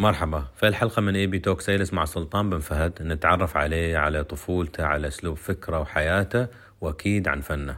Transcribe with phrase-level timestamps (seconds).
[0.00, 0.44] مرحبا.
[0.56, 5.80] في الحلقة من ABtalks مع سلطان بن فهد نتعرف عليه على طفولته على أسلوب فكره
[5.80, 6.46] وحياته
[6.80, 7.76] وأكيد عن فنه.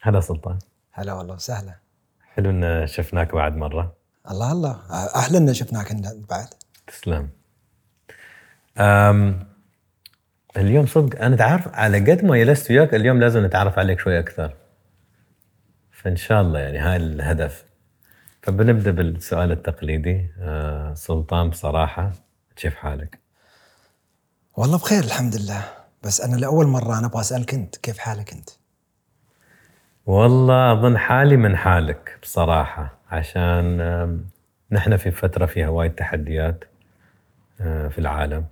[0.00, 0.58] هلا سلطان.
[0.92, 1.74] هلا والله وسهلا.
[2.34, 3.96] حلو إن شفناك بعد مرة.
[4.30, 4.80] الله الله.
[5.16, 5.92] أهلا إن شفناك
[6.30, 6.48] بعد.
[6.86, 7.28] تسلم.
[8.78, 9.46] أم
[10.56, 14.54] اليوم صدق أنا تعرف على قد ما جلست وياك اليوم لازم نتعرف عليك شوي أكثر.
[16.08, 17.64] فان شاء الله يعني هاي الهدف.
[18.42, 20.26] فبنبدأ بالسؤال التقليدي.
[20.40, 22.12] أه سلطان بصراحة
[22.56, 23.18] كيف حالك؟
[24.56, 25.64] والله بخير الحمد لله.
[26.02, 28.50] بس أنا لأول مرة أنا أبغى أسألك أنت كيف حالك أنت؟
[30.06, 33.78] والله أظن حالي من حالك بصراحة عشان
[34.70, 36.64] نحن في فترة فيها وايد تحديات
[37.60, 38.44] آه، في العالم.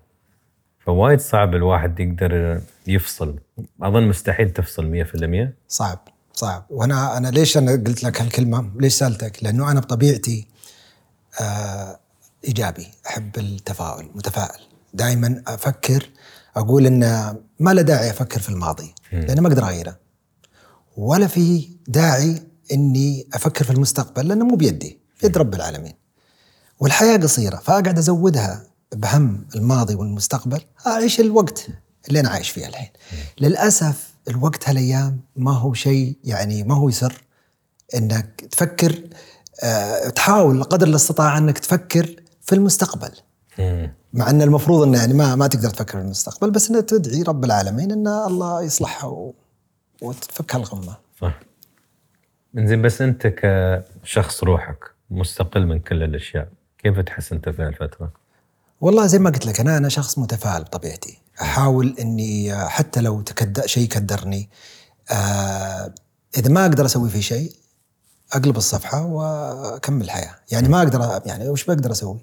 [0.78, 3.38] فوايد صعب الواحد يقدر يفصل.
[3.82, 6.15] أظن مستحيل تفصل 100% صعب.
[6.36, 6.66] صعب.
[6.70, 10.48] وأنا أنا ليش أنا قلت لك هالكلمة؟ ليش سألتك؟ لأنه أنا بطبيعتي
[11.40, 12.00] آه
[12.44, 12.86] إيجابي.
[13.06, 14.60] أحب التفاؤل متفائل.
[14.94, 16.10] دائما أفكر
[16.56, 17.00] أقول إن
[17.60, 19.98] ما له داعي أفكر في الماضي لأنه ما أقدر أغيره.
[20.96, 25.94] ولا في داعي إني أفكر في المستقبل لأنه مو بيدي بيد رب العالمين.
[26.80, 31.66] والحياة قصيرة فأقعد أزودها بهم الماضي والمستقبل أعيش الوقت
[32.08, 32.88] اللي أنا عايش فيه الحين.
[33.40, 37.22] للأسف الوقت هالايام ما هو شيء يعني ما هو يسر.
[37.94, 39.00] إنك تفكر
[39.62, 43.10] آه، تحاول قدر الاستطاعة إنك تفكر في المستقبل.
[43.58, 43.92] مم.
[44.12, 47.44] مع إن المفروض إنه يعني ما ما تقدر تفكر في المستقبل بس إنك تدعي رب
[47.44, 49.34] العالمين إن الله يصلحها و...
[50.02, 50.96] وتفك هالغمة.
[51.20, 51.40] صح.
[52.54, 54.78] زين بس أنت كشخص روحك
[55.10, 58.12] مستقل من كل الأشياء كيف تحس أنت في هالفترة؟
[58.80, 61.18] والله زي ما قلت لك أنا أنا شخص متفائل بطبيعتي.
[61.40, 64.50] أحاول إني آه، حتى لو تكد شيء كدرني
[65.10, 65.94] آه
[66.36, 67.52] إذا ما أقدر أسوي فيه شيء
[68.32, 72.20] أقلب الصفحة وأكمل الحياة يعني ما أقدر يعني وش بقدر أسوي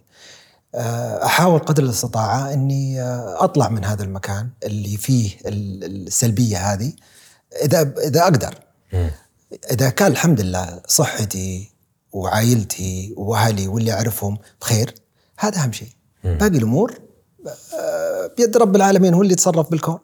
[0.76, 6.94] آه أحاول قدر الاستطاعة إني آه أطلع من هذا المكان اللي فيه ال- السلبية هذه
[7.64, 8.56] إذا إذا أقدر.
[9.72, 11.72] إذا كان الحمد لله صحتي
[12.12, 14.96] وعائلتي وأهلي واللي أعرفهم بخير
[15.40, 15.90] هذا أهم شيء.
[16.24, 17.00] باقي الأمور
[18.38, 20.00] بيد رب العالمين هو اللي يتصرف بالكون.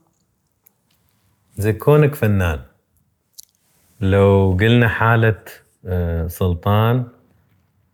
[1.58, 2.60] زي كونك فنان.
[4.02, 5.40] لو قلنا حالة
[5.86, 7.06] آه، سلطان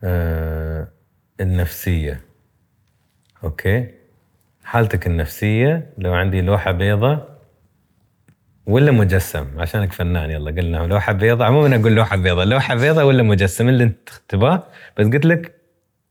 [0.04, 0.88] آه،
[1.42, 2.22] النفسية
[3.44, 3.88] أوكي؟
[4.64, 7.24] حالتك النفسية لو عندي لوحة بيضة
[8.66, 11.46] ولا مجسم؟ عشانك فنان يلا قلنا لوحة بيضة.
[11.46, 12.44] عموما أقول لوحة بيضة.
[12.44, 14.64] لوحة بيضة ولا مجسم؟ اللي انت تباه
[14.98, 15.56] بس قلت لك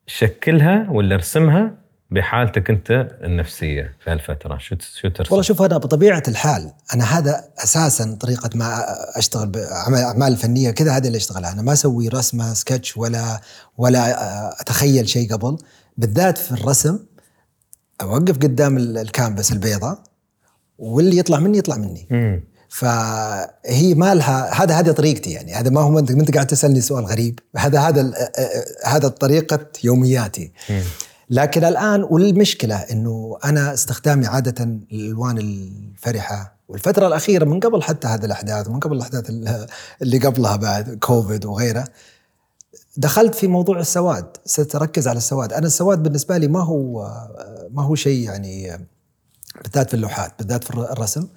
[0.07, 1.75] شكلها ولا ارسمها
[2.11, 4.59] بحالتك انت النفسية في هالفترة.
[4.59, 8.85] شو شو ترسم؟ والله شوف أنا بطبيعة الحال أنا هذا أساسا طريقة ما
[9.19, 11.53] أشتغل باعمال الفنيه كذا هذا اللي أشتغلها.
[11.53, 13.41] أنا ما أسوي رسمة سكتش ولا
[13.79, 15.59] ولا آه، أتخيل شيء قبل.
[15.97, 16.99] بالذات في الرسم
[18.03, 19.99] أوقف قدام ال- الكانفاس البيضاء
[20.79, 22.07] واللي يطلع مني يطلع مني.
[22.11, 22.45] مم.
[22.69, 25.55] فهي ما لها هذا هذه طريقتي يعني.
[25.55, 27.39] هذا ما هو انت انت قاعد تسألني سؤال غريب.
[27.57, 28.15] هذا هذا ال-
[28.85, 30.53] هذا طريقة يومياتي.
[30.71, 30.83] مم.
[31.31, 38.25] لكن الآن والمشكلة إنه أنا استخدامي عادة الالوان الفرحة والفترة الأخيرة من قبل حتى هذه
[38.25, 39.67] الأحداث ومن قبل الأحداث ال-
[40.03, 41.85] اللي قبلها بعد كوفيد وغيره
[42.97, 45.53] دخلت في موضوع السواد ستركز على السواد.
[45.53, 47.03] أنا السواد بالنسبة لي ما هو
[47.71, 48.87] ما هو شيء يعني
[49.63, 51.29] بالذات في اللوحات بالذات في الرسم.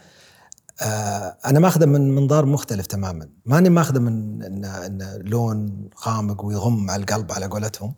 [0.81, 3.29] آه، أنا ماخذه من منظار مختلف تماما.
[3.45, 7.93] ماني ماخذه من ان إن لون غامق ويغم على القلب على قولتهم.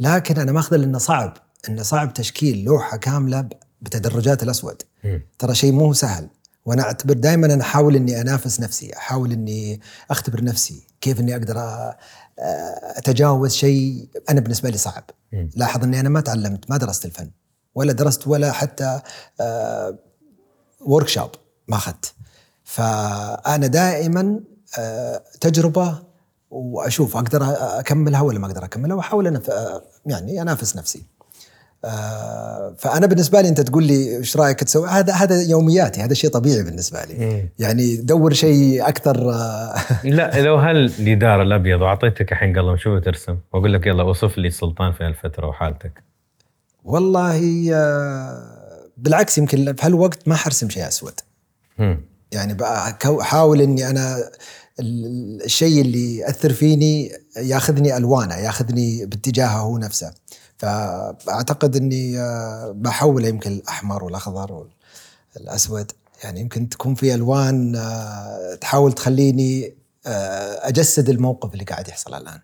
[0.00, 1.36] لكن أنا ماخذه لأنه صعب
[1.68, 3.48] إنه صعب تشكيل لوحة كاملة
[3.82, 4.82] بتدرجات الأسود.
[5.38, 6.28] ترى شيء مو سهل
[6.64, 11.56] وأنا أعتبر دائما أنا أحاول إني أنافس نفسي أحاول إني أختبر نفسي كيف إني أقدر
[12.96, 15.04] أتجاوز شيء أنا بالنسبة لي صعب.
[15.32, 17.30] لاحظ إني أنا ما تعلمت ما درست الفن
[17.74, 19.00] ولا درست ولا حتى
[20.80, 21.30] ورك شوب
[21.68, 22.14] ما أخذت
[22.64, 24.40] فأنا دائما
[25.40, 26.02] تجربة
[26.50, 29.40] وأشوف أقدر أكملها ولا ما أقدر أكملها وأحاول أنا
[30.06, 31.02] يعني أنافس نفسي.
[31.84, 36.30] آه، فأنا بالنسبة لي أنت تقول لي إيش رأيك تسوي هذا هذا يومياتي هذا شيء
[36.30, 37.48] طبيعي بالنسبة لي مم.
[37.58, 39.74] يعني دور شيء أكثر آه،
[40.04, 44.92] لا لو هالجدار الأبيض وأعطيتك الحين قلم شو بترسم؟ وأقول لك يلا وصف لي سلطان
[44.92, 46.02] في هالفترة وحالتك.
[46.84, 48.58] والله آه،
[48.96, 51.20] بالعكس يمكن في هالوقت ما حرسم شيء أسود
[51.78, 52.00] مم.
[52.32, 52.56] يعني
[53.20, 54.16] أحاول إني أنا
[54.80, 60.14] الشيء اللي يأثر فيني ياخذني ألوانه ياخذني باتجاهه هو نفسه.
[60.58, 64.66] فأعتقد إني آه، بحوله يمكن الأحمر والأخضر
[65.36, 65.92] والأسود.
[66.24, 69.74] يعني يمكن تكون في ألوان آه، تحاول تخليني
[70.06, 72.40] آه، أجسد الموقف اللي قاعد يحصل الآن.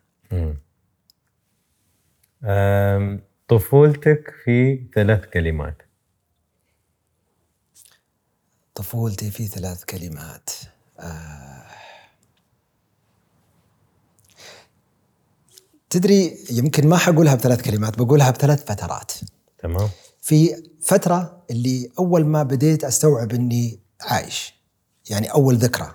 [3.48, 5.82] طفولتك في ثلاث كلمات.
[8.74, 10.50] طفولتي في ثلاث كلمات.
[11.00, 11.53] آه.
[15.94, 19.12] تدري يمكن ما حقولها بثلاث كلمات بقولها بثلاث فترات.
[19.58, 19.88] تمام.
[20.20, 24.54] في فترة اللي أول ما بديت أستوعب أني عايش
[25.10, 25.94] يعني أول ذكرى.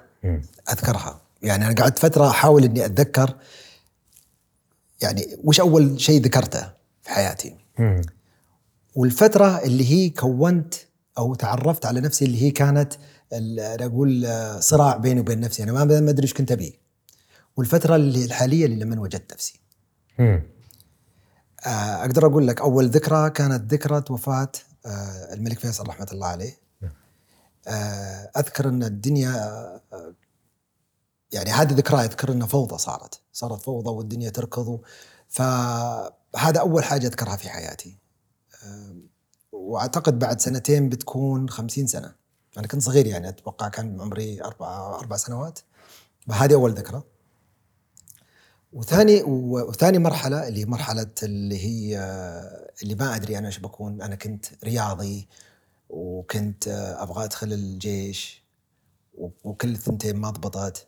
[0.69, 1.22] أذكرها.
[1.42, 3.36] يعني أنا قعدت فترة أحاول أني أتذكر
[5.01, 7.56] يعني وش أول شيء ذكرته في حياتي.
[8.96, 10.74] والفترة اللي هي كونت
[11.18, 12.94] أو تعرفت على نفسي اللي هي كانت
[13.34, 15.63] أنا أقول آه، صراع بيني وبين نفسي.
[15.63, 16.80] أنا ما أدري إيش كنت أبي.
[17.57, 19.59] والفترة اللي الحالية اللي لما وجدت نفسي.
[21.66, 24.51] أقدر أقول لك أول ذكرى كانت ذكرى وفاة
[24.86, 26.60] آه، الملك فيصل رحمة الله عليه.
[27.68, 29.31] آه، أذكر أن الدنيا
[29.94, 30.16] آه،
[31.31, 34.81] يعني هذه ذكرى أذكر أنها فوضى صارت صارت فوضى والدنيا تركض.
[35.27, 37.98] فهذا أول حاجة أذكرها في حياتي.
[38.63, 38.95] آه،
[39.51, 42.15] وأعتقد بعد سنتين بتكون خمسين سنة.
[42.57, 45.60] أنا كنت صغير يعني أتوقع كان عمري أربع أربع سنوات.
[46.27, 47.04] فهذه أول ذكرى.
[48.74, 51.98] وثاني وثاني مرحلة اللي هي مرحلة اللي هي
[52.83, 54.01] اللي ما أدري أنا إيش بكون.
[54.01, 55.27] أنا كنت رياضي
[55.89, 56.68] وكنت
[57.00, 58.44] أبغى أدخل الجيش
[59.44, 60.88] وكل الثنتين ما ضبطت.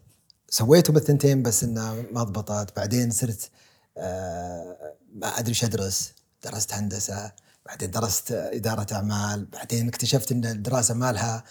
[0.49, 2.75] سويتهم الثنتين بس إنها ما ضبطت.
[2.75, 3.49] بعدين صرت
[3.97, 6.13] آه، ما أدري إيش أدرس.
[6.43, 7.31] درست هندسة
[7.65, 11.43] بعدين درست إدارة أعمال بعدين اكتشفت إن الدراسة ما لها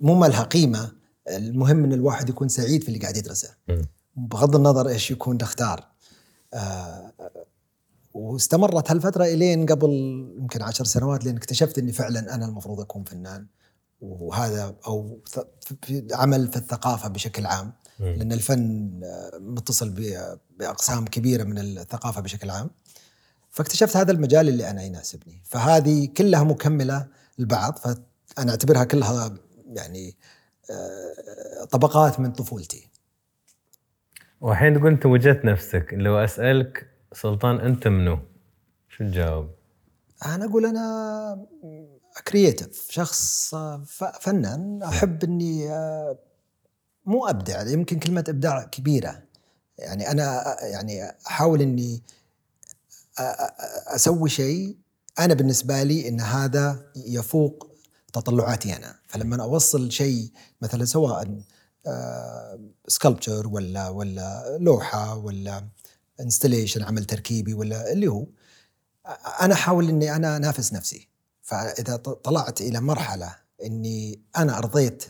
[0.00, 0.92] مو ما لها قيمة.
[1.28, 3.54] المهم إن الواحد يكون سعيد في اللي قاعد يدرسه.
[4.28, 5.86] بغض النظر إيش يكون نختار
[6.54, 7.12] آه
[8.14, 9.90] واستمرت هالفترة إلين قبل
[10.38, 13.46] يمكن عشر سنوات لين اكتشفت إني فعلا أنا المفروض أكون فنان.
[14.00, 15.20] وهذا أو
[16.12, 17.72] عمل في الثقافة بشكل عام.
[18.16, 19.94] لأن الفن آه، متصل
[20.58, 22.70] بأقسام كبيرة من الثقافة بشكل عام.
[23.50, 25.42] فاكتشفت هذا المجال اللي أنا يناسبني.
[25.44, 27.06] فهذه كلها مكملة
[27.38, 27.78] لبعض.
[27.78, 29.34] فأنا أعتبرها كلها
[29.66, 30.16] يعني
[30.70, 32.90] آه، طبقات من طفولتي.
[34.40, 38.18] والحين تقول انت وجدت نفسك لو أسألك سلطان أنت منو؟
[38.88, 39.50] شو تجاوب؟
[40.26, 41.46] أنا أقول أنا
[42.28, 43.54] كرييتيف شخص
[44.20, 46.18] فنان أحب إني آه،
[47.06, 49.22] مو أبدع يمكن كلمة إبداع كبيرة
[49.78, 52.02] يعني أنا يعني أحاول إني
[53.18, 54.76] أ- أسوي شيء
[55.18, 57.70] أنا بالنسبة لي إن هذا يفوق
[58.12, 60.30] تطلعاتي أنا فلما أوصل شيء
[60.62, 61.40] مثلا سواء
[62.88, 65.68] سكالبتشر ولا ولا لوحة ولا
[66.20, 68.26] انستليشن عمل تركيبي ولا اللي هو.
[69.40, 71.08] أنا أحاول إني أنا أنافس نفسي.
[71.42, 75.04] فإذا طلعت إلى مرحلة إني أنا أرضيت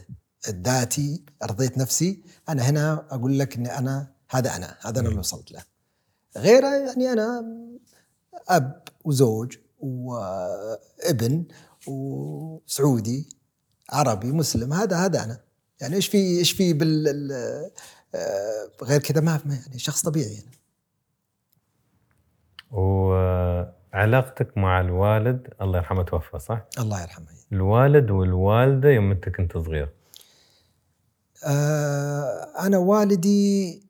[0.49, 5.53] ذاتي أرضيت نفسي أنا هنا أقول لك إني أنا هذا أنا هذا أنا اللي وصلت
[5.53, 5.63] له.
[6.37, 7.45] غيره يعني أنا
[8.49, 11.45] أب وزوج وابن
[11.87, 13.29] وسعودي
[13.91, 15.41] عربي مسلم هذا هذا أنا.
[15.81, 17.71] يعني إيش في إيش في بال ال-
[18.15, 20.51] آه، غير كذا ما يعني شخص طبيعي يعني.
[22.71, 29.89] وعلاقتك مع الوالد الله يرحمه توفى صح؟ الله يرحمه الوالد والوالدة يوم أنت كنت صغير
[31.45, 33.83] آه، أنا والدي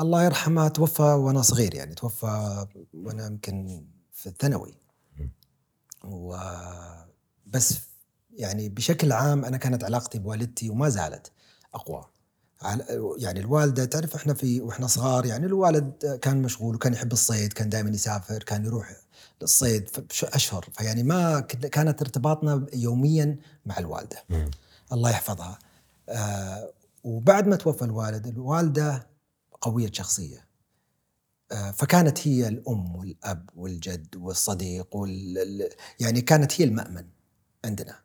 [0.00, 4.74] الله يرحمه توفى وأنا صغير يعني توفى وأنا يمكن في الثانوي
[6.04, 6.36] و
[7.46, 7.78] بس
[8.36, 11.32] يعني بشكل عام أنا كانت علاقتي بوالدتي وما زالت
[11.74, 12.04] أقوى.
[12.62, 17.52] عل- يعني الوالدة تعرف إحنا في وإحنا صغار يعني الوالد كان مشغول وكان يحب الصيد
[17.52, 18.96] كان دائما يسافر كان يروح
[19.42, 19.88] للصيد
[20.22, 20.68] أشهر.
[20.72, 23.36] فيعني ما كانت ارتباطنا يوميا
[23.66, 24.24] مع الوالدة.
[24.30, 24.50] مم.
[24.92, 25.58] الله يحفظها.
[26.08, 26.72] آه
[27.04, 29.06] وبعد ما توفى الوالد الوالدة
[29.60, 30.46] قوية شخصية.
[31.52, 35.68] آه فكانت هي الأم والأب والجد والصديق وال ال-
[36.00, 37.04] يعني كانت هي المأمن
[37.64, 38.01] عندنا.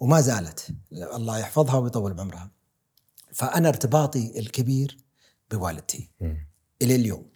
[0.00, 0.66] وما زالت.
[0.92, 2.50] الله يحفظها ويطول بعمرها.
[3.32, 4.98] فأنا ارتباطي الكبير
[5.50, 6.10] بوالدتي.
[6.82, 7.26] إلى اليوم.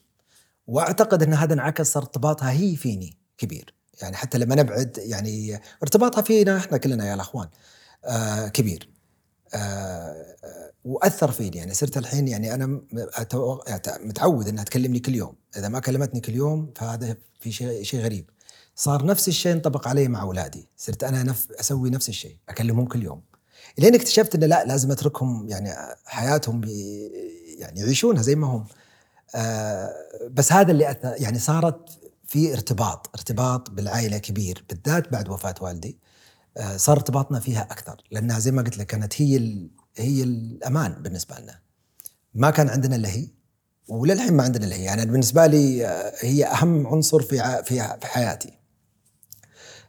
[0.66, 3.74] وأعتقد إن هذا انعكس ارتباطها هي فيني كبير.
[4.02, 7.48] يعني حتى لما نبعد يعني ارتباطها فينا إحنا كلنا يا الأخوان.
[8.04, 8.90] آه كبير.
[9.54, 11.56] آه آه، وأثر فيني.
[11.56, 12.80] يعني صرت الحين يعني أنا
[14.00, 15.34] متعود إنها تكلمني كل يوم.
[15.56, 18.30] إذا ما كلمتني كل يوم فهذا في شيء شيء غريب.
[18.76, 20.68] صار نفس الشيء ينطبق علي مع أولادي.
[20.76, 23.22] صرت أنا نف أسوي نفس الشيء أكلمهم كل يوم.
[23.78, 25.70] لين اكتشفت إنه لا لازم أتركهم يعني
[26.06, 27.00] حياتهم بي
[27.58, 28.66] يعني يعيشونها زي ما هم.
[29.34, 29.90] آه،
[30.30, 31.88] بس هذا اللي أث- يعني صارت
[32.26, 35.98] في ارتباط ارتباط بالعائلة كبير بالذات بعد وفاة والدي.
[36.56, 40.92] آه، صار ارتباطنا فيها أكثر لأنها زي ما قلت لك كانت هي ال- هي الأمان
[41.02, 41.58] بالنسبة لنا.
[42.34, 43.28] ما كان عندنا إلا هي
[43.88, 44.84] وللحين ما عندنا إلا هي.
[44.84, 48.58] يعني بالنسبة لي آه، هي أهم عنصر في ع- في في حياتي.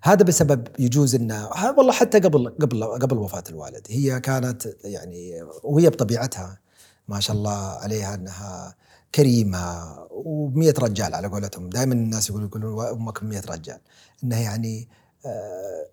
[0.05, 3.87] هذا بسبب يجوز انه والله حتى قبل قبل قبل وفاة الوالد.
[3.89, 6.59] هي كانت يعني وهي بطبيعتها
[7.07, 8.75] ما شاء الله عليها إنها
[9.15, 11.69] كريمة و100 رجال على قولتهم.
[11.69, 13.79] دائما الناس يقولون يقولون أمك 100 رجال.
[14.23, 14.89] إنها يعني
[15.25, 15.85] آه،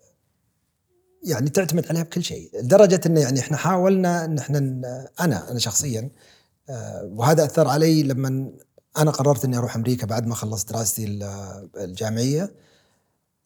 [1.25, 2.51] يعني تعتمد عليها بكل شيء.
[2.63, 4.59] لدرجة انه يعني إحنا حاولنا إن إحنا
[5.21, 6.11] أنا أنا شخصيا
[6.71, 8.53] آه، وهذا أثر علي لما
[8.99, 12.55] أنا قررت إني أروح أمريكا بعد ما خلصت دراستي ال- الجامعية.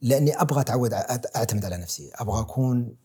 [0.01, 0.93] لأني أبغى أتعود
[1.37, 2.97] أعتمد على نفسي، أبغى أكون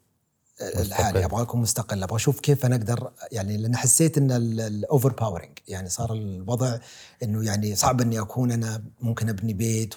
[0.61, 5.57] لحالي، أبغى أكون مستقل، أبغى أشوف كيف أنا أقدر يعني لأن حسيت إن ال overpowering
[5.67, 6.77] يعني صار الوضع
[7.23, 9.95] إنه يعني صعب إني أكون أنا ممكن أبني بيت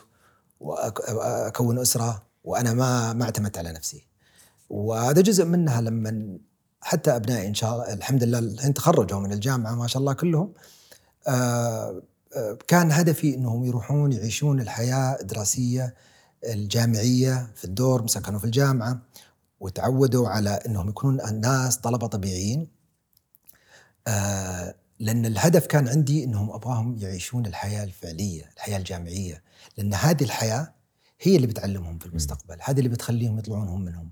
[0.61, 4.07] واكون أسرة وأنا ما ما اعتمدت على نفسي.
[4.71, 6.39] وهذا جزء منها لما
[6.81, 10.53] حتى أبنائي إن شاء الله الحمد لله الحين تخرجوا من الجامعة ما شاء الله كلهم
[11.29, 12.03] آه،
[12.37, 15.95] آه، كان هدفي إنهم يروحون يعيشون الحياة الدراسية
[16.53, 19.03] الجامعية في الدور سكنوا في الجامعة
[19.61, 22.69] وتعودوا على إنهم يكونون الناس طلبة طبيعيين.
[24.07, 29.43] آه، لأن الهدف كان عندي إنهم أبغاهم يعيشون الحياة الفعلية، الحياة الجامعية،
[29.79, 30.75] لأن هذه الحياة
[31.21, 34.11] هي اللي بتعلمهم في المستقبل، هذه اللي بتخليهم يطلعون هم منهم.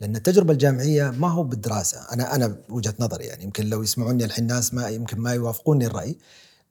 [0.00, 4.46] لأن التجربة الجامعية ما هو بالدراسة، أنا أنا وجهة نظري يعني يمكن لو يسمعوني الحين
[4.46, 6.18] ناس ما يمكن ما يوافقوني الرأي،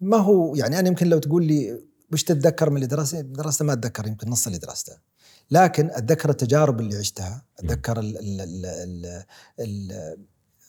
[0.01, 1.81] ما هو يعني أنا يمكن لو تقول لي
[2.13, 4.93] وش تتذكر من اللي درسته؟ درسته ما أتذكر يمكن نص اللي درسته.
[5.51, 8.65] لكن أتذكر التجارب اللي عشتها، أتذكر ال ال ال
[9.59, 9.91] ال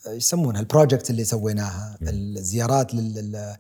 [0.07, 1.99] ال يسمونها البروجكت اللي سويناها،.
[2.03, 3.57] الزيارات لل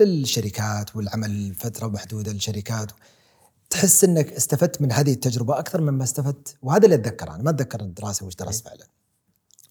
[0.00, 2.92] للشركات والعمل فترة محدودة للشركات
[3.70, 7.80] تحس إنك استفدت من هذه التجربة أكثر مما استفدت وهذا اللي اتذكره أنا ما أتذكر
[7.80, 8.86] الدراسة وش درست فعلا.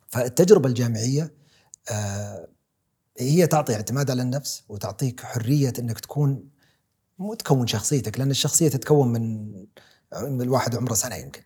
[0.07, 1.33] فالتجربة الجامعية
[1.91, 2.47] آه
[3.17, 6.49] هي تعطي اعتماد على النفس وتعطيك حرية إنك تكون
[7.17, 9.51] مو تكون شخصيتك لأن الشخصية تتكون من
[10.21, 11.41] من الواحد عمره سنة يمكن.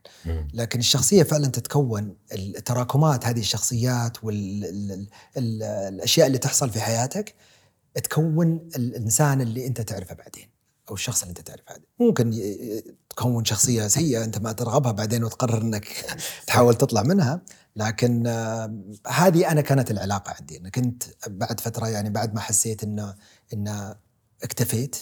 [0.54, 7.36] لكن الشخصية فعلا تتكون التراكمات هذه الشخصيات والاشياء اللي تحصل في حياتك
[8.04, 10.50] تكون الإنسان اللي أنت تعرفه بعدين
[10.90, 11.86] أو الشخص اللي أنت تعرفه بعدين.
[12.00, 12.42] ممكن
[13.10, 15.88] تكون شخصية سيئة أنت ما ترغبها بعدين وتقرر إنك
[16.48, 17.42] تحاول تطلع منها.
[17.76, 18.28] لكن
[19.08, 20.58] هذه أنا كانت العلاقة عندي.
[20.58, 23.16] أنا كنت بعد فترة يعني بعد ما حسيت إنه
[23.54, 23.96] إنه
[24.44, 24.96] اكتفيت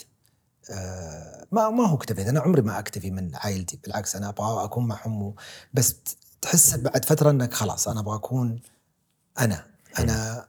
[1.51, 5.35] ما ما هو اكتفيت أنا عمري ما أكتفي من عائلتي بالعكس أنا أبغى أكون معهم
[5.73, 8.59] بس تحس بعد فترة إنك خلاص أنا أبغى أكون
[9.39, 9.65] أنا
[9.99, 10.45] أنا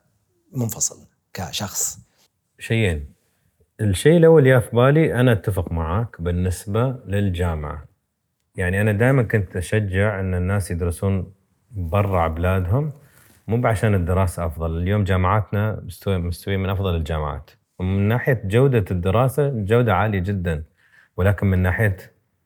[0.53, 1.99] منفصل كشخص.
[2.59, 3.13] شيئين.
[3.81, 7.85] الشيء الأول يا في بالي أنا أتفق معاك بالنسبة للجامعة.
[8.57, 11.33] يعني أنا دائما كنت أشجع إن الناس يدرسون
[11.71, 12.93] برا بلادهم
[13.49, 14.77] مو عشان الدراسة أفضل.
[14.77, 17.51] اليوم جامعاتنا مستوية من أفضل الجامعات.
[17.79, 20.65] ومن ناحية جودة الدراسة جودة عالية جدا.
[21.17, 21.97] ولكن من ناحية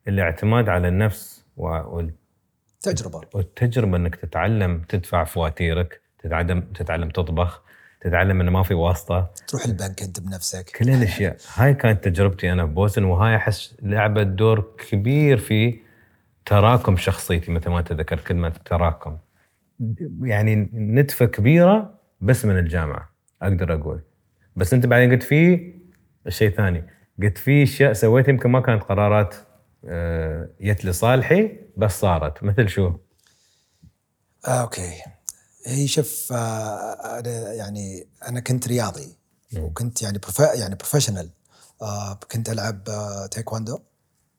[0.09, 2.15] الاعتماد على النفس و- وال-
[2.81, 3.21] تجربة.
[3.35, 7.63] والتجربة إنك تتعلم تدفع فواتيرك تتعلم تتعلم تطبخ
[8.01, 9.31] تتعلم إنه ما في واسطة.
[9.49, 10.71] تروح البنك أنت بنفسك.
[10.79, 11.37] كل هالأشياء.
[11.55, 15.79] هاي كانت تجربتي أنا ببوسن وهاي أحس لعبت دور كبير في
[16.47, 19.19] تراكم شخصيتي مثل ما انت ذكرت كلمة تراكم.
[20.23, 23.11] يعني نتفه كبيرة بس من الجامعة
[23.43, 24.01] أقدر أقول.
[24.57, 25.73] بس انت بعدين قلت في
[26.29, 26.87] شيء ثاني.
[27.23, 29.35] قلت في أشياء سويتها يمكن ما كانت قرارات
[29.85, 32.43] آه، جت لصالحي بس صارت.
[32.45, 32.93] مثل شو؟
[34.47, 34.93] آه أوكي.
[35.67, 39.17] هي شوف آه أنا يعني أنا كنت رياضي.
[39.59, 41.31] وكنت يعني profe يعني professional
[41.83, 43.79] آه كنت ألعب آه تايكواندو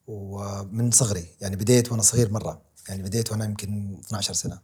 [0.08, 1.26] ومن صغري.
[1.42, 2.62] يعني بديت وأنا صغير مرة.
[2.90, 4.60] يعني بديت وأنا يمكن 12 سنة.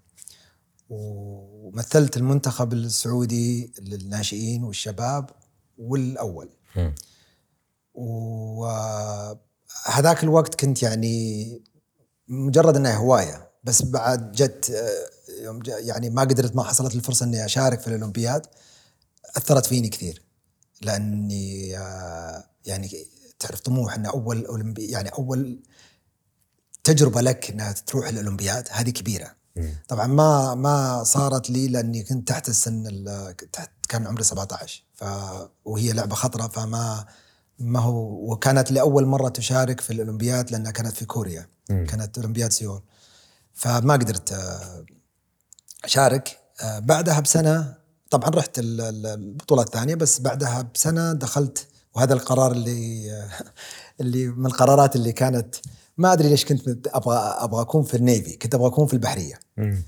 [0.90, 5.30] ومثلت المنتخب السعودي للناشئين والشباب
[5.80, 6.50] والأول.
[8.70, 11.62] وهذاك الوقت كنت يعني
[12.28, 15.10] مجرد إنها هواية بس بعد جت آه،
[15.44, 18.46] يوم يعني ما قدرت ما حصلت الفرصة إني أشارك في الأولمبياد
[19.38, 20.22] أثرت فيني كثير
[20.82, 23.08] لأني آه، يعني
[23.40, 25.60] تعرف طموح إن أول اولمبي يعني أول
[26.84, 29.36] تجربة لك إنها تروح الأولمبياد هذه كبيرة.
[29.88, 35.04] طبعا ما ما صارت لي لأني كنت تحت السن ال- تحت كان عمري 17 ف
[35.66, 37.06] وهي لعبة خطرة فما
[37.60, 41.86] ما هو وكانت لأول مرة تشارك في الأولمبياد لأنها كانت في كوريا مم.
[41.86, 42.82] كانت أولمبياد سيول
[43.54, 44.86] فما قدرت آه،
[45.84, 47.76] أشارك آه، بعدها بسنة
[48.10, 53.12] طبعا رحت ال- ال- البطولة الثانية بس بعدها بسنة دخلت وهذا القرار اللي
[54.02, 55.56] اللي من القرارات اللي كانت
[55.98, 59.84] ما أدري ليش كنت أبغى أبغى أكون في النيفي كنت أبغى أكون في البحرية مم.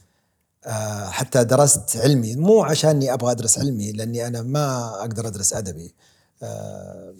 [0.65, 2.35] آه، حتى درست علمي.
[2.35, 5.95] مو عشاني أبغى أدرس علمي لأني أنا ما أقدر أدرس أدبي.
[6.43, 7.13] آه،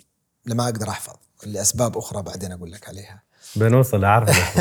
[0.45, 3.23] لما أقدر أحفظ لأسباب أخرى بعدين أقول لك عليها.
[3.55, 4.59] بنوصل أعرف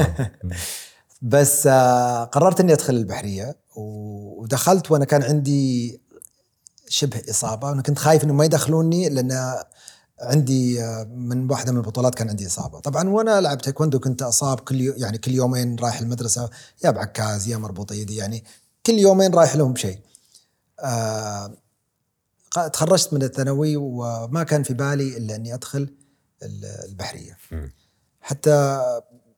[1.22, 6.00] بس آه، قررت إني أدخل البحرية ودخلت وأنا كان عندي
[6.88, 7.68] شبه إصابة.
[7.68, 9.56] وأنا كنت خايف إنه ما يدخلوني لأن
[10.20, 12.80] عندي من واحدة من البطولات كان عندي إصابة.
[12.80, 16.50] طبعا وأنا العب تايكوندو كنت أصاب كل يعني كل يومين رايح المدرسة
[16.84, 18.44] يا بعكاز يا مربوطة يدي يعني
[18.90, 19.98] كل يومين رايح لهم بشيء
[20.80, 21.54] آه
[22.72, 25.94] تخرجت من الثانوي وما كان في بالي إلا إني أدخل
[26.42, 27.36] ال- البحرية.
[27.52, 27.72] مم.
[28.20, 28.80] حتى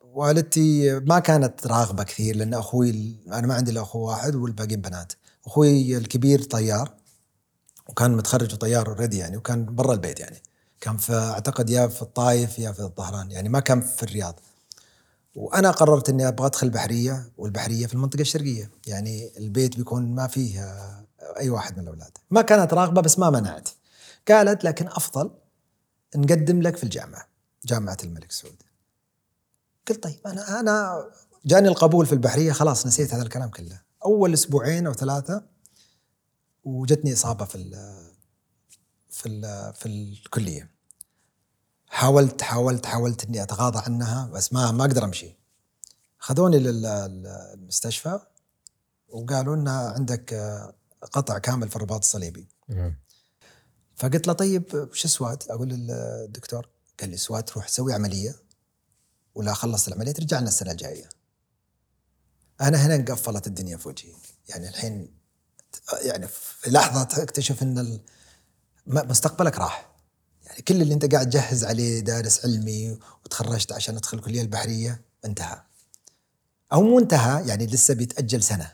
[0.00, 5.12] والدتي ما كانت راغبة كثير لأن أخوي أنا ما عندي إلا أخو واحد والباقيين بنات.
[5.46, 6.94] أخوي الكبير طيار
[7.88, 10.42] وكان متخرج طيار اوريدي يعني وكان برا البيت يعني.
[10.80, 14.40] كان في أعتقد يا في الطايف يا في الظهران يعني ما كان في الرياض.
[15.34, 18.70] وأنا قررت إني أبغى أدخل البحريه والبحرية في المنطقة الشرقية.
[18.86, 21.06] يعني البيت بيكون ما فيه آه،
[21.38, 22.18] أي واحد من الأولاد.
[22.30, 23.68] ما كانت راغبة بس ما منعت.
[24.28, 25.30] قالت لكن أفضل
[26.16, 27.28] نقدم لك في الجامعة
[27.64, 28.62] جامعة الملك سعود.
[29.88, 31.04] قلت طيب أنا أنا
[31.44, 33.80] جاني القبول في البحرية خلاص نسيت هذا الكلام كله.
[34.04, 35.44] أول أسبوعين أو ثلاثة
[36.64, 37.70] وجتني إصابة في ال
[39.10, 40.71] في ال في الكلية.
[41.92, 45.36] حاولت حاولت حاولت إني أتغاضى عنها بس ما ما أقدر أمشي
[46.18, 48.20] خذوني للمستشفى
[49.08, 52.98] وقالوا ان عندك آه، قطع كامل في الرباط الصليبي مم.
[53.96, 56.68] فقلت له طيب وش سوات؟ أقول للدكتور
[57.00, 58.36] قال لي سوات تروح تسوي عملية
[59.34, 61.08] ولا خلصت العملية ترجع لنا السنة الجاية.
[62.60, 64.12] أنا هنا انقفلت الدنيا في وجهي،
[64.48, 65.14] يعني الحين
[66.02, 68.00] يعني في لحظة تكتشف إن
[68.86, 69.91] مستقبلك راح.
[70.52, 75.62] يعني كل اللي انت قاعد تجهز عليه دارس علمي وتخرجت عشان ادخل الكلية البحرية انتهى.
[76.72, 78.72] أو مو انتهى يعني لسه بيتأجل سنة.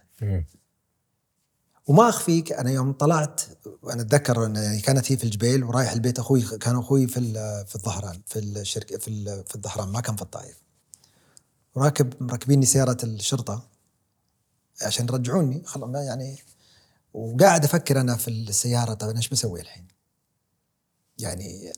[1.86, 3.40] وما أخفيك أنا يوم طلعت
[3.82, 7.20] وأنا أتذكر إن كانت هي في الجبيل ورايح البيت أخوي كان أخوي في
[7.66, 10.56] في الظهران في الشركة في في الظهران ما كان في الطائف
[11.74, 13.68] وراكب مركبيني سيارة الشرطة
[14.82, 16.38] عشان يرجعوني خلاص يعني
[17.14, 19.97] وقاعد أفكر أنا في السيارة طيب أنا إيش بسوي الحين؟
[21.18, 21.72] يعني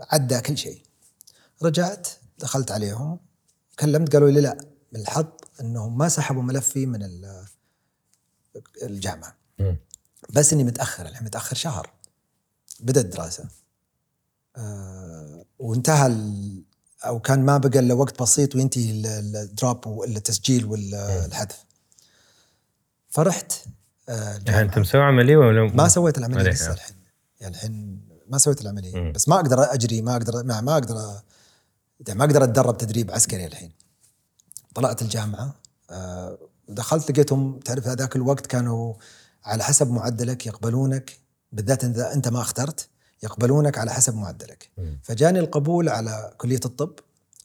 [0.00, 0.82] عدى كل شيء.
[1.62, 3.18] رجعت دخلت عليهم
[3.78, 4.58] كلمت قالوا لي لا
[4.92, 5.26] من الحظ
[5.60, 7.44] إنهم ما سحبوا ملفي من ال-
[8.82, 9.36] الجامعة.
[9.58, 9.76] مم.
[10.30, 11.90] بس إني متأخر الحين متأخر شهر.
[12.80, 13.44] بدأت الدراسه
[14.56, 16.06] آه وانتهى
[17.04, 21.64] أو كان ما بقى إلا وقت بسيط وينتهي ال- ال- الدروب والتسجيل والحذف
[23.10, 23.52] فرحت
[24.08, 24.60] آه يعني.
[24.60, 26.50] أنت مسوي عملية ولا ما سويت العملية.
[26.50, 26.96] لسه الحين.
[27.40, 29.12] يعني الحين ما سويت العملية مم.
[29.12, 31.22] بس ما أقدر أجري ما أقدر ما, ما أقدر أ-
[32.08, 33.72] يعني ما أقدر أتدرب تدريب عسكري الحين
[34.74, 35.54] طلعت الجامعة
[35.90, 36.38] آه،
[36.68, 38.94] دخلت لقيتهم تعرف هذاك الوقت كانوا
[39.44, 41.18] على حسب معدلك يقبلونك
[41.52, 42.88] بالذات إذا أنت ما اخترت
[43.22, 44.98] يقبلونك على حسب معدلك مم.
[45.02, 46.92] فجاني القبول على كلية الطب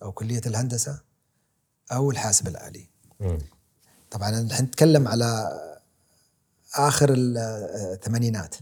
[0.02, 1.00] أو كلية الهندسة
[1.92, 2.88] أو الحاسب الآلي
[3.20, 3.38] مم.
[4.12, 5.60] طبعا الحين نتكلم على
[6.76, 7.38] آخر ال-
[7.94, 8.56] الثمانينات.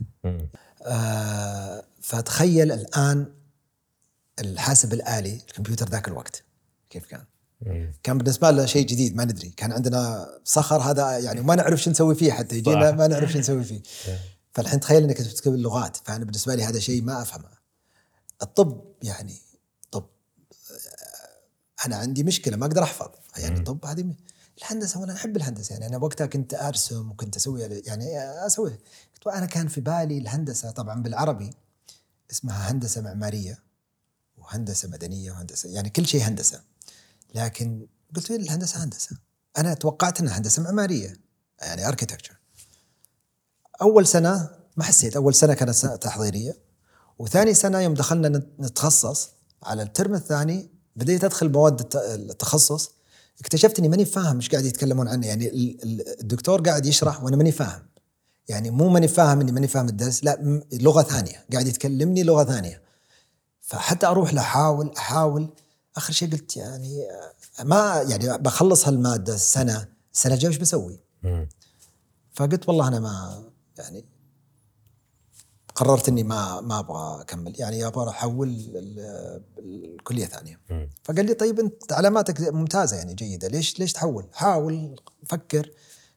[0.85, 3.33] آه، فتخيل الآن
[4.39, 6.43] الحاسب الآلي الكمبيوتر ذاك الوقت
[6.89, 7.23] كيف كان؟
[7.61, 7.93] مم.
[8.03, 11.91] كان بالنسبة لنا شيء جديد ما ندري كان عندنا صخر هذا يعني ما نعرف شو
[11.91, 12.91] نسوي فيه حتى يجينا.
[12.91, 13.81] ما نعرف شو نسوي فيه
[14.53, 17.49] فالحين تخيل إنك تكتب اللغات فأنا بالنسبة لي هذا شيء ما أفهمه
[18.41, 19.35] الطب يعني
[19.91, 20.05] طب
[20.71, 23.63] آه، أنا عندي مشكلة ما أقدر أحفظ يعني مم.
[23.63, 24.13] طب هذه
[24.57, 28.79] الهندسة وأنا أحب الهندسة يعني أنا وقتها كنت أرسم وكنت أسوي يعني أسوي
[29.13, 31.49] كنت أنا كان في بالي الهندسة طبعا بالعربي
[32.31, 33.59] اسمها هندسة معمارية
[34.37, 36.61] وهندسة مدنية وهندسة يعني كل شيء هندسة.
[37.35, 39.17] لكن قلت الهندسة؟ هندسة.
[39.57, 41.13] أنا توقعت إنها هندسة معمارية
[41.61, 42.37] يعني اركيتكتشر
[43.81, 46.57] أول سنة ما حسيت أول سنة كانت سنة تحضيرية.
[47.19, 49.29] وثاني سنة يوم دخلنا نت- نتخصص
[49.63, 52.91] على الترم الثاني بديت أدخل مواد الت- التخصص.
[53.39, 57.35] اكتشفت إني ماني فاهم إيش قاعد يتكلمون عنه يعني ال- ال- الدكتور قاعد يشرح وأنا
[57.35, 57.81] ماني فاهم.
[58.49, 62.81] يعني مو ماني فاهم إني ماني فاهم الدرس لا لغة ثانية قاعد يتكلمني لغة ثانية
[63.61, 64.41] فحتى أروح له
[64.97, 65.53] أحاول
[65.97, 67.01] آخر شيء قلت يعني
[67.59, 70.99] آه، ما يعني بخلص هالمادة السنة السنة الجايه وش بسوي؟
[72.33, 73.43] فقلت والله أنا ما
[73.77, 74.05] يعني
[75.75, 80.59] قررت إني ما ما أبغى أكمل يعني أبغى أحول ال- الكلية ثانية.
[81.03, 85.71] فقال لي طيب أنت علاماتك ممتازة يعني جيدة ليش ليش تحول؟ حاول فكر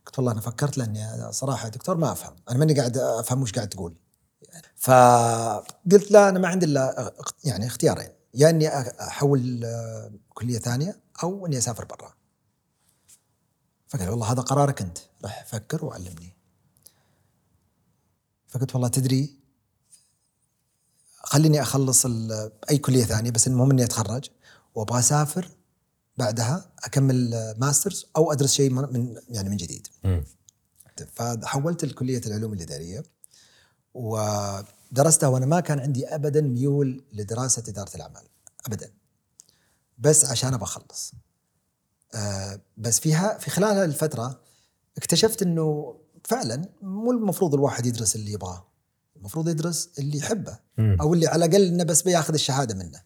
[0.07, 3.69] قلت والله أنا فكرت لأني صراحة دكتور ما أفهم أنا ماني قاعد أفهم وش قاعد
[3.69, 3.97] تقول.
[4.77, 7.14] فقلت لا أنا ما عندي إلا
[7.45, 8.69] يعني اختيارين يا إني
[9.01, 9.67] أحول
[10.29, 12.14] كلية ثانية أو إني أسافر برا.
[13.88, 16.37] فقال والله هذا قرارك أنت راح فكر وعلمني.
[18.49, 19.38] فقلت والله تدري
[21.23, 22.07] خليني أخلص
[22.71, 24.31] أي كلية ثانية بس المهم إني أتخرج
[24.75, 25.51] وأبغى أسافر
[26.16, 29.87] بعدها أكمل ماسترز أو أدرس شيء من يعني من جديد.
[30.05, 30.24] مم.
[31.12, 33.03] فحولت لكليه العلوم الإدارية
[33.94, 38.22] ودرستها وأنا ما كان عندي ابدا ميول لدراسة إدارة الأعمال.
[38.66, 38.90] ابدا.
[39.98, 41.12] بس عشان أبغى أخلص.
[42.14, 44.40] آه، بس فيها في خلال هذه الفترة
[44.96, 48.66] اكتشفت إنه فعلا مو المفروض الواحد يدرس اللي يبغاه.
[49.16, 50.59] المفروض يدرس اللي يحبه.
[51.00, 53.03] أو اللي على الأقل إنه بس بياخذ الشهادة منه.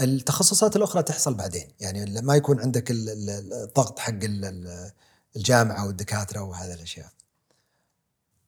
[0.00, 1.68] التخصصات الأخرى تحصل بعدين.
[1.80, 4.90] يعني ما يكون عندك ال- ال- الضغط حق ال- ال-
[5.36, 7.08] الجامعة والدكاترة وهذه الأشياء.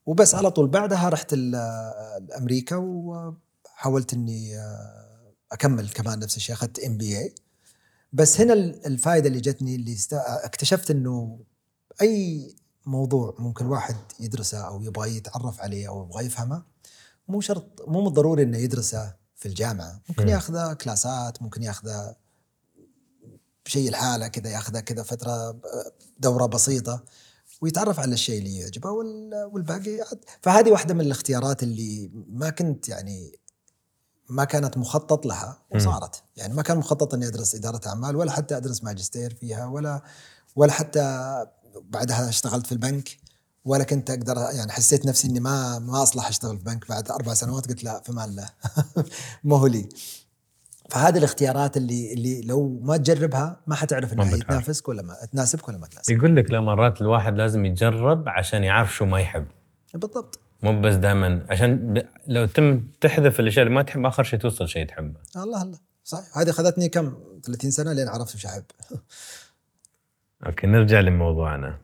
[0.07, 0.69] وبس على طول.
[0.69, 1.35] بعدها رحت
[2.39, 6.55] أمريكا وحاولت إني آه، أكمل كمان نفس الشيء.
[6.55, 7.35] أخذت ام بي اي
[8.13, 11.41] بس هنا ال- الفائدة اللي جتني اللي اكتشفت إنه
[12.03, 12.55] أي
[12.87, 16.63] موضوع ممكن واحد يدرسه أو يبغى يتعرف عليه أو يبغى يفهمه
[17.29, 20.29] مو شرط مو بالضروري إنه يدرسه في الجامعة ممكن مم.
[20.29, 22.17] ياخذه كلاسات ممكن ياخذه
[23.67, 25.61] بشيء الحالة كذا ياخذه كذا فترة
[26.19, 27.05] دورة بسيطة
[27.61, 30.05] ويتعرف على الشيء اللي يعجبه وال- والباقي.
[30.43, 33.33] فهذه واحدة من الاختيارات اللي ما كنت يعني
[34.29, 38.57] ما كانت مخطط لها وصارت يعني ما كان مخطط إني أدرس إدارة أعمال ولا حتى
[38.57, 40.03] أدرس ماجستير فيها ولا
[40.57, 41.37] ولا حتى
[41.83, 43.09] بعدها اشتغلت في البنك
[43.65, 47.35] ولا كنت أقدر يعني حسيت نفسي إني ما ما أصلح أشتغل في بنك بعد أربع
[47.35, 48.49] سنوات؟ قلت لا فما الله
[49.45, 49.89] ما هو لي.
[50.91, 54.37] فهذه الاختيارات اللي اللي لو ما تجربها ما حتعرف إنها.
[54.37, 58.65] تنافسك ولا ما تناسبك ولا ما تناسبك يقول لك لا مرات الواحد لازم يجرب عشان
[58.65, 59.47] يعرف شو ما يحب.
[59.95, 60.39] بالضبط.
[60.63, 62.03] مو بس دائما عشان.
[62.27, 65.21] لو تم تحذف الأشياء اللي ما تحب آخر شيء توصل شيء تحبه.
[65.37, 65.79] الله الله.
[66.05, 66.39] صحيح.
[66.39, 68.65] هذه اخذتني كم؟ 30 سنة لين عرفت وش أحب.
[70.47, 71.79] أوكي نرجع لموضوعنا.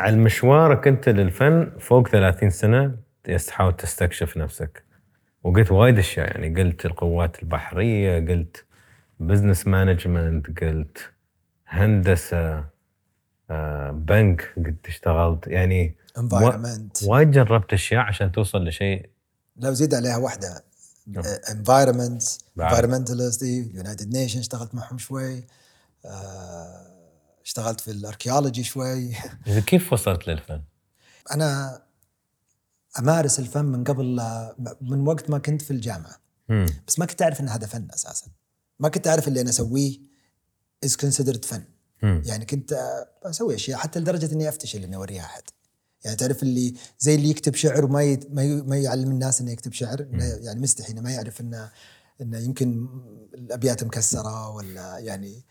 [0.00, 2.96] على مشوارك انت للفن فوق 30 سنة
[3.46, 4.84] تحاول تستكشف نفسك.
[5.44, 8.64] وقلت وايد أشياء يعني قلت القوات البحرية قلت
[9.20, 10.98] business management قلت
[11.66, 12.64] هندسة
[13.50, 15.46] آه، بنك قد اشتغلت.
[15.46, 19.10] يعني environment وايد جربت أشياء عشان توصل لشيء.
[19.56, 20.64] لو زيد عليها واحدة.
[21.50, 22.22] Environment.
[22.60, 25.44] Environmentalist United Nation اشتغلت معهم شوي.
[26.04, 26.89] آه،
[27.44, 29.14] اشتغلت في ال archaeology شوي
[29.66, 30.62] كيف وصلت للفن؟
[31.34, 31.80] أنا
[32.98, 34.20] أمارس الفن من قبل
[34.80, 36.16] من وقت ما كنت في الجامعة
[36.48, 36.66] مم.
[36.86, 38.26] بس ما كنت أعرف إن هذا فن أساسا
[38.78, 39.98] ما كنت أعرف اللي أنا أسويه
[40.84, 41.64] is considered فن
[42.02, 42.22] مم.
[42.24, 42.78] يعني كنت
[43.22, 45.42] أسوي أشياء حتى لدرجة إني أتفشل إني أوريها أحد
[46.04, 48.20] يعني تعرف اللي زي اللي يكتب شعر وما ي...
[48.30, 48.62] ما, ي...
[48.62, 51.70] ما يعلم الناس إنه يكتب شعر يعني مستحي إنه ما يعرف انه
[52.20, 52.88] إنه يمكن
[53.34, 55.44] الأبيات مكسرة ولا يعني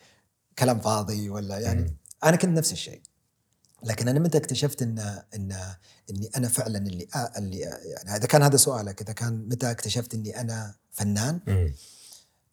[0.59, 1.97] كلام فاضي ولا يعني مم.
[2.23, 3.01] أنا كنت نفس الشيء.
[3.83, 4.99] لكن أنا متى اكتشفت إن
[5.35, 5.57] إن
[6.09, 10.13] إني أنا فعلا اللي آه اللي يعني إذا كان هذا سؤالك إذا كان متى اكتشفت
[10.13, 11.73] إني أنا فنان؟ مم.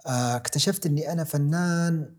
[0.07, 2.15] آه، اكتشفت إني أنا فنان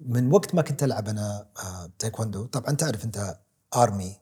[0.00, 2.46] من وقت ما كنت ألعب أنا آه، تايكوندو.
[2.46, 3.38] طبعا تعرف أنت
[3.76, 4.16] army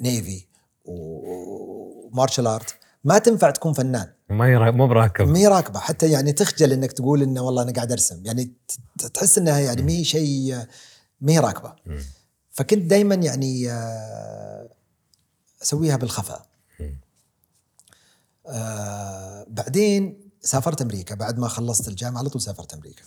[0.00, 0.46] navy
[0.84, 4.12] و martial art ما تنفع تكون فنان.
[4.32, 4.70] ما.
[4.70, 8.52] مو براكب مي راكبة حتى يعني تخجل إنك تقول إنه والله أنا قاعد أرسم يعني
[9.14, 10.68] تحس إنها يعني مي شيء آه،
[11.20, 11.74] مي راكبة.
[12.50, 14.68] فكنت دائما يعني آه،
[15.62, 16.52] أسويها بالخفاء.
[18.46, 23.02] آه بعدين سافرت أمريكا بعد ما خلصت الجامعة على طول سافرت أمريكا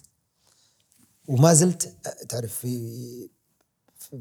[1.28, 3.30] وما زلت آه، تعرف في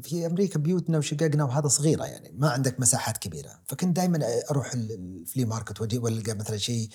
[0.01, 3.59] في أمريكا بيوتنا وشققنا وهذا صغيرة يعني ما عندك مساحات كبيرة.
[3.65, 4.19] فكنت دائما
[4.51, 6.89] أروح ال- الفلي ماركت وأجي وألقى مثلا شيء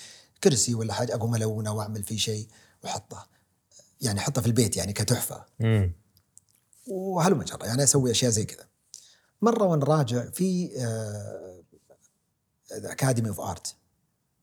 [0.44, 2.48] كرسي ولا حاجة أقوم ألونه وأعمل فيه شيء
[2.84, 3.26] وأحطه.
[4.00, 5.44] يعني أحطه في البيت يعني كتحفة.
[6.88, 8.66] وهلم جرى يعني أسوي أشياء زي كذا.
[9.42, 10.70] مرة وأنا راجع في
[12.72, 13.74] Academy of Art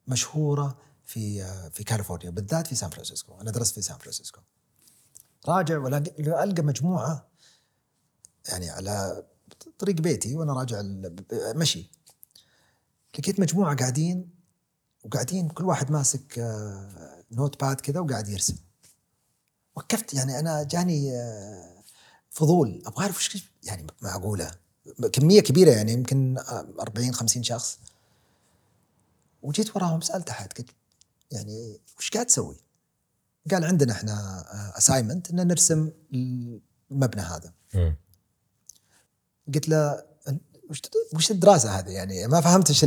[0.08, 3.42] مشهورة في آه، في كاليفورنيا بالذات في سان فرانسيسكو.
[3.42, 4.42] أنا درست في سان فرانسيسكو.
[5.48, 5.98] راجع ولا
[6.44, 7.27] ألقى مجموعة
[8.50, 9.24] يعني على
[9.80, 10.82] طريق بيتي وأنا راجع
[11.56, 11.92] مشي.
[13.20, 14.30] لقيت مجموعة قاعدين
[15.04, 18.56] وقاعدين كل واحد ماسك آه، notepad كذا وقاعد يرسم.
[19.76, 21.84] وقفت يعني أنا جاني آه،
[22.30, 22.82] فضول.
[22.86, 24.52] أبغى أعرف وش يعني معقوله
[25.14, 26.38] كمية كبيرة يعني يمكن
[26.80, 27.80] 40 50 شخص.
[29.42, 30.70] وجيت وراهم سألت أحد قلت
[31.32, 32.58] يعني وش قاعد تسوي؟
[33.52, 34.46] قال عندنا إحنا
[34.78, 35.92] assignment إن نرسم
[36.92, 37.54] المبنى هذا.
[39.54, 40.04] قلت له
[40.70, 40.82] وش
[41.14, 42.84] وش الدراسة هذه؟ يعني ما فهمت إيش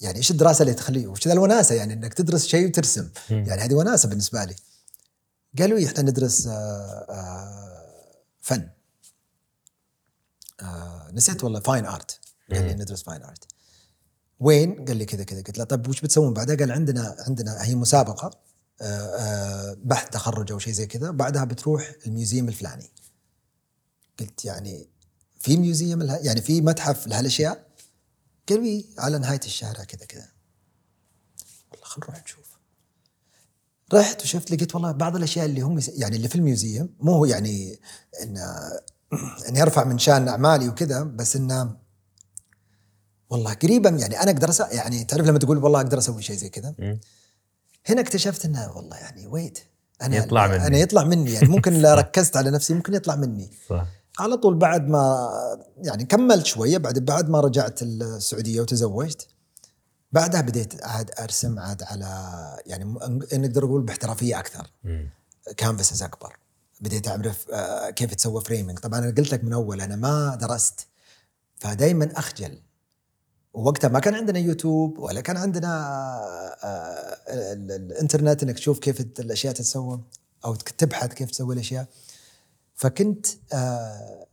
[0.00, 3.10] يعني إيش الدراسة اللي تخليه وش ذا الوناسة؟ يعني إنك تدرس شيء وترسم.
[3.30, 4.54] يعني هذه وناسة بالنسبة لي.
[5.58, 6.48] قالوا لي إحنا ندرس
[8.40, 8.68] فن.
[10.62, 12.20] آه نسيت والله fine art
[12.52, 13.44] قال لي ندرس fine art
[14.40, 17.74] وين؟ قال لي كذا كذا قلت له طيب وش بتسوون بعدها؟ قال عندنا عندنا هي
[17.74, 18.30] مسابقة
[18.80, 21.10] آه آه بحث تخرج أو شيء زي كذا.
[21.10, 22.90] بعدها بتروح ال museum الفلاني.
[24.20, 24.88] قلت يعني
[25.40, 27.66] في museum لها يعني في متحف لهالأشياء؟
[28.48, 30.28] قال لي على نهاية الشارع كذا كذا
[31.72, 32.46] والله خلينا نروح نشوف
[33.94, 37.78] رحت وشفت لقيت والله بعض الأشياء اللي هم يعني اللي في الميوزيوم مو هو يعني
[38.22, 38.36] ان
[39.48, 41.76] اني ارفع من شان أعمالي وكذا بس إنه
[43.30, 46.48] والله قريبا يعني أنا أقدر أسا يعني تعرف لما تقول والله أقدر أسوي شيء زي
[46.48, 46.74] كذا.
[47.86, 49.58] هنا اكتشفت إنه والله يعني ويت
[50.02, 50.66] أنا يطلع مني.
[50.66, 53.86] أنا يطلع مني يعني ممكن لو ركزت على نفسي ممكن يطلع مني صح
[54.18, 55.28] على طول بعد ما
[55.76, 59.26] يعني كملت شوية بعد بعد ما رجعت السعودية وتزوجت
[60.12, 62.06] بعدها بديت عاد أرسم عاد على
[62.66, 62.84] يعني
[63.32, 64.70] نقدر نقول باحترافية أكثر.
[65.56, 66.36] canvases أكبر.
[66.80, 70.86] بديت أعرف آه، كيف تسوى framing طبعا أنا قلت لك من أول أنا ما درست
[71.56, 72.58] فدائما أخجل.
[73.54, 75.68] ووقتها ما كان عندنا يوتيوب ولا كان عندنا
[76.64, 80.00] آه، ال- الإنترنت إنك تشوف كيف الأشياء تتسوى
[80.44, 81.86] أو تبحث كيف تسوي الأشياء.
[82.76, 84.26] فكنت آه،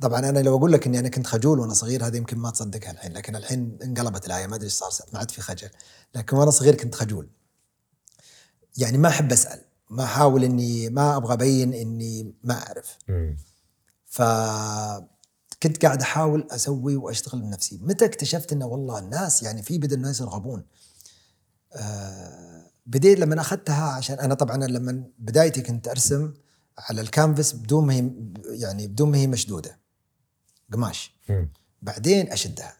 [0.00, 2.90] طبعا أنا لو أقول لك إني أنا كنت خجول وأنا صغير هذه يمكن ما تصدقها
[2.90, 5.70] الحين لكن الحين انقلبت الآية ما أدري إيش صار ما عاد في خجل.
[6.14, 7.28] لكن وأنا صغير كنت خجول.
[8.76, 9.60] يعني ما أحب أسأل
[9.90, 12.98] ما أحاول إني ما أبغى أبين إني ما أعرف.
[13.08, 13.36] مم.
[14.06, 17.78] فكنت قاعد أحاول أسوي وأشتغل بنفسي.
[17.82, 20.64] متى اكتشفت إنه والله الناس يعني في بدا الناس يرغبون؟
[21.72, 26.34] آه بديت لما أخذتها عشان أنا طبعا لما بدايتي كنت أرسم
[26.78, 28.10] على الكانفاس بدون ما هي
[28.46, 29.78] يعني بدون ما هي مشدودة.
[30.72, 31.14] قماش.
[31.82, 32.76] بعدين أشدها.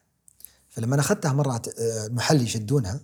[0.69, 3.01] فلما أنا أخذتها مرة آه، المحل يشدونها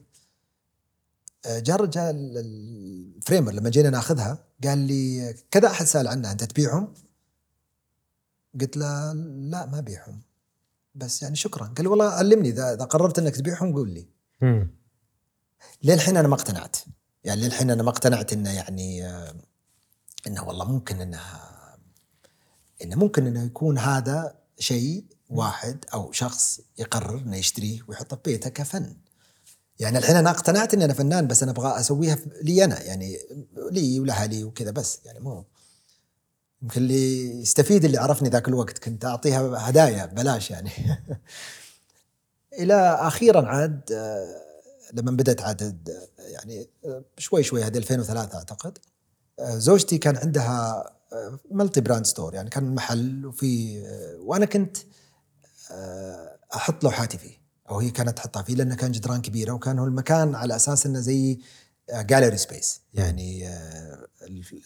[1.47, 6.45] آه، جاء الرجال ال framer لما جينا ناخذها قال لي كذا أحد سأل عنها أنت
[6.45, 6.95] تبيعهم؟
[8.61, 10.23] قلت له لا ما أبيعهم.
[10.95, 11.67] بس يعني شكرا.
[11.67, 14.09] قال لي والله علمني إذا إذا قررت إنك تبيعهم قول لي.
[15.83, 16.77] للحين أنا ما اقتنعت.
[17.25, 19.35] يعني للحين أنا ما اقتنعت إنه يعني آه،
[20.27, 21.53] إنه والله ممكن انها
[22.83, 28.51] إنه ممكن إنه يكون هذا شيء واحد أو شخص يقرر إنه يشتريه ويحطه في بيته
[28.51, 28.97] كفن.
[29.79, 33.19] يعني الحين أنا اقتنعت إني أنا فنان بس أنا أبغى أسويها لي أنا يعني
[33.71, 35.45] لي ولاهلي وكذا بس يعني مو.
[36.63, 40.71] يمكن اللي يستفيد اللي عرفني ذاك الوقت كنت أعطيها هدايا ببلاش يعني.
[42.61, 43.93] إلى أخيرا عاد
[44.93, 46.69] لما بدأت عاد يعني
[47.19, 48.79] شوي شوي هذه 2003 أعتقد.
[49.41, 50.85] زوجتي كان عندها
[51.51, 54.77] multi-brand store يعني كان محل وفي آه، وأنا كنت
[55.71, 59.85] آه، أحط لوحاتي فيه أو هي كانت تحطها فيه لأنه كان جدران كبيره وكان هو
[59.85, 61.39] المكان على أساس إنه زي
[61.93, 64.07] gallery space يعني آه،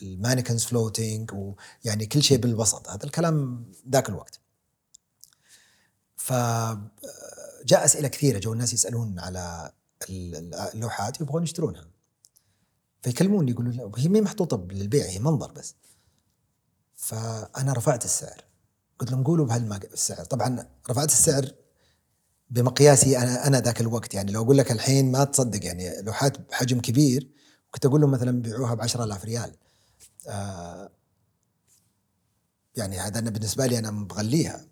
[0.03, 4.41] ال mannequins floating ويعني كل شيء بالوسط هذا الكلام ذاك الوقت.
[6.17, 9.73] فجاء أسئلة كثيرة جو الناس يسألون على
[10.11, 11.85] ال- اللوحات يبغون يشترونها.
[13.07, 15.75] فيكلموني يقولون لا هي ما محطوطة للبيع هي منظر بس.
[16.95, 18.45] فأنا رفعت السعر.
[18.99, 21.53] قلت لهم قولوا بهالسعر طبعا رفعت السعر
[22.51, 24.15] بمقياسي أنا أنا ذاك الوقت.
[24.15, 27.31] يعني لو أقول لك الحين ما تصدق يعني لوحات بحجم كبير
[27.71, 29.57] كنت أقول لهم مثلا بيعوها ب 10000 ريال.
[30.29, 30.91] آه
[32.77, 34.67] يعني هذا أنا بالنسبة لي أنا مغليها.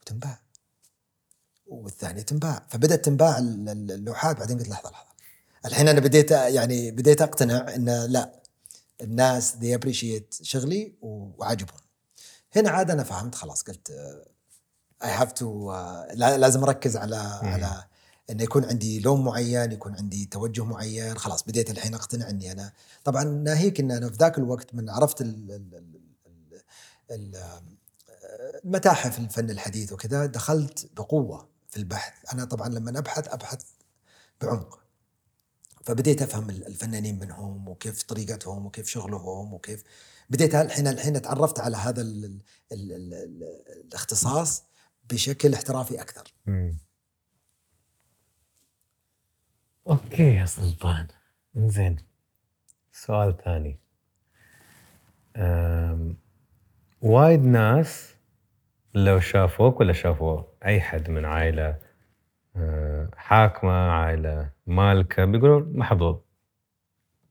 [0.00, 0.40] وتنباع
[1.66, 2.66] والثانيه تنباع.
[2.70, 4.38] فبدأت تنباع ال- ال- اللوحات.
[4.38, 5.11] بعدين قلت لحظة لحظة.
[5.66, 8.42] الحين أنا بديت يعني بديت أقتنع إن لا
[9.00, 11.80] الناس they appreciate شغلي وعجبهم
[12.56, 13.90] هنا عاد أنا فهمت خلاص قلت
[15.04, 15.72] I have to
[16.14, 17.84] لازم أركز على على
[18.30, 22.72] انه يكون عندي لون معين يكون عندي توجه معين خلاص بديت الحين أقتنع إني أنا
[23.04, 26.00] طبعا ناهيك إن أنا في ذاك الوقت من عرفت ال ال ال
[27.10, 27.62] ال ال
[28.64, 32.32] المتاحف الفن الحديث وكذا دخلت بقوة في البحث.
[32.32, 33.62] أنا طبعا لما أبحث أبحث
[34.40, 34.81] بعمق.
[35.82, 39.84] فبديت أفهم الفنانين منهم وكيف طريقتهم وكيف شغلهم وكيف
[40.30, 42.40] بديت الحين الحين تعرفت على هذا ال ال
[42.72, 43.42] ال ال ال
[43.86, 44.64] الاختصاص
[45.10, 46.34] بشكل احترافي أكثر.
[46.46, 46.78] مم.
[49.88, 51.08] okay يا سلطان.
[51.56, 51.96] زين
[52.92, 53.78] سؤال ثاني.
[57.02, 58.14] وايد ناس
[58.94, 61.78] لو شافوك ولا شافوا أي حد من عائلة
[62.56, 66.16] أه، حاكمة عائلة مالكه بيقولوا محظوظ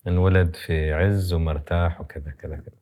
[0.08, 2.76] انولد في عز ومرتاح وكذا كذا كذا.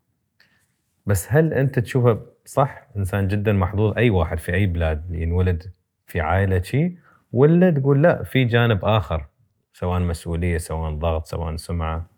[1.06, 5.72] بس هل أنت تشوفه صح إنسان جدا محظوظ أي واحد في أي بلاد ينولد
[6.08, 6.98] في عائلة شي
[7.32, 9.28] ولا تقول لا في جانب آخر
[9.74, 12.10] سواء مسؤولية سواء ضغط سواء سمعة؟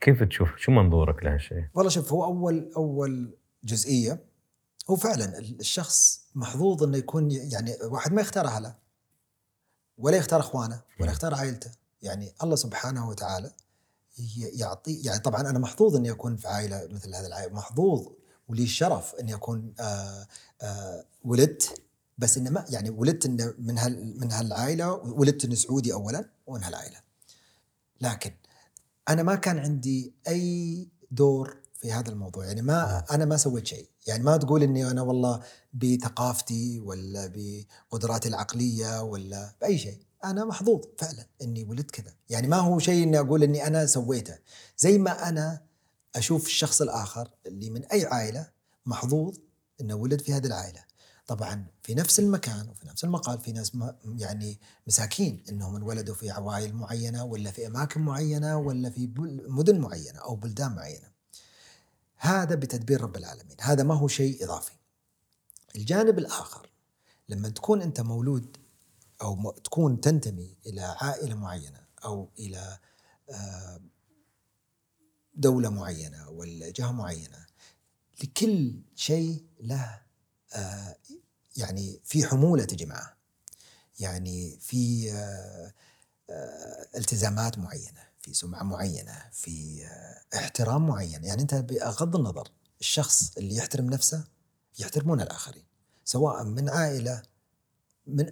[0.00, 4.20] كيف تشوف؟ شو منظورك لهالشيء؟ والله شوف هو أول أول جزئية
[4.90, 8.74] هو فعلا الشخص محظوظ إنه يكون يعني واحد ما يختار اهله
[9.98, 11.70] ولا يختار اخوانه ولا يختار عائلته.
[12.02, 13.50] يعني الله سبحانه وتعالى
[14.36, 18.06] يعطي يعني طبعا أنا محظوظ إني أكون في عائلة مثل هذا العائلة محظوظ
[18.48, 20.26] ولي الشرف إني أكون آآ
[20.62, 21.82] آآ ولدت.
[22.18, 26.64] بس إنه ما يعني ولدت إن من هال من هالعائلة ولدت إني سعودي اولا ومن
[26.64, 27.00] هالعائلة.
[28.00, 28.32] لكن
[29.08, 32.46] أنا ما كان عندي أي دور في هذا الموضوع.
[32.46, 33.88] يعني ما أنا ما سويت شيء.
[34.08, 35.42] يعني ما تقول إني أنا والله
[35.72, 39.98] بثقافتي ولا بقدراتي العقلية ولا بأي شيء.
[40.24, 42.14] أنا محظوظ فعلا إني ولدت كذا.
[42.28, 44.38] يعني ما هو شيء إني أقول إني أنا سويته.
[44.78, 45.62] زي ما أنا
[46.16, 48.50] أشوف الشخص الآخر اللي من أي عائلة
[48.86, 49.36] محظوظ
[49.80, 50.84] إنه ولد في هذه العائلة.
[51.26, 53.72] طبعا في نفس المكان وفي نفس المقال في ناس
[54.18, 59.12] يعني مساكين إنهم انولدوا في عوائل معينة ولا في أماكن معينة ولا في
[59.48, 61.17] مدن معينة أو بلدان معينة.
[62.18, 64.72] هذا بتدبير رب العالمين هذا ما هو شيء إضافي.
[65.76, 66.70] الجانب الآخر
[67.28, 68.56] لما تكون أنت مولود
[69.22, 72.78] أو تكون تنتمي إلى عائلة معينة أو إلى
[73.30, 73.80] آه،
[75.34, 77.46] دولة معينة ولا جهه معينة
[78.24, 80.02] لكل شيء له
[80.54, 80.96] آه،
[81.56, 83.16] يعني في حمولة تجي معه.
[84.00, 85.72] يعني في آه،
[86.96, 88.07] التزامات معينة.
[88.28, 89.84] في سمعة معينة في
[90.34, 91.24] احترام معين.
[91.24, 92.48] يعني أنت بغض النظر
[92.80, 94.24] الشخص اللي يحترم نفسه
[94.78, 95.62] يحترمون الآخرين
[96.04, 97.22] سواء من عائلة
[98.06, 98.26] من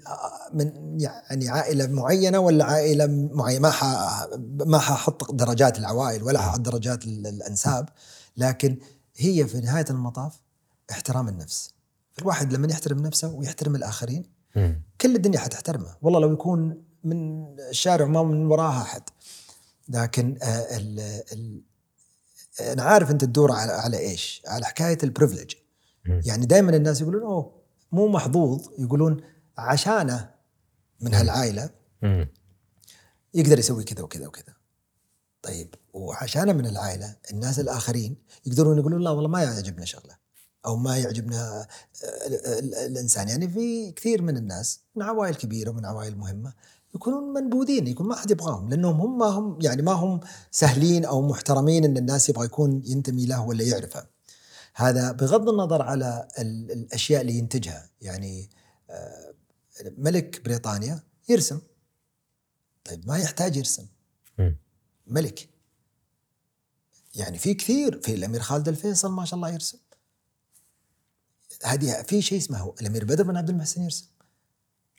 [0.52, 3.60] من يعني عائلة معينة ولا عائلة معينة.
[3.60, 3.84] ما ح
[4.66, 7.88] ما ححط درجات العوائل ولا ححط درجات الأنساب
[8.36, 8.78] لكن
[9.16, 10.40] هي في نهاية المطاف
[10.90, 11.70] احترام النفس.
[12.18, 14.22] الواحد لما يحترم نفسه ويحترم الآخرين
[15.00, 15.96] كل الدنيا حتحترمه.
[16.02, 19.02] والله لو يكون من الشارع ما من وراها أحد.
[19.88, 21.00] لكن آه، ال
[21.32, 21.62] ال
[22.60, 25.54] أنا عارف أنت تدور على على إيش؟ على حكاية البريفليج
[26.06, 28.68] يعني دائما الناس يقولون أوه مو محظوظ.
[28.78, 29.20] يقولون
[29.58, 30.30] عشانه
[31.00, 31.70] من هالعائلة
[33.34, 34.56] يقدر يسوي كذا وكذا وكذا.
[35.42, 40.16] طيب وعشانه من العائلة الناس الآخرين يقدرون يقولون لا والله ما يعجبنا شغلة.
[40.66, 43.28] أو ما يعجبنا آه، الإنسان.
[43.28, 46.52] يعني في كثير من الناس من عوائل كبيرة ومن عوائل مهمة
[46.96, 51.28] يكونون منبوذين يكون ما حد يبغاهم لأنهم هم ما هم يعني ما هم سهلين أو
[51.28, 54.06] محترمين إن الناس يبغى يكون ينتمي له ولا يعرفه.
[54.74, 57.90] هذا بغض النظر على الأشياء اللي ينتجها.
[58.00, 58.50] يعني
[58.90, 59.34] آه،
[59.98, 61.60] ملك بريطانيا يرسم.
[62.84, 63.86] طيب ما يحتاج يرسم.
[65.06, 65.48] ملك.
[67.14, 69.78] يعني في كثير في الأمير خالد الفيصل ما شاء الله يرسم.
[71.64, 74.06] هذه في شيء اسمه الأمير بدر بن عبد المحسن يرسم.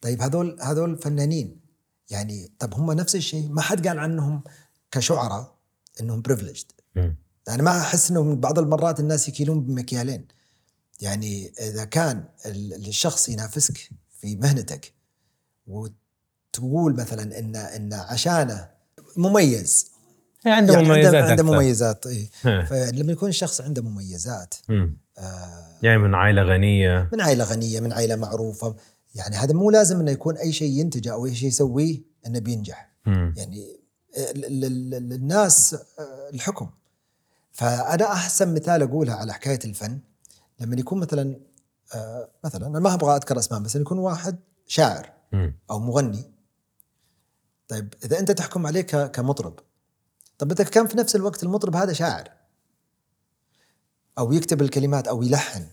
[0.02, 1.67] طيب هذول هذول فنانين.
[2.10, 4.44] يعني طب هم نفس الشيء ما حد قال عنهم
[4.92, 5.56] كشعراء
[6.02, 6.66] إنهم بريفليجد
[7.48, 10.28] يعني ما أحس انه بعض المرات الناس يكيلون بمكيالين.
[11.02, 13.90] يعني إذا كان الشخص ينافسك
[14.22, 14.94] في مهنتك
[15.68, 18.70] وتقول مثلا ان إن عشانه
[19.18, 19.92] مميز.
[20.46, 22.30] عنده يعني مميزات عنده, عنده مميزات إيه.
[22.42, 24.56] فلما يكون الشخص عنده مميزات
[25.18, 27.10] آه يعني من عائلة غنية.
[27.14, 28.76] من عائلة غنية من عائلة معروفة.
[29.18, 32.92] يعني هذا مو لازم إنه يكون أي شيء ينتجه أو أي شيء يسويه إنه بينجح.
[33.38, 33.80] يعني
[34.36, 36.70] للناس آه، الحكم.
[37.52, 40.00] فأنا أحسن مثال أقولها على حكاية الفن
[40.60, 41.40] لما يكون مثلا
[41.96, 45.14] آه، مثلا أنا ما أبغى أذكر أسماء بس يكون واحد شاعر
[45.72, 46.32] أو مغني.
[47.68, 49.60] طيب إذا أنت تحكم عليه كمطرب
[50.38, 52.32] طب إذا كان في نفس الوقت المطرب هذا شاعر
[54.18, 55.68] أو يكتب الكلمات أو يلحن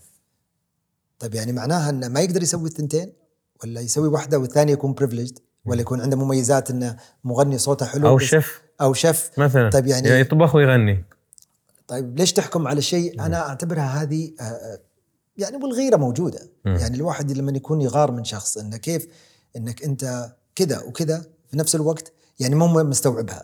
[1.19, 3.13] طيب يعني معناها إنه ما يقدر يسوي الثنتين؟
[3.63, 8.17] ولا يسوي واحدة والثانيه يكون بريفليجد ولا يكون عنده مميزات إنه مغني صوته حلو أو
[8.17, 8.61] شيف.
[8.81, 9.31] أو شيف.
[9.37, 9.69] مثلا.
[9.69, 11.05] طيب يعني يطبخ ويغني.
[11.87, 14.79] طيب ليش تحكم على شيء؟ أنا أعتبرها هذه آه، آه،
[15.37, 16.39] يعني والغيرة موجودة.
[16.65, 16.69] م.
[16.69, 19.07] يعني الواحد لما يكون يغار من شخص إنه كيف؟
[19.55, 23.43] إنك أنت كذا وكذا في نفس الوقت يعني مو مستوعبها.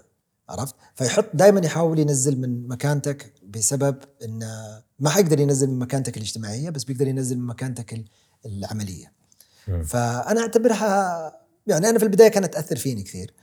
[0.50, 6.70] عرفت؟ فيحط دائما يحاول ينزل من مكانتك بسبب إنه ما حيقدر ينزل من مكانتك الاجتماعية
[6.70, 8.04] بس بيقدر ينزل من مكانتك
[8.46, 9.21] العملية.
[9.68, 9.84] م.
[9.84, 13.34] فأنا أعتبرها يعني أنا في البداية كانت تأثر فيني كثير.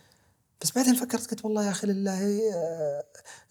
[0.60, 3.04] بس بعدين فكرت قلت والله يا أخي لله آه،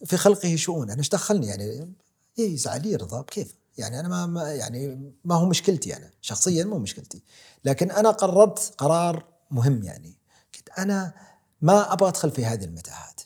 [0.06, 0.90] في خلقه شؤون.
[0.90, 1.94] أنا إيش دخلني؟ يعني
[2.38, 6.12] يزعل يرضى بكيف؟ يعني أنا ما يعني ما هو مشكلتي أنا.
[6.22, 7.24] شخصيا مو مشكلتي.
[7.66, 10.18] لكن أنا قررت قرار مهم يعني.
[10.56, 11.14] قلت أنا
[11.62, 13.22] ما أبغى أدخل في هذه المتاهات.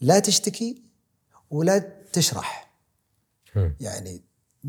[0.00, 0.82] لا تشتكي
[1.50, 1.78] ولا
[2.12, 2.70] تشرح.
[3.80, 4.22] يعني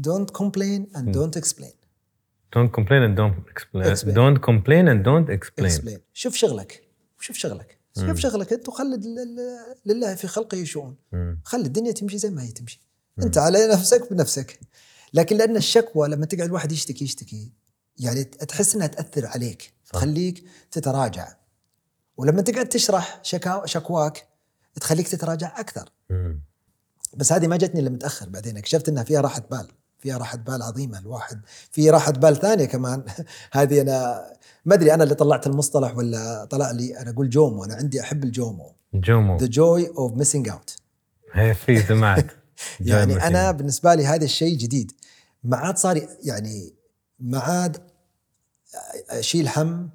[0.08, 1.81] don't complain and don't explain.
[2.56, 4.16] Don't complain and don't explain, explain.
[4.16, 5.72] don't complain and don't explain.
[5.72, 6.00] explain.
[6.14, 6.84] شوف شغلك.
[7.20, 7.78] شوف شغلك.
[7.96, 8.54] شوف شغلك.
[8.54, 9.00] انت وخلي
[9.86, 10.96] لله في خلقه شؤون
[11.44, 12.82] خلي الدنيا تمشي زي ما هي تمشي.
[13.24, 14.60] انت على نفسك بنفسك.
[15.14, 17.52] لكن لأن الشكوى لما تقعد الواحد يشتكي يشتكي
[17.98, 19.92] يعني تحس إنها تأثر عليك صح.
[19.92, 21.36] تخليك تتراجع.
[22.18, 24.28] ولما تقعد تشرح شكا شكواك
[24.76, 25.90] تخليك تتراجع أكثر.
[26.10, 26.42] مم.
[27.18, 28.58] بس هذه ما جتني إلا متأخر بعدين.
[28.58, 29.68] اكتشفت إنها فيها راحة بال.
[30.02, 31.42] فيها راحة بال عظيمة الواحد
[31.72, 33.04] في راحة بال ثانية كمان.
[33.52, 34.26] هذه أنا
[34.66, 38.24] ما أدري أنا اللي طلعت المصطلح ولا طلع لي أنا أقول JOMO أنا عندي أحب
[38.24, 38.76] ال JOMO.
[38.94, 39.38] JOMO.
[39.38, 40.76] joy of missing out
[41.34, 42.26] هي في سمعت
[42.80, 43.54] يعني مثيل.
[43.54, 44.92] بالنسبة لي هذا الشيء جديد.
[45.44, 46.74] ما عاد صار يعني
[47.20, 47.78] ما عاد
[49.10, 49.90] أشيل هم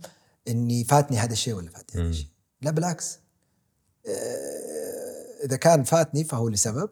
[0.48, 2.10] إني فاتني هذا الشيء ولا فاتني هذا.
[2.10, 2.28] الشيء.
[2.62, 3.18] لا بالعكس.
[4.06, 6.90] آه، إذا كان فاتني فهو لسبب.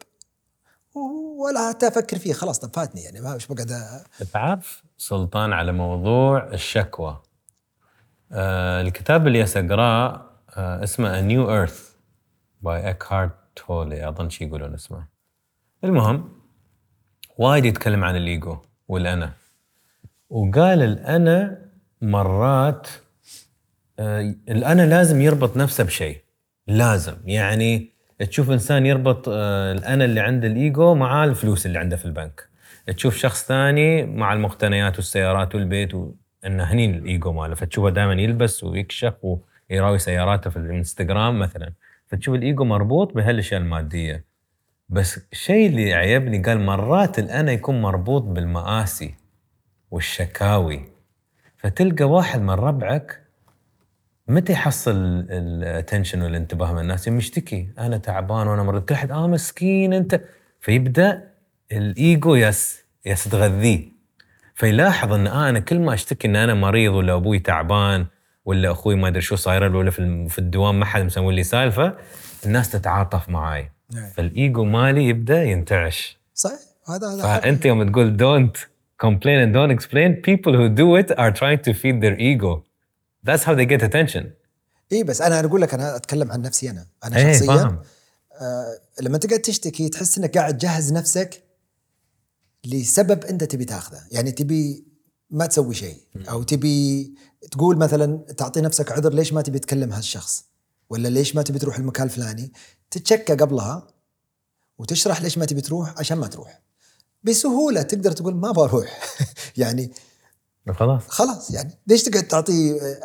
[1.39, 2.33] ولا حتى أفكر فيه.
[2.33, 3.71] خلاص طب فاتني يعني ما مش بقعد
[4.33, 7.23] تعرف سلطان على موضوع الشكوى.
[8.33, 11.81] آه الكتاب اللي أقراه آه اسمه A New Earth
[12.63, 15.07] by إكهارت تولي أظن شي يقولون اسمه.
[15.85, 16.33] المهم
[17.39, 18.59] وايد يتكلم عن الإيجو
[18.89, 19.33] والأنا.
[20.31, 21.65] وقال الأنا
[22.03, 22.89] مرات
[23.99, 26.25] آه الأنا لازم يربط نفسه بشيء.
[26.67, 27.17] لازم.
[27.25, 32.49] يعني تشوف إنسان يربط آه الأنا اللي عنده الإيجو مع الفلوس اللي عنده في البنك.
[32.87, 37.55] تشوف شخص ثاني مع المقتنيات والسيارات والبيت وانه هني الإيجو ماله.
[37.55, 39.15] فتشوفه دائما يلبس ويكشف
[39.71, 41.73] ويراوي سياراته في الإنستغرام مثلا.
[42.07, 44.25] فتشوف الإيجو مربوط بهالأشياء المادية.
[44.89, 49.15] بس الشيء اللي عيبني قال مرات الأنا يكون مربوط بالمآسي
[49.91, 50.85] والشكاوي.
[51.57, 53.24] فتلقى واحد من ربعك
[54.29, 57.69] متى يحصل ال attention والانتباه من الناس؟ يشتكي.
[57.79, 58.85] أنا تعبان وأنا مريض.
[58.85, 60.21] كل أحد آه مسكين أنت.
[60.61, 61.25] فيبدأ
[61.73, 63.95] الإيجو يس يس تغذيه
[64.55, 68.07] فيلاحظ إن آه أنا كل ما أشتكي إن أنا مريض ولا أبوي تعبان
[68.45, 69.91] ولا أخوي ما أدري شو صاير له ولا
[70.29, 71.95] في الدوام ما حد مسوي لي سالفة
[72.47, 73.71] الناس تتعاطف معاي.
[74.15, 76.19] فالإيجو مالي يبدأ ينتعش.
[76.35, 76.59] صحيح.
[76.89, 78.59] هذا هذا فأنت يوم تقول don't
[79.07, 82.63] complain and don't explain people who do it are trying to feed their ego.
[83.27, 84.25] That's how they get attention.
[84.93, 86.87] اي بس أنا أقول لك أنا أتكلم عن نفسي أنا.
[87.05, 87.83] أنا إيه شخصيا فاهم.
[88.41, 91.43] آه لما تقعد تشتكي تحس إنك قاعد تجهز نفسك
[92.65, 94.01] لسبب أنت تبي تاخذه.
[94.11, 94.87] يعني تبي
[95.31, 95.97] ما تسوي شيء
[96.31, 97.15] أو تبي
[97.51, 100.45] تقول مثلا تعطي نفسك عذر ليش ما تبي تكلم هالشخص؟
[100.91, 102.53] ولا ليش ما تبي تروح المكان الفلاني؟
[102.91, 103.87] تتشكى قبلها
[104.79, 106.63] وتشرح ليش ما تبي تروح عشان ما تروح.
[107.23, 109.01] بسهولة تقدر تقول ما بروح.
[109.57, 109.93] يعني
[110.73, 111.09] خلاص.
[111.09, 112.53] خلاص يعني ليش تقعد تعطي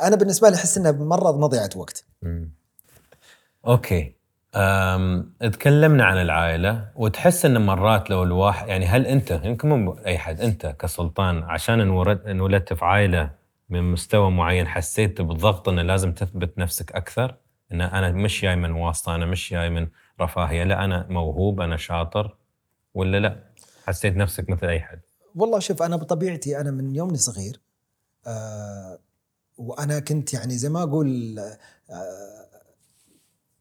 [0.01, 2.05] أنا بالنسبة لي أحس انها مرة مضيعة وقت.
[2.21, 2.51] مم.
[3.67, 4.15] أوكي.
[4.55, 5.33] أم...
[5.39, 10.41] تكلمنا عن العائلة وتحس إن مرات لو الواحد يعني هل أنت يمكن مو أي حد
[10.41, 11.81] أنت كسلطان عشان
[12.27, 13.31] انولدت في عائلة
[13.69, 17.35] من مستوى معين حسيت بضغط إنه لازم تثبت نفسك أكثر؟
[17.71, 19.87] إن أنا مش جاي من واسطة أنا مش جاي من
[20.21, 22.37] رفاهية لا أنا موهوب أنا شاطر
[22.93, 23.43] ولا لا؟
[23.87, 25.01] حسيت نفسك مثل أي حد؟
[25.35, 27.61] والله شوف أنا بطبيعتي أنا من يومني صغير
[28.27, 28.99] آه
[29.57, 32.49] وأنا كنت يعني زي ما أقول آه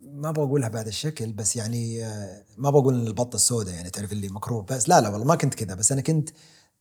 [0.00, 4.28] ما بقولها بهذا الشكل بس يعني آه ما بقول إن البطه السوداء يعني تعرف اللي
[4.28, 6.30] مكروه بس لا لا والله ما كنت كذا بس أنا كنت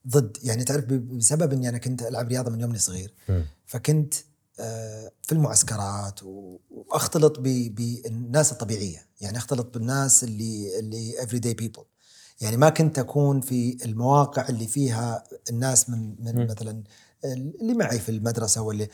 [0.08, 3.14] ضد يعني تعرف بسبب إني أنا كنت ألعب رياضة من يومني صغير.
[3.66, 4.14] فكنت
[4.60, 6.20] آه، في المعسكرات
[6.70, 11.84] وأختلط ب- بالناس الطبيعية يعني أختلط بالناس اللي اللي everyday داي بيبل
[12.42, 16.48] يعني ما كنت أكون في المواقع اللي فيها الناس من من.
[16.48, 16.84] مثلا
[17.26, 18.90] اللي معي في المدرسة واللي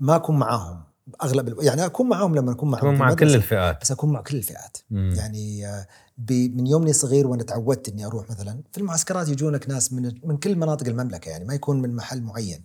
[0.00, 0.82] ما أكون معاهم.
[1.22, 3.80] أغلب يعني أكون معاهم لما أكون في مع كل الفئات.
[3.82, 4.76] بس أكون مع كل الفئات.
[4.90, 5.14] مم.
[5.16, 5.86] يعني آه،
[6.18, 10.36] ب- من يومني صغير وأنا تعودت إني أروح مثلا في المعسكرات يجونك ناس من من
[10.36, 12.64] كل مناطق المملكة يعني ما يكون من محل معين.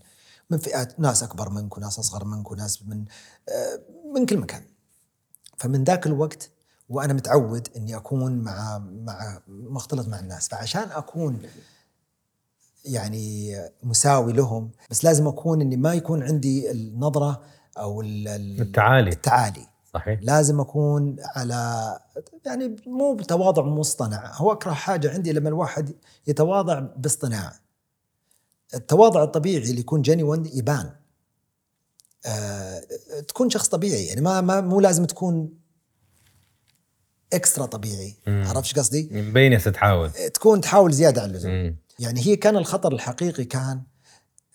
[0.49, 3.05] من فئات ناس أكبر منك وناس أصغر منك وناس من
[3.49, 3.79] آه،
[4.15, 4.61] من كل مكان.
[5.57, 6.49] فمن ذاك الوقت
[6.89, 11.39] وأنا متعود إني أكون مع مع مختلط مع الناس فعشان أكون
[12.85, 17.41] يعني مساوي لهم بس لازم أكون إني ما يكون عندي النظرة
[17.77, 19.09] أو ال- ال- التعالي.
[19.11, 19.67] التعالي.
[19.93, 20.19] صحيح.
[20.23, 21.99] لازم أكون على
[22.45, 25.93] يعني مو بتواضع مصطنع هو أكره حاجة عندي لما الواحد
[26.27, 27.53] يتواضع باصطناع.
[28.73, 30.91] التواضع الطبيعي اللي يكون جينيون يبان.
[32.25, 32.79] آه
[33.27, 35.49] تكون شخص طبيعي يعني ما, ما مو لازم تكون
[37.33, 38.15] إكسترا طبيعي.
[38.27, 40.11] عرفت قصدي؟ مبين يا تحاول.
[40.11, 41.75] تكون تحاول زيادة عن اللزوم.
[41.99, 43.81] يعني هي كان الخطر الحقيقي كان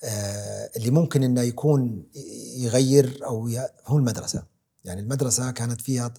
[0.05, 2.07] آه اللي ممكن إنه يكون
[2.57, 3.59] يغير أو ي...
[3.87, 4.43] هو المدرسة.
[4.85, 6.15] يعني المدرسة كانت فيها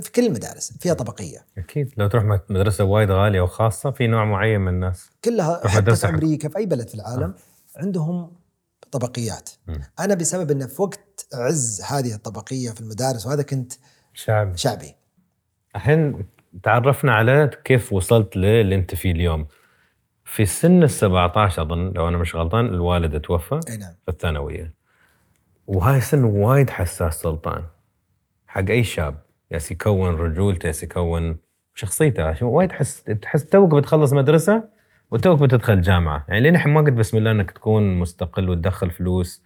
[0.00, 1.46] في كل المدارس فيها طبقية.
[1.58, 1.92] أكيد.
[1.96, 5.06] لو تروح مد- مدرسة وايد غالية وخاصة في نوع معين من الناس.
[5.24, 6.08] كلها حتى في.
[6.08, 7.34] أمريكا في أي بلد في العالم
[7.76, 8.32] عندهم
[8.90, 9.50] طبقيات.
[9.66, 9.82] مم.
[10.00, 13.72] أنا بسبب انه في وقت عز هذه الطبقية في المدارس وهذا كنت
[14.14, 14.94] شعب شعبي.
[15.76, 16.26] الحين
[16.62, 19.46] تعرفنا على كيف وصلت للي انت فيه اليوم.
[20.24, 23.92] في سن ال 17 أظن لو أنا مش غلطان الوالد توفى أي نعم.
[24.04, 24.74] في الثانوية.
[25.66, 27.64] وهاي سن وايد حساس سلطان.
[28.46, 29.18] حق أي شاب.
[29.50, 31.36] ياس يكون رجولته ياس يكون
[31.74, 32.24] شخصيته.
[32.24, 34.68] عشان وايد تحس تحس توك بتخلص مدرسة
[35.10, 36.24] وتوك بتدخل جامعة.
[36.28, 39.42] يعني لين الحين ما قد بسم الله إنك تكون مستقل وتدخل فلوس.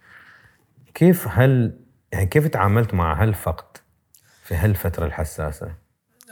[0.93, 1.79] كيف هل
[2.11, 3.77] يعني كيف تعاملت مع هالفقد
[4.43, 5.82] في هالفترة الحساسة؟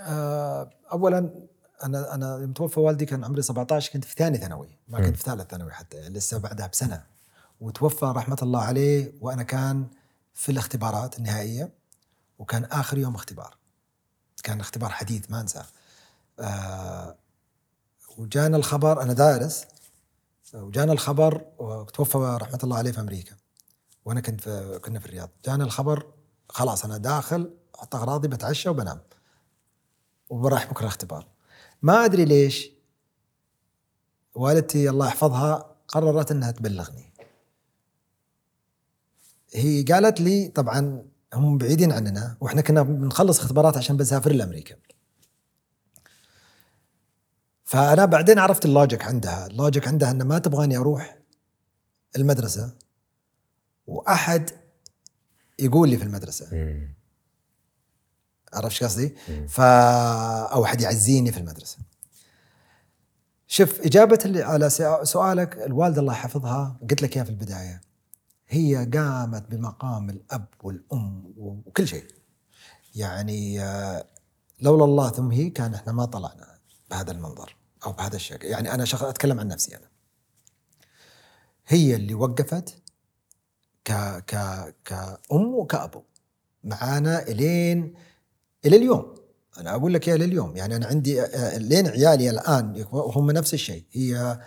[0.02, 1.48] آه، اولا
[1.84, 4.98] أنا أنا يوم توفى والدي كان عمري 17 كنت في ثاني ثانوي ما.
[5.06, 7.04] كنت في ثالث ثانوي حتى يعني لسه بعدها بسنة.
[7.62, 9.88] وتوفى رحمة الله عليه وأنا كان
[10.34, 11.72] في الاختبارات النهائية
[12.40, 13.58] وكان آخر يوم اختبار.
[14.44, 15.66] كان اختبار حديث ما أنساه.
[16.40, 17.16] آه
[18.18, 19.66] وجانا الخبر أنا دارس
[20.54, 23.36] وجانا الخبر وتوفى رحمة الله عليه في أمريكا.
[24.06, 25.30] وأنا كنت في كنا في الرياض.
[25.46, 26.06] جانا الخبر
[26.50, 29.00] خلاص أنا داخل أحط أغراضي بتعشى وبنام.
[30.32, 31.28] وبراح بكرة اختبار.
[31.82, 32.72] ما أدري ليش
[34.36, 37.14] والدتي الله يحفظها قررت إنها تبلغني.
[39.54, 44.76] هي قالت لي طبعا هم بعيدين عننا وإحنا كنا بنخلص اختبارات عشان بنسافر لأمريكا.
[47.64, 49.48] فأنا بعدين عرفت ال logic عندها.
[49.48, 51.18] ال logic عندها ان ما تبغاني أروح
[52.16, 52.74] المدرسة
[53.88, 54.50] وأحد
[55.60, 56.48] يقول لي في المدرسة.
[58.54, 59.16] عرفت قصدي؟
[59.48, 61.78] ف أو أحد يعزيني في المدرسة.
[63.48, 67.82] شوف إجابة اللي على سؤ- سؤالك الوالدة الله يحفظها قلت لك إياها في البداية
[68.50, 72.06] هي قامت بمقام الأب والأم وكل شيء.
[72.96, 74.06] يعني آه،
[74.62, 76.58] لولا الله ثم هي كان إحنا ما طلعنا
[76.92, 79.88] بهذا المنظر أو بهذا الشكل، يعني أنا شخص أتكلم عن نفسي أنا.
[81.68, 82.78] هي اللي وقفت
[83.86, 83.92] ك
[84.28, 84.36] ك
[84.86, 86.02] كأم وكأبو
[86.64, 87.94] معانا إلين
[88.66, 89.16] إلى اليوم.
[89.58, 90.58] أنا أقول لك يا إلى اليوم.
[90.58, 93.84] يعني أنا عندي آه، لين عيالي الآن هم نفس الشيء.
[93.92, 94.40] هي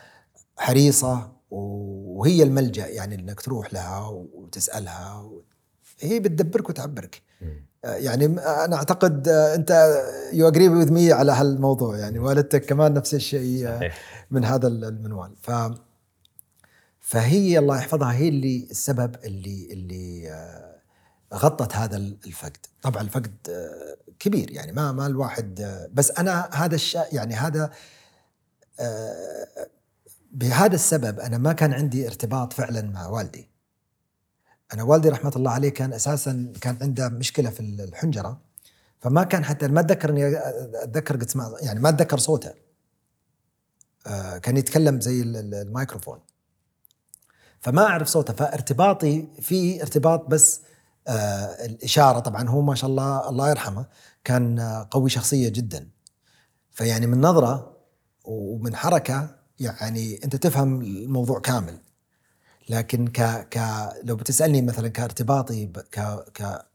[0.56, 5.42] حريصة وهي الملجأ يعني إنك تروح لها وتسألها و...
[6.00, 7.22] هي بتدبرك وتعبرك.
[7.84, 10.02] آه، يعني أنا أعتقد آه، أنت
[10.32, 11.98] يو اجري وذ مي على هالموضوع.
[11.98, 14.26] يعني والدتك كمان نفس الشيء آه، صحيح.
[14.30, 15.30] من هذا المنوال.
[15.42, 15.50] ف
[17.00, 20.73] فهي الله يحفظها هي اللي السبب اللي اللي آه،
[21.34, 22.66] غطت هذا الفقد.
[22.82, 27.70] طبعا الفقد آه، كبير يعني ما ما الواحد آه، بس أنا هذا الشيء يعني هذا
[28.80, 29.46] آه،
[30.32, 33.48] بهذا السبب أنا ما كان عندي ارتباط فعلا مع والدي.
[34.74, 38.40] أنا والدي رحمة الله عليه كان أساسا كان عنده مشكلة في الحنجرة
[39.00, 40.38] فما كان حتى ما أتذكر إني
[40.82, 41.30] أتذكر قد
[41.62, 42.52] يعني ما أتذكر صوته.
[44.42, 46.18] كان يتكلم زي ال- ال- الميكروفون.
[47.60, 50.60] فما أعرف صوته فارتباطي فيه ارتباط بس
[51.64, 53.86] الإشارة طبعا هو ما شاء الله الله يرحمه
[54.24, 55.88] كان آه، قوي شخصية جدا.
[56.70, 57.76] فيعني من نظرة
[58.24, 61.78] ومن حركة يعني أنت تفهم الموضوع كامل.
[62.68, 63.58] لكن ك ك
[64.04, 66.00] لو بتسألني مثلا كارتباطي ك
[66.34, 66.66] ك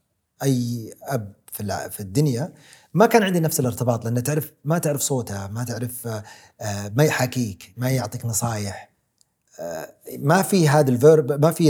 [0.43, 2.53] أي أب في في الدنيا
[2.93, 6.23] ما كان عندي نفس الارتباط لأن تعرف ما تعرف صوته ما تعرف آه،
[6.61, 8.89] آه، ما يحاكيك ما يعطيك نصايح.
[9.59, 11.69] آه، ما في هذا ال verb ما في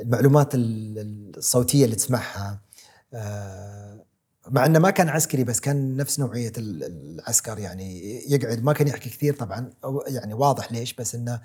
[0.00, 2.60] ال- ال- ال- ال- ال- المعلومات ال- الصوتية اللي تسمعها
[3.14, 4.04] آه،
[4.48, 8.88] مع إنه ما كان عسكري بس كان نفس نوعية ال- العسكر يعني يقعد ما كان
[8.88, 9.70] يحكي كثير طبعا
[10.06, 11.40] يعني واضح ليش بس إنه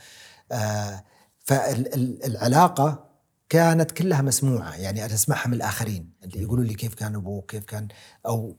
[1.39, 3.05] فالعلاقه
[3.49, 7.65] كانت كلها مسموعة يعني أنا أسمعها من الآخرين اللي يقولوا لي كيف كان أبوك كيف
[7.65, 7.87] كان
[8.25, 8.57] أو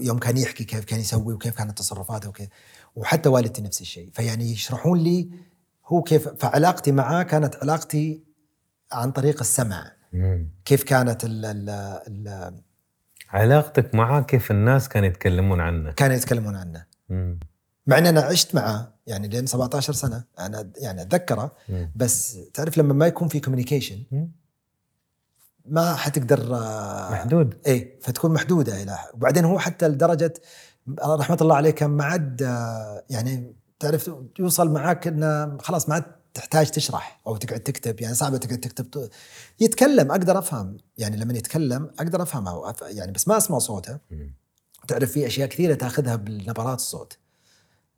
[0.00, 2.48] يوم كان يحكي كيف كان يسوي وكيف كانت تصرفاته وكيف
[2.96, 5.30] وحتى والدتي نفس الشيء فيعني يشرحون لي
[5.86, 8.25] هو كيف فعلاقتي معاه كانت علاقتي
[8.92, 10.48] عن طريق السمع مم.
[10.64, 11.70] كيف كانت ال ال
[12.08, 12.54] ال
[13.30, 17.38] علاقتك معاه كيف الناس كانوا يتكلمون عنه كانوا يتكلمون عنه مم.
[17.86, 21.90] مع ان أنا عشت معاه يعني لين 17 سنة أنا يعني أتذكره مم.
[21.96, 24.04] بس تعرف لما ما يكون في كوميونيكيشن.
[25.68, 30.34] ما حتقدر آه، محدود إيه فتكون محدودة إلى وبعدين هو حتى لدرجة
[31.00, 36.04] رحمة الله عليه كان ما عاد آه، يعني تعرف يوصل معاك إنه خلاص ما عاد
[36.36, 39.08] تحتاج تشرح أو تقعد تكتب يعني صعبه تقعد تكتب
[39.60, 40.76] يتكلم أقدر أفهم.
[40.98, 43.98] يعني لما يتكلم أقدر افهمه يعني بس ما أسمع صوته.
[44.88, 47.18] تعرف في أشياء كثيرة تأخذها بالنبرات الصوت.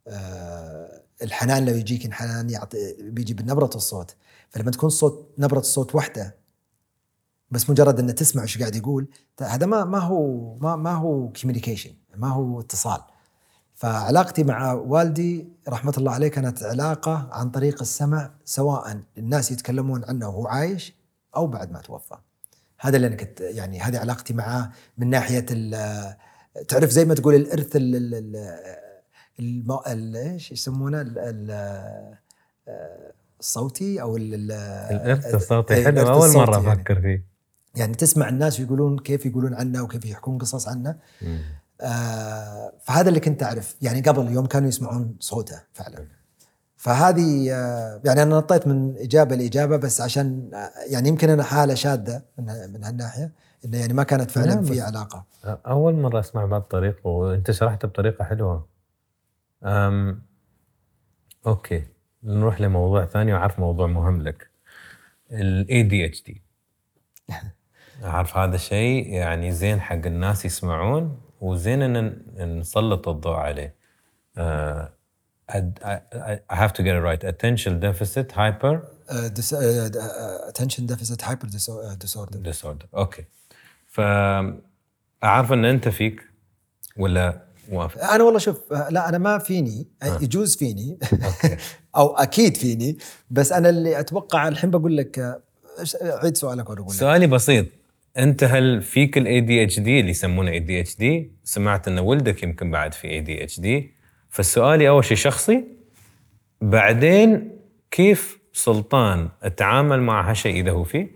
[0.07, 4.15] آه الحنان لو يجيك الحنان يعطي بيجي بنبرة الصوت.
[4.49, 6.37] فلما تكون صوت نبرة الصوت واحدة
[7.51, 9.07] بس مجرد ان تسمع إيش قاعد يقول
[9.41, 13.01] هذا ما ما هو ما ما هو كوميونيكيشن ما هو اتصال.
[13.79, 20.27] فعلاقتي مع والدي رحمة الله عليه كانت علاقة عن طريق السمع سواء الناس يتكلمون عنه
[20.29, 20.93] وهو عايش
[21.35, 22.15] أو بعد ما توفى.
[22.79, 26.15] هذا اللي أنا كنت يعني هذه علاقتي معاه من ناحية ال-
[26.67, 28.35] تعرف زي ما تقول الإرث ال ال ال
[29.39, 32.17] الم- ال- إيش يسمونه؟ ال- ال-
[33.39, 34.51] الصوتي أو ال- ال-
[34.95, 35.73] الإرث الصوتي.
[35.73, 36.71] إيه، حلو الإرث أول مرة يعني.
[36.73, 37.25] أفكر فيه.
[37.75, 40.95] يعني تسمع الناس يقولون كيف يقولون عنه وكيف يحكون قصص عنه.
[41.21, 41.41] مم.
[41.81, 43.75] آه فهذا اللي كنت أعرف.
[43.81, 46.07] يعني قبل يوم كانوا يسمعون صوته فعلا.
[46.77, 51.73] فهذه آه يعني أنا نطيت من إجابة لإجابة بس عشان آه يعني يمكن أنا حالة
[51.73, 53.31] شاذه من, من هالناحية
[53.65, 55.25] إنه يعني ما كانت لا، فعلا بس- في علاقة.
[55.45, 58.67] أول مرة أسمع بهذه الطريقة وأنت شرحتها بطريقة حلوة.
[59.63, 60.21] أم
[61.47, 61.83] okay.
[62.23, 64.49] نروح لموضوع ثاني وأعرف موضوع مهم لك.
[65.31, 66.41] ال ADHD
[68.03, 71.19] أعرف هذا الشيء يعني زين حق الناس يسمعون.
[71.41, 73.75] وزين إن نسلط الضوء عليه.
[75.51, 77.23] أد- I I have to get it right.
[77.33, 78.77] Attention deficit hyper?
[80.49, 81.47] attention deficit hyper
[81.99, 82.85] disorder disorder.
[82.95, 83.25] okay
[83.87, 86.21] فاعرف إن أنت فيك
[86.97, 89.87] ولا موافق؟ أنا والله شوف لا أنا ما فيني.
[90.03, 90.99] آه، يجوز فيني.
[91.97, 92.97] أو أكيد فيني.
[93.31, 95.41] بس أنا اللي أتوقع الحين بقول لك آه،
[96.01, 96.99] عيد سؤالك وأنا أقول لك.
[96.99, 97.65] سؤالي بسيط.
[98.19, 103.93] أنت هل فيك ال ADHD اللي يسمونه ADHD سمعت إن ولدك يمكن بعد في ADHD
[104.29, 105.63] فالسؤالي أول شيء شخصي
[106.61, 107.51] بعدين
[107.91, 111.07] كيف سلطان أتعامل مع هالشيء إذا هو فيه؟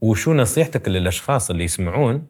[0.00, 2.26] وشو نصيحتك للأشخاص اللي يسمعون؟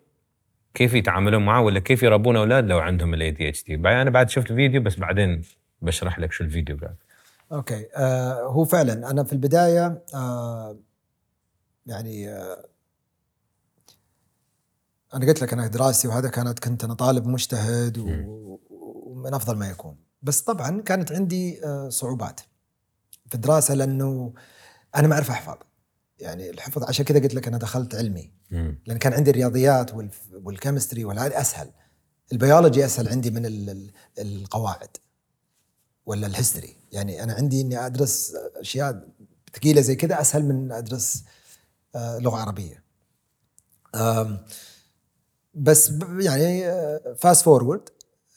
[0.74, 4.82] كيف يتعاملون معه ولا كيف يربون أولاد لو عندهم ال ADHD أنا بعد شفت الفيديو
[4.82, 5.42] بس بعدين
[5.82, 6.94] بشرح لك شو الفيديو قال
[7.52, 7.86] okay.
[7.96, 10.78] آه هو فعلا أنا في البداية آه
[11.86, 12.73] يعني آه
[15.14, 19.68] أنا قلت لك أنا دراستي وهذا كانت كنت أنا طالب مجتهد و- ومن أفضل ما
[19.70, 19.96] يكون.
[20.22, 22.40] بس طبعا كانت عندي آه صعوبات
[23.26, 24.34] في الدراسة لأنه
[24.96, 25.56] أنا ما أعرف أحفظ.
[26.18, 28.32] يعني الحفظ عشان كذا قلت لك أنا دخلت علمي.
[28.86, 29.90] لأن كان عندي الرياضيات
[30.32, 31.70] وال chemistry والهذه أسهل.
[32.32, 34.96] البيولوجي أسهل عندي من ال- ال- القواعد
[36.06, 36.76] ولا ال history.
[36.92, 39.08] يعني أنا عندي إني أدرس أشياء
[39.56, 41.24] ثقيلة زي كذا أسهل من أدرس
[41.94, 42.84] آه، لغة عربية.
[45.54, 46.64] بس يعني
[47.16, 47.88] fast forward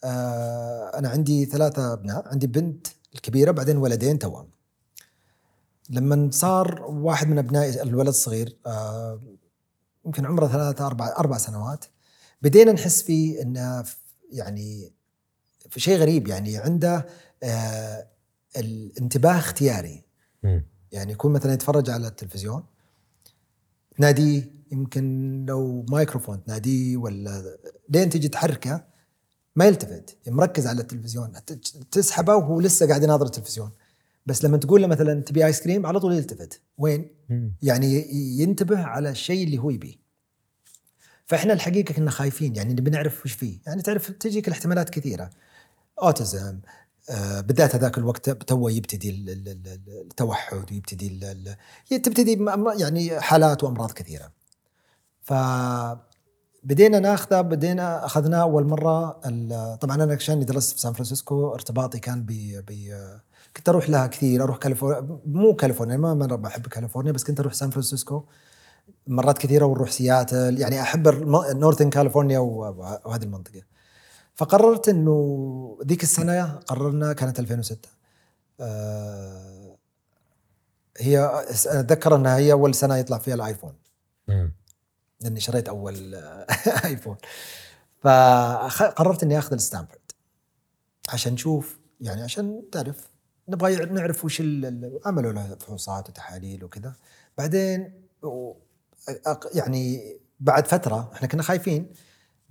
[0.04, 4.48] أنا عندي ثلاثة أبناء عندي بنت الكبيرة بعدين ولدين توأم
[5.90, 9.22] لما صار واحد من ابنائي الولد الصغير آه،
[10.06, 11.86] يمكن عمره ثلاثة أربع أربع سنوات
[12.42, 13.84] بدينا نحس فيه إنه
[14.32, 14.92] يعني
[15.70, 17.06] في شيء غريب يعني عنده
[17.44, 18.08] آه
[18.58, 20.04] الانتباه اختياري.
[20.92, 22.64] يعني يكون مثلا يتفرج على التلفزيون
[23.98, 27.58] تناديه يمكن لو مايكروفون تناديه ولا
[27.90, 28.86] لين تجي تحركه
[29.56, 31.32] ما يلتفت مركز على التلفزيون
[31.92, 33.72] تسحبه وهو لسه قاعد يناظر التلفزيون.
[34.26, 36.62] بس لما تقول له مثلا تبي ايس كريم على طول يلتفت.
[36.78, 37.10] وين؟
[37.62, 38.06] يعني
[38.40, 39.96] ينتبه على الشيء اللي هو يبيه.
[41.26, 43.60] فإحنا الحقيقة كنا خايفين يعني نبي نعرف وش فيه.
[43.66, 45.30] يعني تعرف تجيك الاحتمالات كثيرة.
[46.02, 46.60] autism
[47.10, 51.20] آه بالذات هذاك الوقت تو يبتدي ال- ال- ال- التوحد ويبتدي
[51.90, 52.46] تبتدي
[52.80, 54.32] يعني حالات وأمراض كثيرة.
[55.28, 55.34] ف
[56.64, 59.12] بدينا ناخذه بدينا أخذناه أول مرة
[59.76, 62.32] طبعا أنا عشان درست في سان فرانسيسكو ارتباطي كان ب
[63.58, 67.54] كنت أروح لها كثير أروح كاليفورنيا مو كاليفورنيا ما مره بحب كاليفورنيا بس كنت أروح
[67.54, 68.24] سان فرانسيسكو
[69.08, 71.08] مرات كثيرة ونروح سياتل يعني أحب
[71.56, 73.62] northern كاليفورنيا وهذه المنطقة.
[74.36, 77.90] فقررت إنه ذيك السنة قررنا كانت 2006
[78.60, 79.78] آه
[80.98, 83.74] هي أتذكر إنها هي أول سنة يطلع فيها الآيفون.
[85.22, 86.16] لأني شريت أول
[86.86, 87.18] آيفون.
[88.02, 90.12] فقررت إني آخذه لستانفورد.
[91.10, 93.08] عشان نشوف يعني عشان تعرف
[93.50, 94.42] نبغى نعرف وش
[95.06, 96.94] عملوا له فحوصات وتحاليل وكذا.
[97.38, 98.08] بعدين
[99.54, 101.94] يعني بعد فترة إحنا كنا خايفين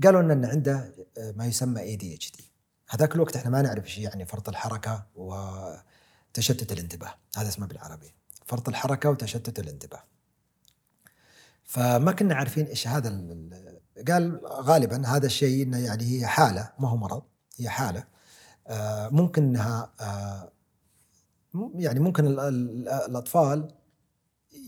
[0.05, 2.53] قالوا لنا إن عنده آه، ما يسمى ADHD
[2.89, 7.14] هذاك الوقت إحنا ما نعرف إيش يعني فرط الحركة وتشتت الانتباه.
[7.37, 8.14] هذا اسمه بالعربي.
[8.47, 10.03] فرط الحركة وتشتت الانتباه.
[11.67, 16.73] فما كنا عارفين إيش هذا ال- ال- قال غالبا هذا الشيء إنه يعني هي حالة
[16.79, 17.23] ما هو مرض
[17.57, 18.05] هي حالة
[18.67, 20.53] آه، ممكن إنها آه،
[21.75, 23.69] يعني ممكن ال- ال- الأطفال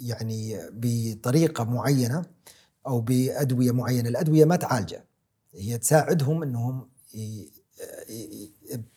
[0.00, 2.24] يعني بطريقة معينة
[2.86, 5.04] أو بأدوية معينة الأدوية ما تعالجه
[5.54, 6.88] هي تساعدهم إنهم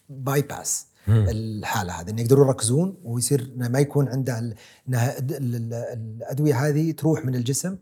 [0.09, 0.85] bypass.
[1.07, 4.39] الحالة هذه انه يقدرون يركزون ويصير ما يكون عنده
[4.87, 7.77] إنها ال- ال- الأدوية هذه تروح من الجسم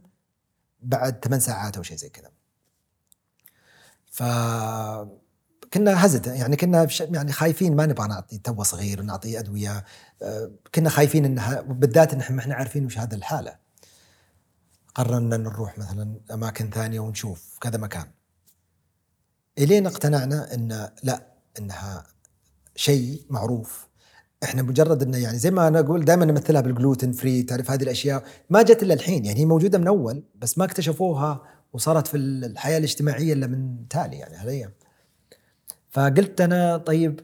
[0.81, 2.31] بعد ثمان ساعات أو شيء زي كذا.
[4.11, 4.23] ف
[5.73, 9.85] كنا هزت يعني كنا يعني خايفين ما نبغى نعطي تو صغير ونعطيه أدوية
[10.21, 13.55] آه، كنا خايفين إنها بالذات إن إحنا عارفين وش هذا الحالة.
[14.95, 18.11] قررنا نروح مثلا أماكن ثانية ونشوف كذا مكان.
[19.57, 22.03] إلين اقتنعنا إن لا إنها
[22.75, 23.87] شيء معروف
[24.43, 28.23] إحنا مجرد إنه يعني زي ما أنا أقول دائما نمثلها بالجلوتين فري تعرف هذه الأشياء.
[28.49, 31.41] ما جت إلا الحين يعني هي موجودة من أول بس ما اكتشفوها
[31.73, 34.71] وصارت في الحياة الاجتماعية إلا من تالي يعني هالأيام.
[35.89, 37.19] فقلت أنا طيب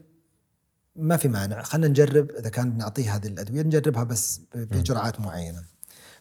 [0.96, 2.30] ما في مانع خلينا نجرب.
[2.30, 5.62] إذا كان نعطيه هذه الأدوية نجربها بس بجرعات معينة.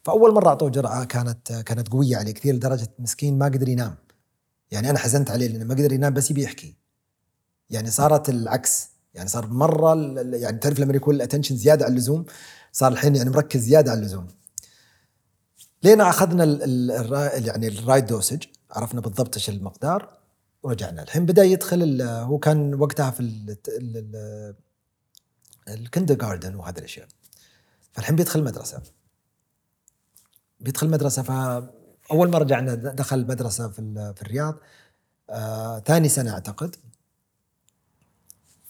[0.04, 3.96] فأول مرة أعطوه جرعة كانت كانت قوية عليه كثير لدرجة مسكين ما قدر ينام.
[4.72, 6.76] يعني أنا حزنت عليه لأنه ما قدر ينام بس يبي يحكي.
[7.70, 8.95] يعني صارت العكس.
[9.16, 12.26] يعني صار مرة يعني تعرف لما يكون ال attention زيادة عن اللزوم
[12.72, 14.28] صار الحين يعني مركز زيادة عن اللزوم.
[15.84, 20.18] لين أخذنا ال ال يعني ال right dosage عرفنا بالضبط إيش المقدار
[20.64, 21.04] ورجعنا.
[21.04, 23.20] الحين بدأ يدخل هو كان وقتها في
[25.68, 27.08] الكندر جاردن وهذه الأشياء.
[27.94, 28.82] فالحين بيدخل المدرسة
[30.60, 34.56] بيدخل مدرسة فاول ما رجعنا دخل مدرسة في في الرياض.
[35.30, 36.76] آه ثاني سنة أعتقد.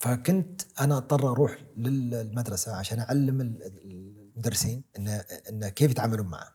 [0.05, 6.47] فكنت أنا أضطر أروح للمدرسة عشان أعلم المدرسين انه انه كيف يتعاملون معه.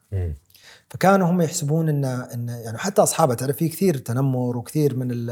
[0.90, 5.30] فكانوا هم يحسبون ان إن يعني حتى أصحابه تعرف في كثير تنمر وكثير من ال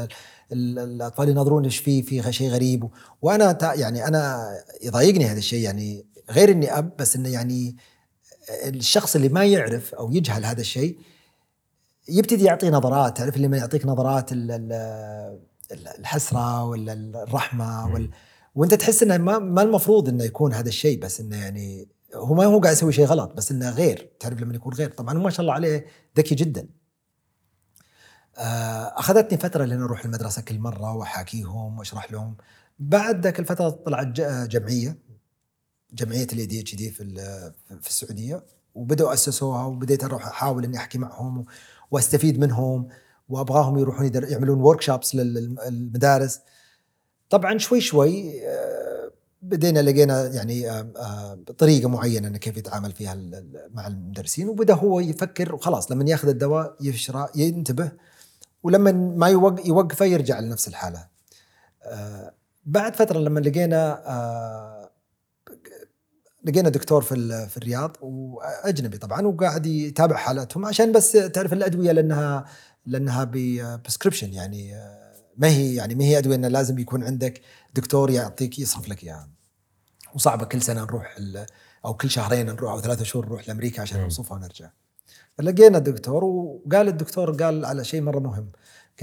[0.51, 2.89] ال الأطفال ينظرون إيش فيه في شيء غريب
[3.21, 4.49] وأنا يعني أنا
[4.81, 7.75] يضايقني هذا الشيء يعني غير إني أب بس إنه يعني
[8.65, 10.99] الشخص اللي ما يعرف أو يجهل هذا الشيء
[12.09, 14.29] يبتدي يعطي نظرات تعرف اللي ما يعطيك نظرات
[15.71, 18.09] الحسرة ولا الرحمة وال
[18.55, 22.45] وانت تحس إنه ما, ما المفروض إنه يكون هذا الشيء بس إنه يعني هو ما
[22.45, 24.09] هو قاعد يسوي شيء غلط بس إنه غير.
[24.19, 25.85] تعرف لما يكون غير؟ طبعا ما شاء الله عليه
[26.17, 26.67] ذكي جدا.
[28.37, 32.37] آه، أخذتني فترة لين أروح المدرسة كل مرة وأحاكيهم وأشرح لهم.
[32.79, 34.07] بعد ذاك الفترة طلعت
[34.51, 34.97] جمعية.
[35.93, 37.03] جمعية ال ADHD في
[37.81, 38.45] في السعودية.
[38.75, 41.45] وبدأوا أسسوها وبديت أروح أحاول إني أحكي معهم
[41.91, 42.87] وأستفيد منهم.
[43.29, 46.39] وأبغاهم يروحون يعملون workshops للمدارس
[47.29, 49.11] طبعا شوي شوي آه،
[49.41, 53.17] بدينا لقينا يعني آه، آه، طريقة معينة إنه كيف يتعامل فيها
[53.73, 57.91] مع المدرسين وبدأ هو يفكر وخلاص لما ياخذ الدواء يشرى ينتبه
[58.63, 59.27] ولما ما
[59.65, 61.07] يوقفه يرجع لنفس الحالة.
[62.65, 64.89] بعد فترة لما لقينا
[66.43, 72.45] لقينا دكتور في في الرياض وأجنبي طبعا وقاعد يتابع حالاتهم عشان بس تعرف الأدوية لأنها
[72.89, 73.23] لأنها
[73.85, 74.73] بسكريبشن يعني
[75.37, 77.41] ما هي يعني ما هي أدوية إنه لازم يكون عندك
[77.75, 79.29] دكتور يعطيك يصرف لك إياها.
[80.13, 81.17] وصعبة كل سنة نروح
[81.85, 84.69] أو كل شهرين نروح أو ثلاثة شهور نروح لأمريكا عشان نوصفها ونرجع.
[85.37, 88.51] فلقينا الدكتور وقال الدكتور قال على شيء مرة مهم.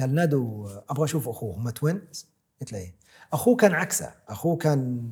[0.01, 1.57] قال نادو أبغى أشوف أخوه.
[1.57, 2.27] هم twins
[2.61, 2.95] قلت له إيه.
[3.33, 4.15] أخوه كان عكسه.
[4.29, 5.11] أخوه كان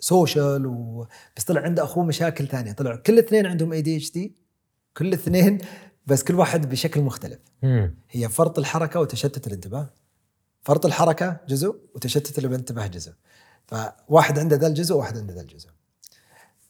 [0.00, 1.06] social و...
[1.36, 2.72] بس طلع عنده أخوه مشاكل ثانية.
[2.72, 4.36] طلع كل الاثنين عندهم ADHD
[4.96, 5.58] كل الاثنين
[6.06, 7.38] بس كل واحد بشكل مختلف.
[7.62, 7.94] مم.
[8.10, 9.90] هي فرط الحركة وتشتت الانتباه.
[10.62, 13.12] فرط الحركة جزء وتشتت الانتباه جزء.
[13.66, 15.68] فواحد عنده ذا الجزء وواحد عنده ذا الجزء.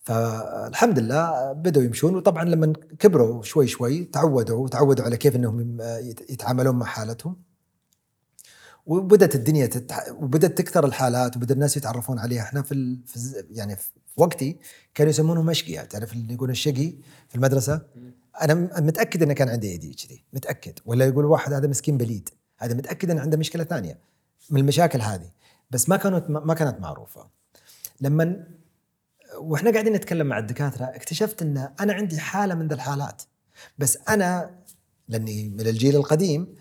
[0.02, 2.16] فالحمد لله بدأوا يمشون.
[2.16, 5.80] وطبعا لما كبروا شوي شوي تعودوا تعودوا على كيف إنهم
[6.30, 7.36] يتعاملون مع حالتهم.
[8.86, 10.08] وبدت الدنيا تتح...
[10.12, 12.42] وبدت تكثر الحالات وبدأ الناس يتعرفون عليها.
[12.42, 13.00] إحنا في, ال...
[13.06, 14.58] في يعني في وقتي
[14.94, 15.84] كانوا يسمونهم أشقياء.
[15.84, 16.94] تعرف اللي يقول الشقي
[17.28, 17.82] في المدرسة؟
[18.42, 20.78] أنا متأكد إنه كان عنده ADD متأكد.
[20.86, 22.28] ولا يقول واحد هذا مسكين بليد
[22.58, 23.98] هذا متأكد إنه عنده مشكلة ثانية.
[24.50, 25.30] من المشاكل هذه.
[25.70, 27.30] بس ما كانت ما كانت معروفة.
[28.00, 28.46] لما
[29.38, 33.22] وإحنا قاعدين نتكلم مع الدكاترة اكتشفت إن أنا عندي حالة من ذا الحالات.
[33.78, 34.50] بس أنا
[35.08, 36.56] لأني من الجيل القديم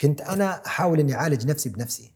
[0.00, 2.13] كنت أنا أحاول إني أعالج نفسي بنفسي.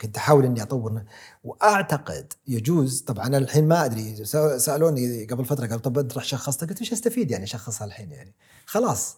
[0.00, 1.02] كنت أحاول إني أطور
[1.44, 4.24] وأعتقد يجوز طبعا أنا الحين ما أدري
[4.58, 8.34] سألوني قبل فترة قالوا طب أنت رح شخصتك؟ قلت إيش استفيد يعني شخصها الحين يعني.
[8.66, 9.16] خلاص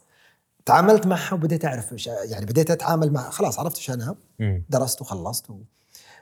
[0.64, 4.16] تعاملت معها وبديت أعرف يعني بديت أتعامل مع خلاص عرفت إيش أنا
[4.68, 5.58] درست وخلصت و...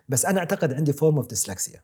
[0.09, 1.83] بس أنا أعتقد عندي form of dyslexia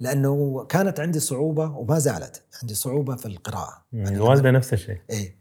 [0.00, 3.84] لأنه كانت عندي صعوبة وما زالت عندي صعوبة في القراءة.
[3.92, 5.00] يعني الوالدة نفس الشيء.
[5.10, 5.36] اي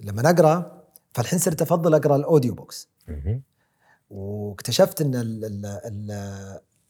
[0.00, 0.82] لما أقرأ
[1.12, 2.88] فالحين صرت أفضل أقرأ ال audio books
[4.10, 6.10] واكتشفت إن ال ال ال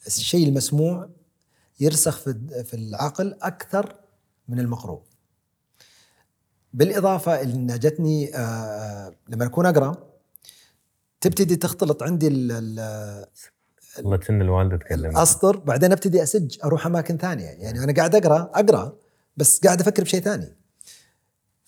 [0.06, 1.08] الشيء المسموع
[1.80, 3.94] يرسخ في في العقل أكثر
[4.48, 5.02] من المقروء.
[6.72, 10.06] بالإضافة إن جتني آه لما أكون أقرأ
[11.20, 13.26] تبتدي تختلط عندي ال
[13.98, 18.96] والله الوالده تكلم اسطر بعدين أبتدي أسج أروح أماكن ثانية يعني أنا قاعد أقرأ أقرأ
[19.36, 20.56] بس قاعد أفكر بشيء ثاني.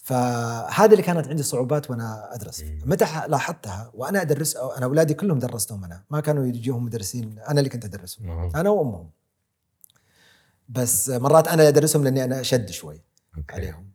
[0.09, 2.64] فهذه اللي كانت عندي صعوبات وأنا أدرس.
[2.84, 6.04] متى لاحظتها؟ وأنا أدرس أنا اولادي كلهم درستهم أنا.
[6.11, 7.38] ما كانوا يجيهم مدرسين.
[7.38, 8.26] أنا اللي كنت أدرسهم.
[8.26, 8.50] نعم.
[8.56, 9.11] أنا وأمهم.
[10.68, 13.02] بس مرات أنا أدرسهم لأني أنا أشد شوي
[13.36, 13.54] أوكي.
[13.54, 13.90] عليهم.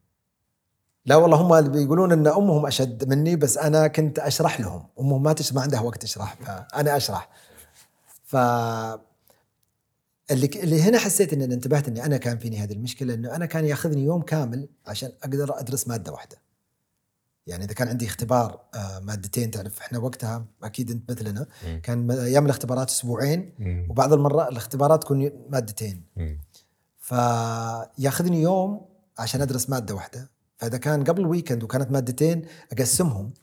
[1.05, 4.87] لا والله هم بيقولون إن أمهم أشد مني بس أنا كنت أشرح لهم.
[4.99, 7.29] أمهم ما تش ما عندها وقت تشرح فأنا أشرح.
[8.23, 8.35] ف
[10.33, 13.65] اللي اللي هنا حسيت إن انتبهت إني أنا كان فيني هذه المشكلة إنه أنا كان
[13.65, 16.37] ياخذني يوم كامل عشان أقدر أدرس مادة واحدة.
[17.47, 21.47] يعني إذا كان عندي اختبار آه، مادتين تعرف إحنا وقتها أكيد أنت مثلنا.
[21.83, 23.53] كان أيام الاختبارات أسبوعين.
[23.89, 26.03] وبعض المرات الاختبارات تكون مادتين.
[26.97, 28.85] فياخذني يوم
[29.19, 33.33] عشان أدرس مادة واحدة فإذا كان قبل الويكند وكانت مادتين أقسمهم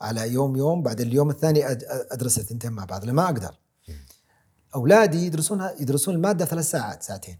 [0.00, 1.66] على يوم يوم بعد اليوم الثاني
[2.12, 3.58] أدرس الثنتين مع بعض لأن ما أقدر
[4.74, 7.38] أولادي يدرسونها يدرسون المادة ثلاث ساعات ساعتين.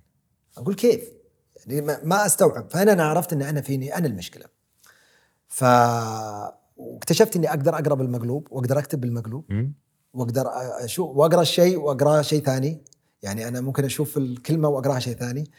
[0.58, 1.00] أقول كيف؟
[1.66, 2.70] يعني ما- أستوعب.
[2.70, 4.44] فهنا أنا عرفت إن أنا فيني أنا المشكلة.
[5.48, 5.64] ف
[6.76, 9.44] واكتشفت إني أقدر أقرأ بالمقلوب وأقدر أكتب بالمقلوب.
[10.12, 10.44] وأقدر
[10.84, 12.84] أشوف وأقرأ الشيء وأقرأ شيء ثاني.
[13.22, 15.50] يعني أنا ممكن أشوف الكلمة وأقرأها شيء ثاني.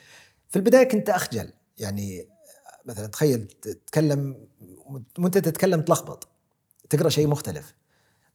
[0.49, 1.53] في البداية كنت أخجل.
[1.77, 2.27] يعني
[2.85, 4.47] مثلا تخيل تتكلم
[5.19, 6.27] وأنت تتكلم تلخبط.
[6.89, 7.75] تقرأ شيء مختلف.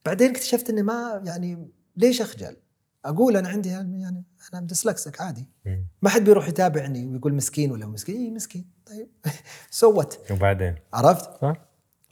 [0.05, 2.57] بعدين اكتشفت إني ما يعني ليش أخجل؟
[3.05, 5.47] أقول أنا عندي يعني أنا ديسلكسك عادي.
[6.01, 8.15] ما حد بيروح يتابعني ويقول مسكين ولا مسكين.
[8.15, 8.65] إيه مسكين.
[8.85, 9.07] طيب.
[9.69, 11.55] سوت وبعدين عرفت؟ صح؟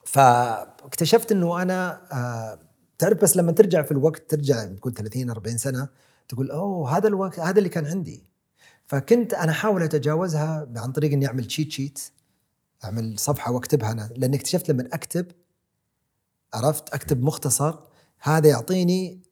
[0.05, 2.59] فاكتشفت إنه أنا آه
[2.97, 5.89] تعرف بس لما ترجع في الوقت ترجع تقول 30 40 سنة
[6.27, 8.23] تقول أوه هذا الوقت هذا اللي كان عندي.
[8.85, 11.99] فكنت أنا أحاول أتجاوزها عن طريق إني أعمل تشيت شيت
[12.83, 14.09] أعمل صفحة وأكتبها أنا.
[14.15, 15.25] لأن اكتشفت لما أكتب
[16.53, 17.79] عرفت؟ أكتب مختصر.
[18.19, 19.22] هذا يعطيني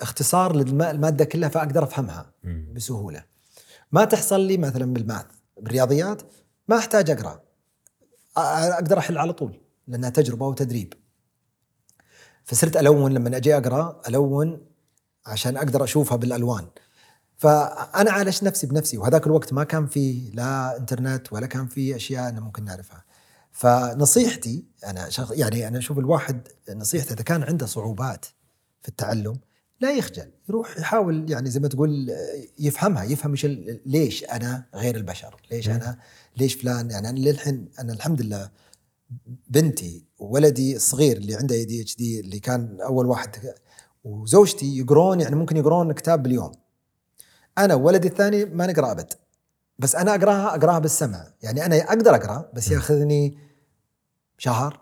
[0.00, 2.32] اختصار للماده كلها فأقدر أفهمها.
[2.72, 3.24] بسهولة.
[3.92, 5.26] ما تحصل لي مثلا بالماث
[5.60, 6.22] بالرياضيات
[6.68, 7.40] ما أحتاج أقرأ.
[8.36, 10.94] أقدر أحل على طول لأنها تجربة وتدريب.
[12.44, 14.66] فصرت ألون لما أجي أقرأ ألون
[15.26, 16.66] عشان أقدر أشوفها بالألوان.
[17.36, 22.28] فأنا عالجت نفسي بنفسي وهذاك الوقت ما كان في لا إنترنت ولا كان في أشياء
[22.28, 23.04] أنا ممكن نعرفها.
[23.52, 28.26] فنصيحتي أنا شخص يعني أنا أشوف الواحد نصيحته إذا كان عنده صعوبات
[28.86, 29.38] في التعلم
[29.80, 32.12] لا يخجل يروح يحاول يعني زي ما تقول
[32.58, 33.46] يفهمها يفهم إيش
[33.86, 35.98] ليش أنا غير البشر؟ ليش أنا
[36.36, 38.50] ليش فلان؟ يعني أنا للحين أنا الحمد لله
[39.48, 43.36] بنتي وولدي الصغير اللي عنده اي دي اتش دي اللي كان أول واحد
[44.04, 46.52] وزوجتي يقرون يعني ممكن يقرون كتاب باليوم.
[47.58, 49.12] أنا وولدي الثاني ما نقرأ أبد
[49.78, 51.26] بس أنا أقرأها أقرأها بالسمع.
[51.42, 53.38] يعني أنا أقدر أقرأ بس ياخذني
[54.38, 54.80] شهر.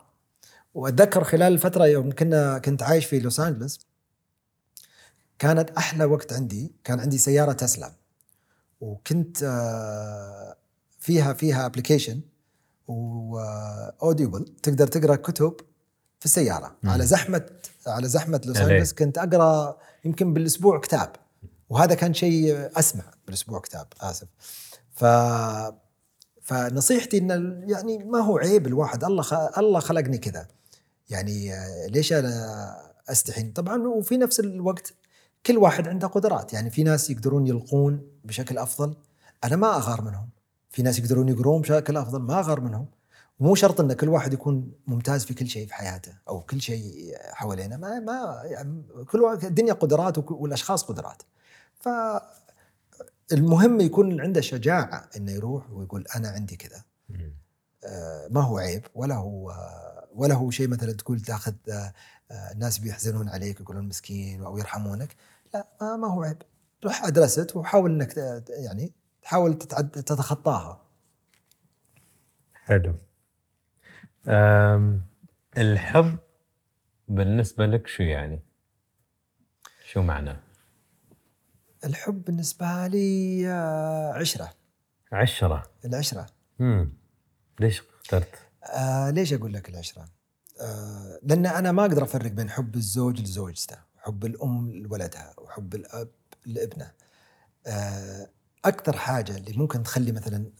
[0.74, 3.93] وأتذكر خلال الفترة يوم كنا كنت عايش في لوس أنجلوس
[5.38, 6.72] كانت أحلى وقت عندي.
[6.84, 7.92] كان عندي سيارة تسلا.
[8.80, 10.56] وكنت آه،
[10.98, 12.20] فيها فيها application
[12.86, 14.44] و Audible.
[14.62, 15.56] تقدر تقرأ كتب
[16.18, 16.76] في السيارة.
[16.82, 16.90] مم.
[16.90, 17.46] على زحمة
[17.86, 18.56] على زحمة لوس.
[18.56, 21.12] انجلوس كنت أقرأ يمكن بالأسبوع كتاب.
[21.68, 24.28] وهذا كان شيء أسمع بالأسبوع كتاب آسف.
[24.92, 25.04] ف
[26.42, 27.30] فنصيحتي إن
[27.68, 29.04] يعني ما هو عيب الواحد.
[29.04, 29.34] الله خ...
[29.58, 30.46] الله خلقني كذا.
[31.10, 34.94] يعني آه، ليش أنا أستحي؟ طبعا وفي نفس الوقت
[35.46, 36.52] كل واحد عنده قدرات.
[36.52, 38.96] يعني في ناس يقدرون يلقون بشكل أفضل.
[39.44, 40.28] أنا ما أغار منهم.
[40.70, 42.20] في ناس يقدرون يقرون بشكل أفضل.
[42.20, 42.86] ما أغار منهم.
[43.40, 47.14] مو شرط إن كل واحد يكون ممتاز في كل شيء في حياته أو كل شيء
[47.32, 47.76] حوالينا.
[47.76, 51.22] ما ما يعني كل واحد الدنيا قدرات والأشخاص قدرات.
[51.80, 51.88] ف
[53.32, 56.82] المهم يكون عنده شجاعة إنه يروح ويقول أنا عندي كذا.
[57.84, 58.82] آه، ما هو عيب.
[58.94, 59.54] ولا هو
[60.14, 61.92] ولا هو شيء مثلا تقول تاخذ آه،
[62.30, 65.16] آه، الناس بيحزنون عليك يقولون مسكين أو يرحمونك.
[65.54, 66.42] لا ما, ما هو عيب
[66.84, 68.16] روح ادرست وحاول إنك
[68.48, 68.92] يعني
[69.22, 70.80] تحاول تتعد تتخطاها
[72.54, 72.94] حلو
[75.58, 76.18] الحب
[77.08, 78.40] بالنسبة لك شو يعني؟
[79.84, 80.40] شو معناه؟
[81.84, 84.50] الحب بالنسبة لي آه، عشرة
[85.12, 86.26] عشرة العشرة
[86.58, 86.92] مم.
[87.60, 90.08] ليش اخترت؟ آه ليش أقول لك العشرة؟
[90.60, 96.08] آه لأن أنا ما أقدر أفرق بين حب الزوج لزوجته، وحب الأم لولدها، وحب الأب
[96.46, 96.90] لابنه.
[97.66, 98.28] آه
[98.64, 100.50] أكثر حاجة اللي ممكن تخلي مثلا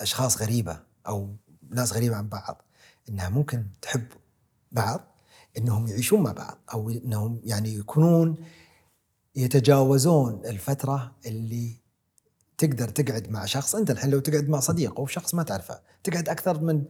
[0.00, 1.36] أشخاص غريبة أو
[1.70, 2.62] ناس غريبة عن بعض
[3.08, 4.06] إنها ممكن تحب
[4.72, 5.00] بعض
[5.58, 8.36] إنهم يعيشون مع بعض أو إنهم يعني يكونون
[9.36, 11.76] يتجاوزون الفترة اللي
[12.58, 16.28] تقدر تقعد مع شخص أنت الحين لو تقعد مع صديق أو شخص ما تعرفه تقعد
[16.28, 16.84] أكثر من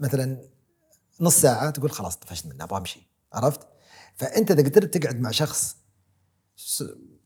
[0.00, 0.48] مثلا
[1.20, 3.68] نص ساعة تقول خلاص طفشت منه أبغى أمشي عرفت؟
[4.20, 5.76] فأنت إذا قدرت تقعد مع شخص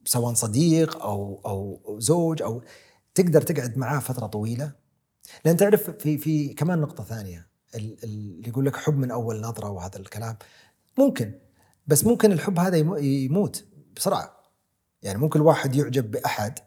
[0.04, 2.62] سواء صديق أو أو زوج أو
[3.14, 4.72] تقدر تقعد معاه فترة طويلة
[5.44, 9.40] لأن تعرف في في كمان نقطة ثانية ال- ال- اللي يقول لك حب من أول
[9.40, 10.36] نظرة وهذا الكلام
[10.98, 11.34] ممكن
[11.86, 13.64] بس ممكن الحب هذا يمو- يموت
[13.96, 14.36] بسرعة
[15.02, 16.58] يعني ممكن الواحد يعجب بأحد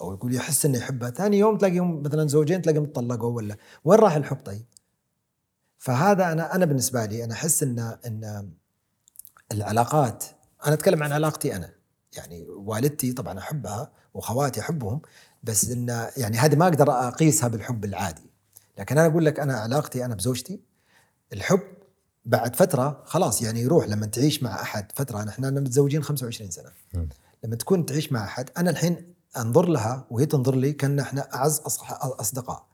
[0.00, 4.14] أو يقول يحس إنه يحبها ثاني يوم تلاقيهم مثلا زوجين تلاقيهم تطلقوا ولا وين راح
[4.16, 4.64] الحب طيب؟
[5.78, 8.50] فهذا أنا أنا بالنسبة لي أنا أحس إن إن
[9.52, 10.24] العلاقات
[10.66, 11.70] أنا أتكلم عن علاقتي أنا.
[12.16, 15.00] يعني والدتي طبعا أحبها وأخواتي أحبهم
[15.42, 18.30] بس إن يعني هذه ما أقدر أقيسها بالحب العادي.
[18.78, 20.60] لكن أنا أقول لك أنا علاقتي أنا بزوجتي
[21.32, 21.60] الحب
[22.24, 26.70] بعد فترة خلاص يعني يروح لما تعيش مع أحد فترة نحن متزوجين 25 سنة.
[27.44, 31.60] لما تكون تعيش مع أحد أنا الحين أنظر لها وهي تنظر لي كأن إحنا أعز
[32.00, 32.66] أصدقاء.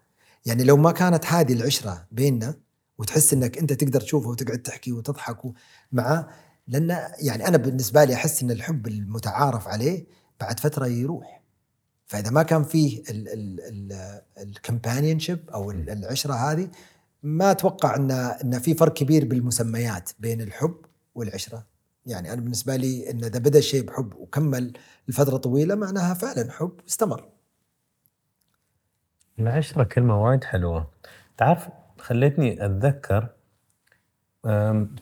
[0.46, 2.54] يعني لو ما كانت هذه العشرة بيننا
[2.98, 5.38] وتحس إنك أنت تقدر تشوفه وتقعد تحكي وتضحك
[5.92, 6.28] معه
[6.68, 6.88] لأن
[7.18, 10.06] يعني أنا بالنسبة لي أحس إن الحب المتعارف عليه
[10.40, 11.42] بعد فترة يروح.
[12.06, 13.02] فإذا ما كان فيه
[14.38, 16.68] الكمبانيونشيب أو ال- العشرة هذه
[17.22, 20.76] ما أتوقع إن إن في فرق كبير بالمسميات بين الحب
[21.14, 21.66] والعشرة.
[22.06, 24.72] يعني أنا بالنسبة لي إن إذا بدأ الشيء بحب وكمل
[25.08, 27.28] لفترة طويلة معناها فعلا حب استمر.
[29.38, 30.90] العشرة كلمة وايد حلوة.
[31.38, 33.28] تعرف خلتني أتذكر أم،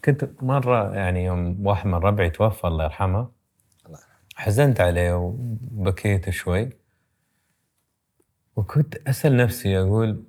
[0.04, 3.28] كنت مرة يعني يوم واحد من ربعي توفى الله يرحمه.
[4.34, 6.70] حزنت عليه وبكيت شوي.
[8.56, 10.24] وكنت أسأل نفسي أقول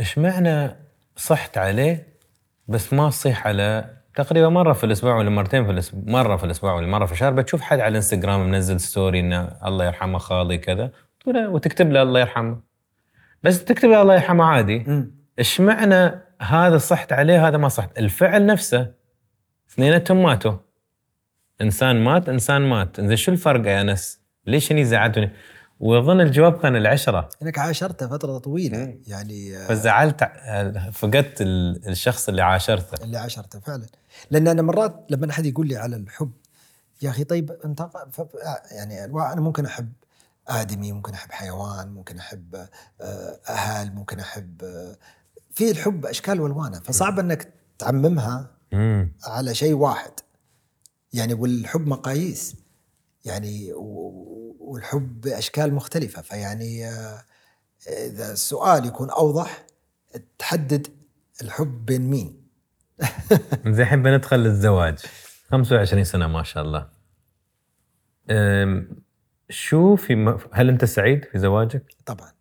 [0.00, 0.76] إيش معنى
[1.16, 2.06] صحت عليه؟
[2.68, 6.74] بس ما صيح على تقريبا مرة في الأسبوع ولا مرتين في الأسبوع مرة في الأسبوع
[6.74, 7.32] ولا مرة في الشهر.
[7.32, 10.90] بتشوف حد على الإنستغرام منزل ستوري إنه الله يرحمه خالي كذا
[11.26, 12.60] وتكتب له الله يرحمه.
[13.42, 15.06] بس تكتب له الله يرحمه عادي.
[15.38, 17.98] إيش معنى هذا صحت عليه هذا ما صحت.
[17.98, 18.92] الفعل نفسه
[19.70, 20.56] اثنيناتهم ماتوا.
[21.60, 23.00] إنسان مات إنسان مات.
[23.00, 25.30] زين شو الفرق يا أنس؟ ليش اني زعلتني
[25.80, 27.28] واظن الجواب كان العشرة.
[27.42, 28.98] إنك عاشرته فترة طويلة.
[29.06, 33.04] يعني آه، فزعلت ع- فقدت ال- الشخص اللي عاشرته.
[33.04, 33.86] اللي عاشرته فعلا.
[34.30, 36.32] لأن أنا مرات لما أحد يقول لي على الحب
[37.02, 37.82] يا أخي طيب أنت
[38.12, 38.20] ف-
[38.72, 39.92] يعني أنا ممكن أحب
[40.48, 42.54] آدمي ممكن أحب حيوان ممكن أحب
[43.00, 44.96] آه، أهل ممكن أحب آه،
[45.54, 48.50] في الحب أشكال والوانه فصعب إنك تعممها
[49.24, 50.12] على شيء واحد.
[51.12, 52.56] يعني والحب مقاييس.
[53.24, 53.72] يعني
[54.60, 57.22] والحب باشكال مختلفة فيعني آه،
[57.88, 59.66] إذا السؤال يكون أوضح
[60.38, 60.86] تحدد
[61.42, 62.44] الحب بين مين.
[63.66, 64.98] زين الحين بندخل للزواج.
[65.50, 66.88] 25 سنة ما شاء الله.
[69.50, 70.38] شو في م...
[70.52, 72.33] هل أنت سعيد في زواجك؟ طبعا.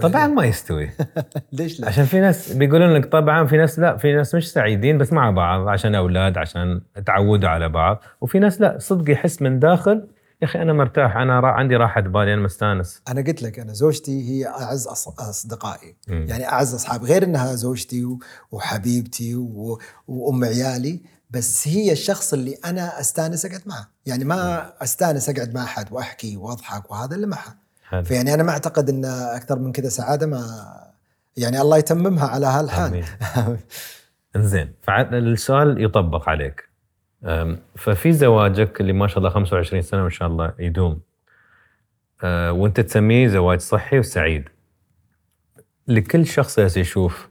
[0.00, 0.90] طبعا ما يستوي.
[1.52, 4.98] ليش لا؟ عشان في ناس بيقولون لك طبعا في ناس لا في ناس مش سعيدين
[4.98, 8.00] بس مع بعض عشان أولاد عشان تعودوا على بعض.
[8.20, 10.08] وفي ناس لا صدق يحس من داخل
[10.42, 13.02] يا أخي أنا مرتاح أنا را عندي راحة بالي أنا مستانس.
[13.08, 14.86] أنا قلت لك أنا زوجتي هي أعز
[15.18, 15.96] أصدقائي.
[16.08, 16.26] مم.
[16.28, 18.06] يعني أعز أصحاب غير إنها زوجتي
[18.50, 19.78] وحبيبتي و-
[20.08, 23.88] وأم عيالي بس هي الشخص اللي أنا أستانس أقعد معه.
[24.06, 27.61] يعني ما أستانس أقعد مع أحد وأحكي وأضحك وهذا الا معها.
[27.92, 28.02] حلو.
[28.02, 30.44] فيعني أنا ما أعتقد إن أكثر من كذا سعادة ما
[31.36, 33.04] يعني الله يتممها على هالحال.
[34.36, 34.72] إنزين.
[34.82, 36.68] فالسؤال يطبق عليك.
[37.76, 41.00] ففي زواجك اللي ما شاء الله 25 سنة وان شاء الله يدوم.
[42.24, 44.48] أه، وأنت تسميه زواج صحي وسعيد.
[45.88, 47.28] لكل شخص يشوف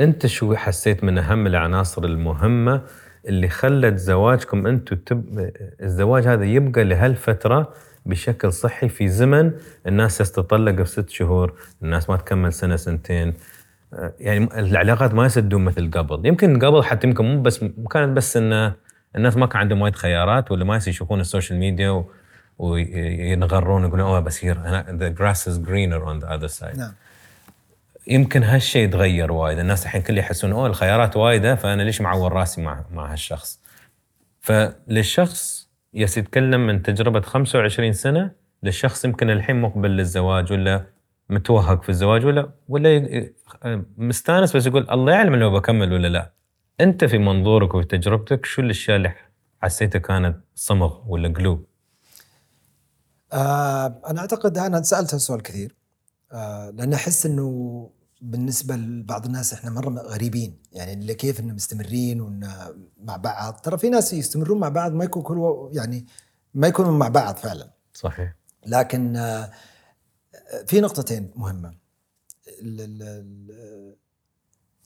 [0.00, 2.82] أنت شو حسيت من أهم العناصر المهمة
[3.26, 5.50] اللي خلت زواجكم أنتم تب...
[5.82, 7.72] الزواج هذا يبقى لهالفترة
[8.06, 9.52] بشكل صحي في زمن
[9.86, 13.34] الناس تتطلق في ست شهور، الناس ما تكمل سنة سنتين،
[13.92, 18.36] آه، يعني العلاقات ما يسدون مثل قبل، يمكن قبل حتى يمكن مو بس كانت بس
[18.36, 18.72] ان
[19.16, 22.10] الناس ما كان عندهم وايد خيارات ولا ما يشوفون ال social media و...
[22.58, 26.78] وينغرون يقولون أوه بس هير ذا grass is greener on the other side.
[26.78, 26.92] نعم.
[28.06, 29.58] يمكن هالشيء يتغير وايد.
[29.58, 33.60] الناس الحين كل يحسون أوه الخيارات وايدة فأنا ليش معور راسي مع مع هالشخص؟
[34.40, 35.53] فللشخص
[35.94, 38.30] يتكلم من تجربة 25 سنة
[38.62, 40.86] للشخص يمكن الحين مقبل للزواج ولا
[41.30, 43.30] متوهق في الزواج ولا ولا
[43.96, 46.32] مستانس بس يقول الله يعلم لو بكمل ولا لا.
[46.80, 49.14] أنت في منظورك وفي تجربتك شو الأشياء اللي
[49.62, 51.66] حسيتها كانت صمغ ولا قلوب؟
[53.32, 55.74] آه أنا أعتقد أنا سالت هالسؤال كثير.
[56.32, 57.90] آه لأن أحس إنه
[58.30, 62.50] بالنسبة لبعض الناس إحنا مرة غريبين يعني اللي كيف إنه مستمرين وإن
[63.00, 66.06] مع بعض ترى في ناس يستمرون مع بعض ما يكون كل يعني
[66.54, 67.70] ما يكونوا مع بعض فعلا.
[67.94, 68.34] صحيح.
[68.66, 69.50] لكن آه،
[70.66, 71.30] في نقطتين
[73.02, 73.96] ال-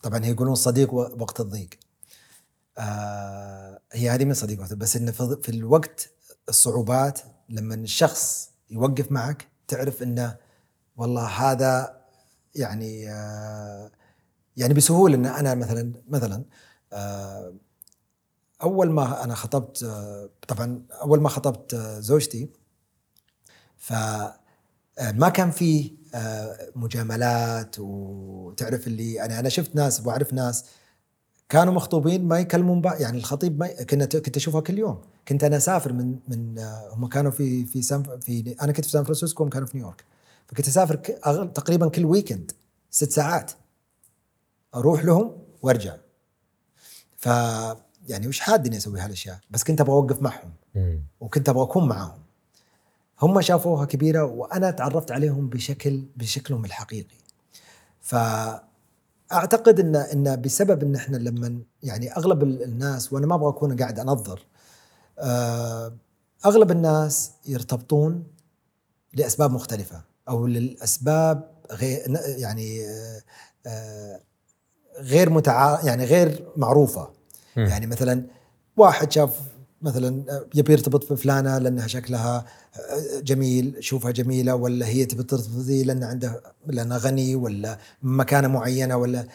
[0.02, 1.68] طبعا هي يقولون صديق وقت الضيق.
[2.78, 6.10] آه، هي هذه من صديق وقت بس إنه في الوقت
[6.48, 10.36] الصعوبات لما الشخص يوقف معك تعرف إنه
[10.96, 11.97] والله هذا
[12.58, 13.90] يعني آه،
[14.56, 16.44] يعني بسهولة إن أنا مثلا مثلا
[16.92, 17.54] آه،
[18.62, 22.48] أول ما أنا خطبت آه، طبعا أول ما خطبت زوجتي
[23.76, 23.92] ف
[25.14, 25.52] ما كان
[26.14, 30.64] آه، مجاملات وتعرف اللي أنا أنا شفت ناس وأعرف ناس
[31.48, 35.00] كانوا مخطوبين ما يكلمون بعض يعني الخطيب ما كنت كنت أشوفها كل يوم.
[35.28, 36.58] كنت أنا أسافر من من
[36.92, 40.04] هم كانوا في في سان في أنا كنت في سان فرانسيسكو هم كانوا في نيويورك.
[40.48, 40.94] فكنت أسافر
[41.46, 42.52] تقريبا كل weekend
[42.90, 43.52] ست ساعات.
[44.74, 45.96] أروح لهم وأرجع.
[47.16, 47.26] ف
[48.08, 50.52] يعني وش حاد إني أسوي هالأشياء؟ بس كنت أبغى أوقف معهم.
[51.20, 52.18] وكنت أبغى أكون معاهم
[53.22, 57.16] هم شافوها كبيرة وأنا تعرفت عليهم بشكل بشكلهم الحقيقي.
[58.00, 63.76] فاعتقد ان إن بسبب إن إحنا لما يعني أغلب ال- الناس وأنا ما أبغى أكون
[63.76, 64.46] قاعد أنظر
[65.18, 65.92] آه،
[66.46, 68.24] أغلب الناس يرتبطون
[69.14, 70.02] لأسباب مختلفة.
[70.28, 73.22] أو للأسباب غير يعني آه،
[73.66, 74.20] آه،
[74.98, 77.10] غير متعا يعني غير معروفة
[77.56, 77.66] مم.
[77.66, 78.26] يعني مثلا
[78.76, 79.30] واحد شاف
[79.82, 80.24] مثلا
[80.54, 82.44] يبي يرتبط بفلانة لأنها شكلها
[83.22, 89.26] جميل شوفها جميلة ولا هي تبي ترتبط لأن عنده لأنه غني ولا مكانة معينة ولا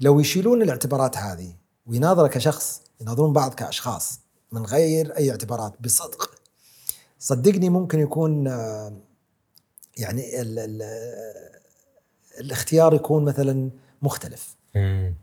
[0.00, 1.54] لو يشيلون الاعتبارات هذه
[1.86, 4.20] ويناظره كشخص يناظرون بعض كأشخاص
[4.52, 6.30] من غير أي اعتبارات بصدق
[7.18, 8.92] صدقني ممكن يكون آه،
[9.96, 10.82] يعني ال ال
[12.40, 13.70] الاختيار يكون مثلا
[14.02, 15.14] مختلف مم.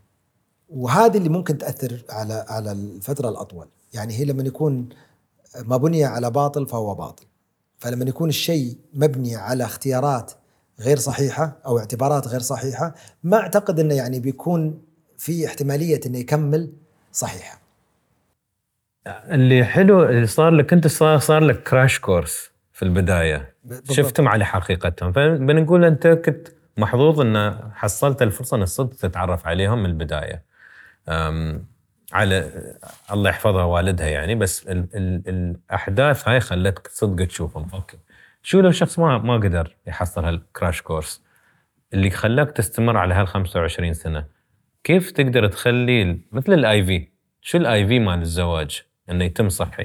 [0.68, 4.88] وهذه اللي ممكن تأثر على على الفترة الأطول يعني هي لما يكون
[5.64, 7.24] ما بني على باطل فهو باطل
[7.78, 10.32] فلما يكون الشيء مبني على اختيارات
[10.80, 14.82] غير صحيحة أو اعتبارات غير صحيحة ما أعتقد إنه يعني بيكون
[15.18, 16.72] في احتمالية إنه يكمل
[17.12, 17.60] صحيحة
[19.06, 23.53] اللي حلو اللي صار لك انت صار صار لك كراش كورس في البداية.
[23.90, 25.12] شفتهم على حقيقتهم.
[25.12, 30.44] فبنقول أنت كنت محظوظ أن حصلت الفرصة أن الصدق تتعرف عليهم من البداية.
[32.12, 32.50] على
[33.12, 37.66] الله يحفظها والدها يعني بس ال ال الأحداث هاي خلتك صدق تشوفهم.
[37.74, 37.98] okay.
[38.42, 41.22] شو لو شخص ما ما قدر يحصل هال crash course
[41.94, 44.26] اللي خلاك تستمر على هال 25 سنة
[44.84, 47.08] كيف تقدر تخلي مثل ال IV
[47.40, 49.82] شو ال IV مال الزواج إنه يتم صحي؟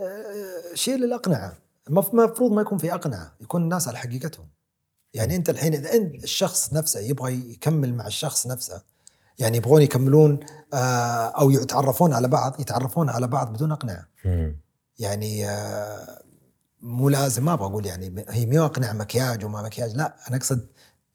[0.00, 1.52] أه، شيل الاقنعه
[1.88, 4.48] المفروض ما يكون في أقنعة يكون الناس على حقيقتهم
[5.14, 8.82] يعني أنت الحين إذا أنت الشخص نفسه يبغى يكمل مع الشخص نفسه
[9.38, 10.40] يعني يبغون يكملون
[10.74, 14.08] آه، أو يتعرفون على بعض يتعرفون على بعض بدون أقنعة.
[14.98, 16.22] يعني آه،
[16.80, 20.66] مو لازم ما بقول يعني هي مو اقنع مكياج وما مكياج لا أنا أقصد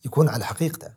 [0.06, 0.88] يكون على حقيقته.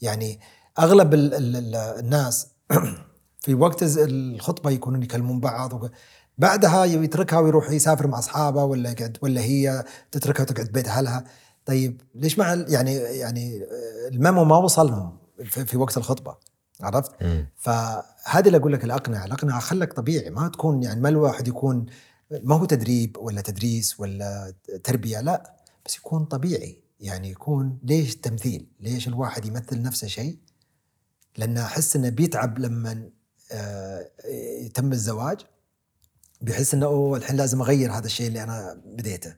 [0.00, 0.40] يعني
[0.78, 2.46] أغلب ال ال ال الناس
[3.44, 5.90] في وقت الخطبة يكونون يكلمون بعض
[6.38, 11.24] بعدها يتركها ويروح يسافر مع أصحابه ولا يقعد ولا هي تتركها وتقعد بيت أهلها
[11.66, 13.66] طيب ليش مع يعني يعني
[14.12, 16.36] الميمو ما وصلهم في, في وقت الخطبة
[16.80, 17.48] عرفت؟ مم.
[17.56, 21.86] فهذه اللي أقول لك الأقنعة، الأقنعة خلك طبيعي ما تكون يعني ما الواحد يكون
[22.30, 25.52] ما هو تدريب ولا تدريس ولا تربية لا
[25.86, 30.38] بس يكون طبيعي يعني يكون ليش تمثيل؟ ليش الواحد يمثل نفسه شيء؟
[31.36, 33.10] لأن أحس إنه بيتعب لما
[33.52, 34.10] آه،
[34.64, 35.40] يتم الزواج
[36.40, 39.34] بيحس إنه أوه الحين لازم أغير هذا الشيء اللي أنا بديته.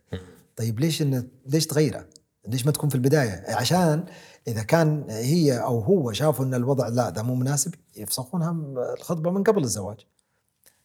[0.56, 2.06] طيب ليش انه ليش تغيره؟
[2.48, 4.04] ليش ما تكون في البداية؟ عشان
[4.48, 8.56] إذا كان هي أو هو شافوا إن الوضع لا ده مو مناسب يفسخونها
[8.98, 9.96] الخطبة من قبل الزواج.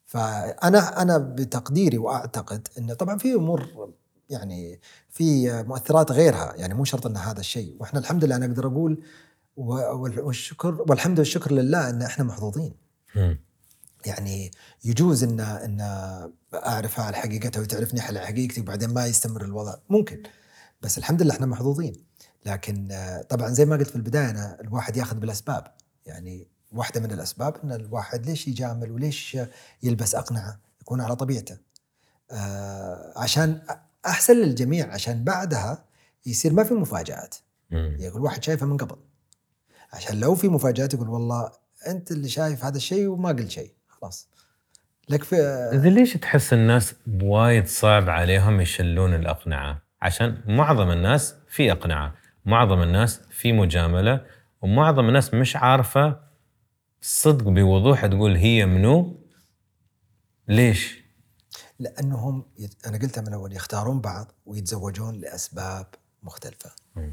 [0.06, 3.94] فأنا أنا بتقديري وأعتقد انه طبعا في أمور
[4.30, 8.68] يعني في مؤثرات غيرها يعني مو شرط إن هذا الشيء وإحنا الحمد لله أنا أقدر
[8.68, 9.04] أقول
[9.58, 12.74] والشكر والحمد والشكر لله إن إحنا محظوظين.
[14.06, 14.52] يعني
[14.84, 15.82] يجوز ان إن
[16.54, 19.76] اعرفها على حقيقتها وتعرفني على حقيقتي وبعدين ما يستمر الوضع.
[19.90, 20.24] ممكن.
[20.82, 21.94] بس الحمد لله إحنا محظوظين.
[22.46, 25.68] لكن آه، طبعا زي ما قلت في البداية أنا الواحد يأخذ بالأسباب.
[26.06, 29.38] يعني واحدة من الأسباب إن الواحد ليش يجامل وليش
[29.84, 31.58] يلبس أقنعة؟ يكون على طبيعته.
[32.32, 33.62] آه، عشان
[34.06, 35.86] أحسن للجميع عشان بعدها
[36.26, 37.36] يصير ما في مفاجآت.
[38.00, 38.96] يقول واحد شايفه من قبل.
[39.94, 41.52] عشان لو في مفاجآت يقول والله
[41.88, 43.72] أنت اللي شايف هذا الشيء وما قلت شيء.
[44.04, 44.28] خلاص
[45.10, 45.36] لك في
[45.74, 52.14] إذا ليش تحس الناس وايد صعب عليهم يشلون الأقنعة؟ عشان معظم الناس في أقنعة،
[52.46, 54.26] معظم الناس في مجاملة،
[54.62, 56.20] ومعظم الناس مش عارفة
[57.02, 59.20] صدق بوضوح تقول هي منو؟
[60.48, 61.04] ليش؟
[61.80, 65.86] لأنهم يت- أنا قلتها من اول يختارون بعض ويتزوجون لأسباب
[66.24, 67.12] مختلفة مم.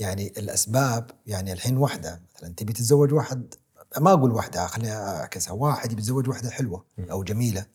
[0.00, 3.54] يعني الأسباب يعني الحين واحدة مثلا تبي تتزوج واحد
[3.98, 5.52] ما أقول واحدة خليني أعكسها.
[5.52, 7.66] واحد يبي يتزوج واحدة حلوة أو جميلة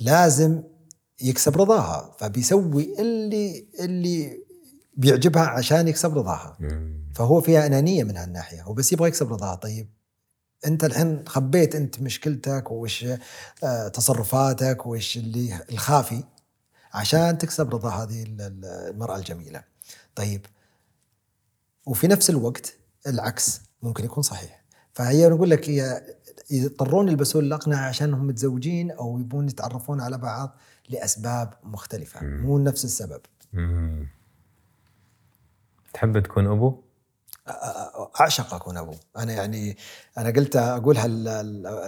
[0.00, 0.62] لازم
[1.20, 2.16] يكسب رضاها.
[2.18, 4.40] فبيسوي اللي اللي
[4.96, 6.56] بيعجبها عشان يكسب رضاها.
[7.14, 8.62] فهو فيها أنانية من هالناحية.
[8.62, 9.54] هو بس يبغى يكسب رضاها.
[9.54, 9.88] طيب
[10.66, 13.06] أنت الحين خبيت أنت مشكلتك وش
[13.64, 16.24] آه، تصرفاتك وش اللي الخافي
[16.92, 19.64] عشان تكسب رضا هذه ال- ال- المرأة الجميلة.
[20.14, 20.46] طيب
[21.86, 22.74] وفي نفس الوقت
[23.06, 24.57] العكس ممكن يكون صحيح.
[24.98, 26.02] فهي نقول لك هي
[26.50, 30.56] يضطرون يلبسون الاقنعه عشان هم متزوجين أو يبون يتعرفون على بعض
[30.88, 32.42] لأسباب مختلفة مم.
[32.42, 33.20] مو نفس السبب
[33.52, 34.08] مم.
[35.94, 36.82] تحب تكون أبو؟
[38.20, 39.76] أعشق أكون أبو أنا يعني
[40.18, 41.08] أنا قلت أقولها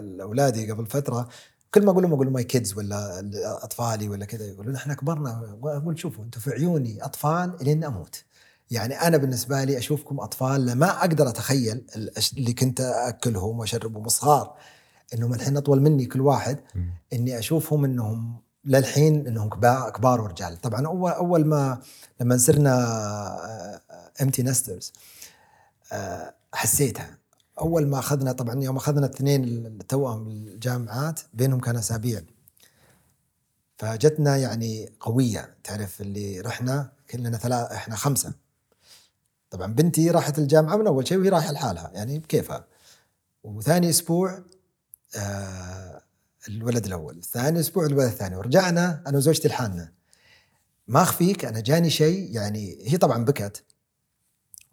[0.01, 1.29] لأولادي قبل فترة
[1.75, 3.31] كل ما أقول لهم أقول ماي كيدز ولا
[3.65, 8.25] أطفالي ولا كذا يقولون إحنا كبرنا أقول شوفوا أنتم في عيوني أطفال لين أموت
[8.71, 11.87] يعني أنا بالنسبة لي أشوفكم أطفال ما أقدر أتخيل
[12.37, 14.57] اللي كنت اكلهم وأشربهم صغار
[15.15, 16.59] انهم الحين أطول مني كل واحد.
[17.13, 19.49] إني أشوفهم إنهم للحين إنهم
[19.91, 20.61] كبار ورجال.
[20.61, 21.81] طبعا اول أول ما
[22.21, 22.75] لما صرنا
[24.23, 24.93] امتي نسترز
[26.53, 27.19] حسيتها.
[27.61, 32.23] أول ما أخذنا طبعا يوم أخذنا الاثنين التوأم الجامعات بينهم كان أسابيع.
[33.79, 35.55] فجتنا يعني قوية.
[35.65, 38.33] تعرف اللي رحنا كلنا ثلاث إحنا خمسة.
[39.51, 42.67] طبعا بنتي راحت الجامعة من أول شيء وهي رايحة لحالها يعني بكيفها.
[43.43, 44.45] وثاني أسبوع
[45.17, 46.03] آه
[46.49, 47.23] الولد الأول.
[47.23, 48.37] ثاني أسبوع الولد الثاني.
[48.37, 49.93] ورجعنا أنا وزوجتي لحالنا.
[50.89, 53.65] ما أخفيك أنا جاني شيء يعني هي طبعا بكت.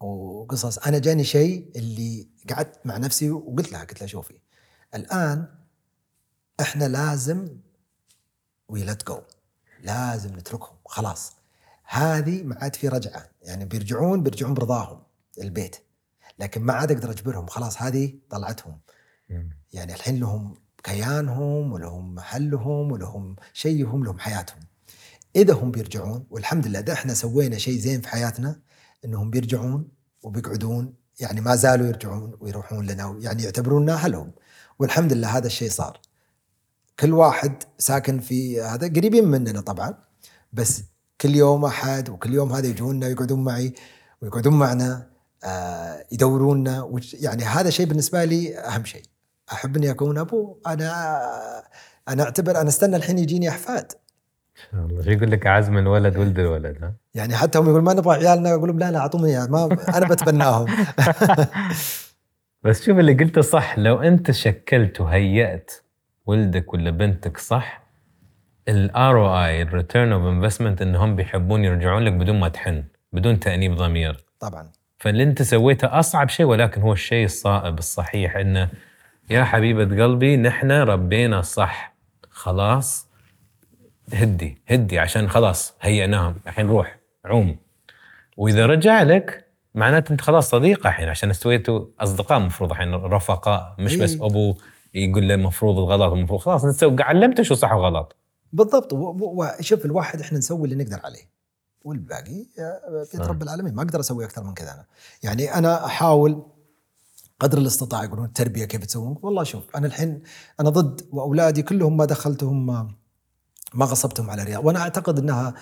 [0.00, 4.40] وقصص أنا جاني شيء اللي قعدت مع نفسي وقلت لها قلت لها شوفي
[4.94, 5.48] الآن
[6.60, 7.58] إحنا لازم
[8.68, 9.22] وي ليت جو
[9.82, 10.76] لازم نتركهم.
[10.86, 11.32] خلاص.
[11.90, 13.30] هذه ما عاد في رجعة.
[13.42, 15.02] يعني بيرجعون بيرجعون برضاهم
[15.40, 15.76] البيت.
[16.38, 17.46] لكن ما عاد أقدر أجبرهم.
[17.46, 18.78] خلاص هذه طلعتهم.
[19.72, 24.60] يعني الحين لهم كيانهم ولهم محلهم ولهم شيهم لهم حياتهم.
[25.36, 28.60] إذا هم بيرجعون والحمد لله ده إحنا سوينا شيء زين في حياتنا
[29.04, 29.88] إنهم بيرجعون
[30.22, 30.94] وبيقعدون.
[31.20, 34.32] يعني ما زالوا يرجعون ويروحون لنا يعني يعتبرونا أهلهم.
[34.78, 36.00] والحمد لله هذا الشيء صار.
[37.00, 39.94] كل واحد ساكن في هذا قريبين مننا طبعا.
[40.52, 40.82] بس
[41.20, 43.74] كل يوم أحد وكل يوم هذا يجونا يقعدون معي
[44.22, 45.06] ويقعدون معنا
[45.44, 49.02] آه يدورونا يعني هذا شيء بالنسبة لي أهم شيء.
[49.52, 50.90] أحب اني اكون أبو أنا
[52.08, 53.92] أنا أعتبر أنا أستنى الحين يجيني أحفاد.
[54.70, 58.54] شو يقول لك عزم الولد ولد الولد ها؟ يعني حتى هم يقولون ما نبغى عيالنا
[58.54, 60.66] أقول لهم لا لا أعطوني إياه، ما أنا بتبناهم.
[62.64, 65.70] بس شوف اللي قلته صح لو أنت شكلت وهيأت
[66.26, 67.87] ولدك ولا بنتك صح
[68.68, 73.74] ال ROI ال return of investment انهم بيحبون يرجعون لك بدون ما تحن بدون تأنيب
[73.74, 74.24] ضمير.
[74.40, 74.70] طبعا.
[74.98, 78.68] فاللي أنت سويته أصعب شيء ولكن هو الشيء الصائب الصحيح انه
[79.30, 81.94] يا حبيبة قلبي نحن ربينا صح.
[82.30, 83.08] خلاص
[84.12, 87.56] هدي هدي عشان خلاص هيئناهم الحين روح عوم.
[88.36, 93.96] وإذا رجع لك معناته أنت خلاص صديقه الحين عشان استويتوا أصدقاء المفروض الحين رفقاء مش
[93.96, 94.26] بس إيه.
[94.26, 94.54] أبو
[94.94, 98.17] يقول له المفروض الغلط المفروض خلاص أنت علمته شو صح وغلط.
[98.52, 98.92] بالضبط.
[98.92, 101.30] وشوف الواحد إحنا نسوي اللي نقدر عليه.
[101.84, 103.26] والباقي آه، بيد آه.
[103.26, 103.74] رب العالمين.
[103.74, 104.84] ما أقدر أسوي أكثر من كذا أنا.
[105.22, 106.42] يعني أنا أحاول
[107.40, 109.16] قدر الاستطاعه يقولون التربية كيف تسوون.
[109.22, 110.22] والله شوف أنا الحين
[110.60, 112.94] أنا ضد وأولادي كلهم ما دخلتهم ما-
[113.74, 114.66] ما غصبتهم على رياضة.
[114.66, 115.54] وأنا أعتقد إنها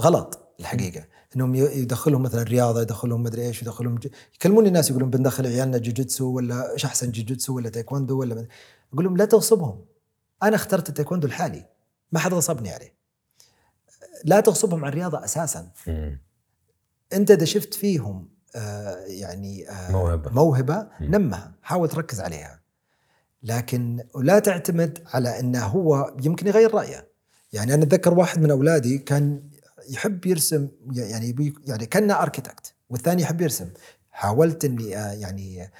[0.00, 1.04] غلط الحقيقة.
[1.36, 4.08] إنهم يدخلهم مثلا رياضة يدخلهم مدري إيش يدخلهم ج...
[4.34, 8.46] يكلموني الناس يقولون بندخل عيالنا جوجيتسو ولا إيش أحسن جوجيتسو ولا تايكوندو ولا
[8.92, 9.84] أقول لهم لا تغصبهم.
[10.42, 11.66] أنا اخترت التايكوندو لحالي
[12.12, 12.94] ما حد غصبني عليه
[14.24, 16.20] لا تغصبهم على الرياضه أساسا مم.
[17.12, 20.22] أنت إذا شفت فيهم آه يعني آه.
[20.32, 21.14] موهبة مم.
[21.14, 22.60] نمها حاول تركز عليها
[23.42, 27.10] لكن لا تعتمد على إنه هو يمكن يغير رأيه
[27.52, 29.50] يعني أنا أتذكر واحد من أولادي كان
[29.88, 33.70] يحب يرسم يعني يعني كان اركيتكت والثاني يحب يرسم
[34.10, 35.70] حاولت إني آه يعني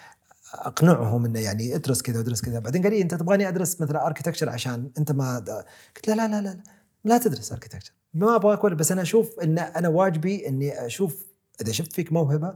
[0.54, 2.58] أقنعهم إنه يعني ادرس كذا وادرس كذا.
[2.58, 5.50] بعدين قال لي أنت تبغاني أدرس مثلا اركيتكشر عشان أنت ما د-
[5.96, 6.58] قلت لا لا لا لا
[7.04, 11.26] لا تدرس اركيتكشر ما أبغاك ولا بس أنا أشوف إن أنا واجبي إني أشوف
[11.60, 12.54] إذا شفت فيك موهبة.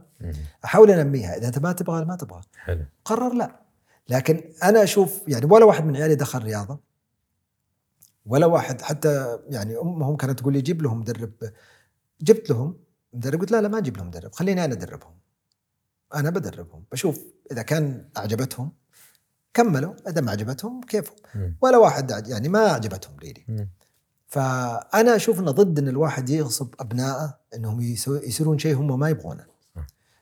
[0.65, 1.37] أحاول أنميها.
[1.37, 2.41] إذا أنت ما تبغى ما تبغى.
[2.57, 2.85] حلو.
[3.05, 3.59] قرر لا.
[4.09, 6.79] لكن أنا أشوف يعني ولا واحد من عيالي دخل رياضة
[8.25, 11.31] ولا واحد حتى يعني أمهم كانت تقول لي جيب لهم مدرب
[12.21, 12.77] جبت لهم
[13.13, 15.13] مدرب قلت لا لا ما أجيب لهم مدرب خليني أنا أدربهم.
[16.15, 17.19] أنا بدربهم بشوف
[17.51, 18.71] إذا كان أعجبتهم
[19.53, 21.15] كملوا إذا ما عجبتهم كيفهم.
[21.61, 23.69] ولا واحد يعني ما عجبتهم ريلي مم.
[24.27, 29.55] فأنا أشوف انه ضد إن الواحد يغصب أبنائه إنهم يصيرون شيء هم ما يبغونه.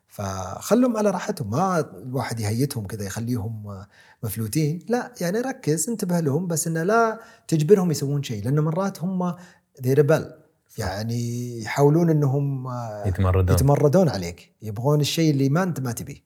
[0.07, 3.85] فخلهم على راحتهم ما الواحد يهيتهم كذا يخليهم
[4.23, 9.35] مفلوتين لا يعني ركز انتبه لهم بس إنه لا تجبرهم يسوون شيء لأنه مرات هم
[9.81, 10.31] ذي ريبل
[10.77, 12.67] يعني يحاولون إنهم
[13.05, 13.55] يتمردون.
[13.55, 14.55] يتمردون عليك.
[14.61, 16.23] يبغون الشيء اللي ما أنت ما تبيه.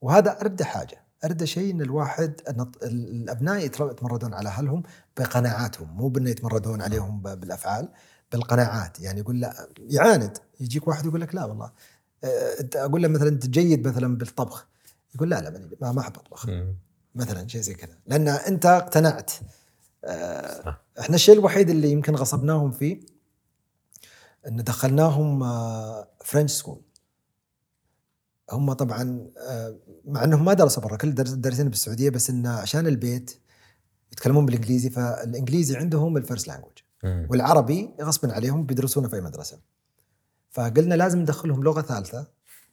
[0.00, 1.04] وهذا ارد حاجة.
[1.24, 4.82] ارد شيء إن الواحد أن الأبناء يتمردون على أهلهم
[5.18, 5.96] بقناعاتهم.
[5.96, 7.88] مو بإنه يتمردون عليهم بالأفعال
[8.32, 9.00] بالقناعات.
[9.00, 10.38] يعني يقول لا يعاند.
[10.60, 11.70] يجيك واحد يقول لك لا والله.
[12.24, 14.66] آه، أقول له مثلا أنت جيد مثلا بالطبخ.
[15.14, 16.46] يقول لا لا ما ما أحب أطبخ.
[17.14, 17.98] مثلا شيء زي كذا.
[18.06, 19.30] لأن أنت اقتنعت.
[20.04, 20.78] آه،.
[21.00, 23.00] إحنا الشيء الوحيد اللي يمكن غصبناهم فيه
[24.48, 25.40] إن دخلناهم
[26.24, 26.80] French school
[28.52, 32.86] هم طبعا آه، مع إنهم ما درسوا برا كل درس دارسين بالسعودية بس انه عشان
[32.86, 33.40] البيت
[34.12, 36.78] يتكلمون بالإنجليزي فالإنجليزي عندهم ال first language.
[37.30, 39.58] والعربي غصبا عليهم بيدرسونه في أي مدرسة.
[40.50, 42.26] فقلنا لازم ندخلهم لغة ثالثة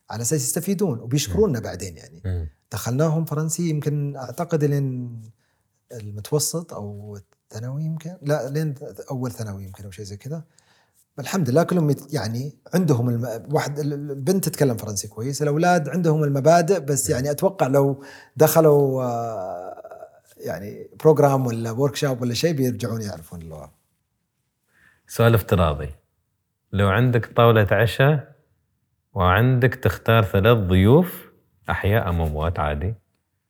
[0.09, 2.49] على أساس يستفيدون وبيشكرونا بعدين يعني.
[2.71, 5.21] دخلناهم فرنسي يمكن أعتقد لين
[5.91, 8.75] المتوسط أو الثانوي يمكن لا لين
[9.11, 10.43] أول ثانوي يمكن أو شيء زي كذا.
[11.19, 13.25] الحمد لله كلهم يعني عندهم الم...
[13.51, 18.03] واحد ال- البنت تتكلم فرنسي كويس الأولاد عندهم المبادئ بس يعني أتوقع لو
[18.35, 19.81] دخلوا آه،
[20.37, 23.71] يعني program ولا workshop ولا شيء بيرجعون يعرفون اللغة.
[25.07, 25.89] سؤال افتراضي.
[26.71, 28.35] لو عندك طاولة عشاء
[29.13, 31.31] وعندك تختار ثلاث ضيوف
[31.69, 32.93] أحياء أم أموات عادي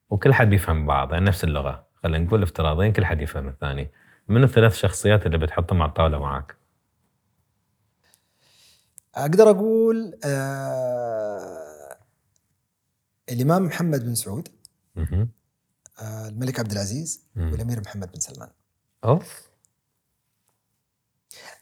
[0.09, 3.91] وكل حد يفهم بعض يعني نفس اللغة خلينا نقول افتراضيا كل حد يفهم الثاني.
[4.27, 6.55] من الثلاث شخصيات اللي بتحطهم على الطاولة معك
[9.17, 11.97] أقدر أقول آه
[13.29, 14.49] الإمام محمد بن سعود.
[15.99, 17.21] آه الملك عبد العزيز.
[17.51, 18.49] والأمير محمد بن سلمان
[19.03, 19.47] أوف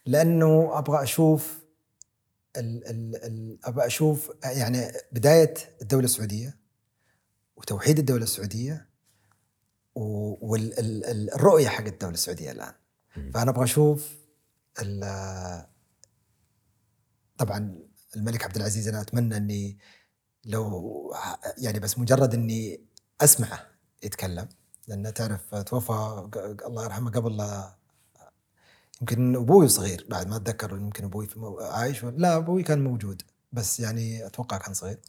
[0.06, 1.60] لأنه أبغى أشوف
[2.58, 6.58] ال ال ال أبغى أشوف يعني بداية الدولة السعودية
[7.56, 8.90] وتوحيد الدولة السعودية
[9.96, 12.74] والرؤيه حق الدولة السعودية الآن.
[13.34, 14.16] فأنا أبغى أشوف
[17.38, 17.80] طبعا
[18.16, 19.78] الملك عبد العزيز أنا أتمنى إني
[20.46, 21.14] لو
[21.58, 22.82] يعني بس مجرد إني
[23.22, 23.68] أسمعه
[24.04, 24.50] يتكلم
[24.88, 26.30] لأنه تعرف توفى
[26.66, 27.42] الله يرحمه قبل
[29.02, 31.28] يمكن أبوي صغير بعد ما أتذكر يمكن أبوي
[31.62, 33.22] عايش لا أبوي كان موجود
[33.52, 35.00] بس يعني أتوقع كان صغير.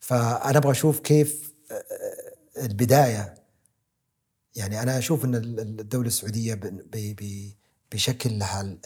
[0.00, 1.54] فأنا أبغى أشوف كيف
[2.58, 3.34] البداية
[4.56, 6.60] يعني أنا أشوف إن ال- ال- الدولة السعودية
[7.92, 8.78] بشكل لها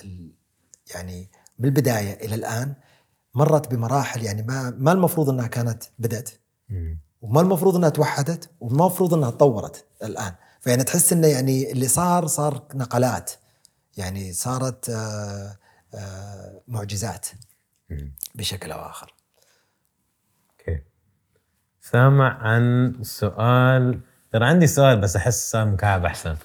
[0.95, 1.31] يعني
[1.61, 2.75] بالبداية إلى الآن
[3.35, 6.31] مرت بمراحل يعني ما ما المفروض إنها كانت بدأت.
[7.21, 10.35] وما المفروض إنها توحدت وما المفروض إنها تطورت الآن.
[10.61, 13.31] فيعني تحس إنه يعني اللي صار صار نقلات.
[13.97, 15.57] يعني صارت آه،
[15.95, 17.27] آه، معجزات.
[18.35, 19.15] بشكل أو آخر.
[20.51, 20.83] أوكي.
[21.81, 24.01] سامع عن سؤال
[24.33, 26.37] ترى عندي سؤال بس أحس سؤال مكعب أحسن.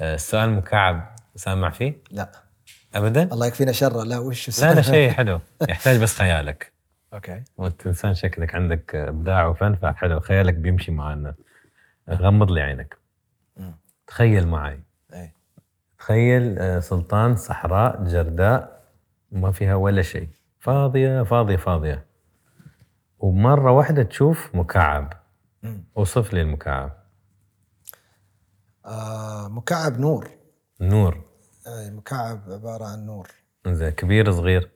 [0.00, 2.45] آه، السؤال مكعب سامع فيه؟ لا.
[2.94, 4.02] ابدا؟ الله يكفينا شره.
[4.04, 5.40] لا وش لا لا شيء حلو.
[5.68, 6.72] يحتاج بس خيالك.
[7.12, 7.44] أوكي.
[7.56, 10.20] وانت انسان شكلك عندك إبداع وفن فحلو.
[10.20, 11.34] خيالك بيمشي معنا
[12.10, 12.98] غمض لي عينك.
[14.06, 14.80] تخيل معي
[15.12, 15.32] أي.
[15.98, 18.82] تخيل آه، سلطان صحراء جرداء
[19.32, 20.28] ما فيها ولا شيء.
[20.58, 22.06] فاضية فاضية فاضية.
[23.18, 25.12] ومرة واحدة تشوف مكعب.
[25.62, 25.84] مم.
[25.94, 26.96] وصف لي المكعب.
[28.86, 30.30] آه مكعب نور.
[30.80, 31.24] نور.
[31.68, 33.28] مكعب عبارة عن نور.
[33.66, 34.70] زين كبير صغير؟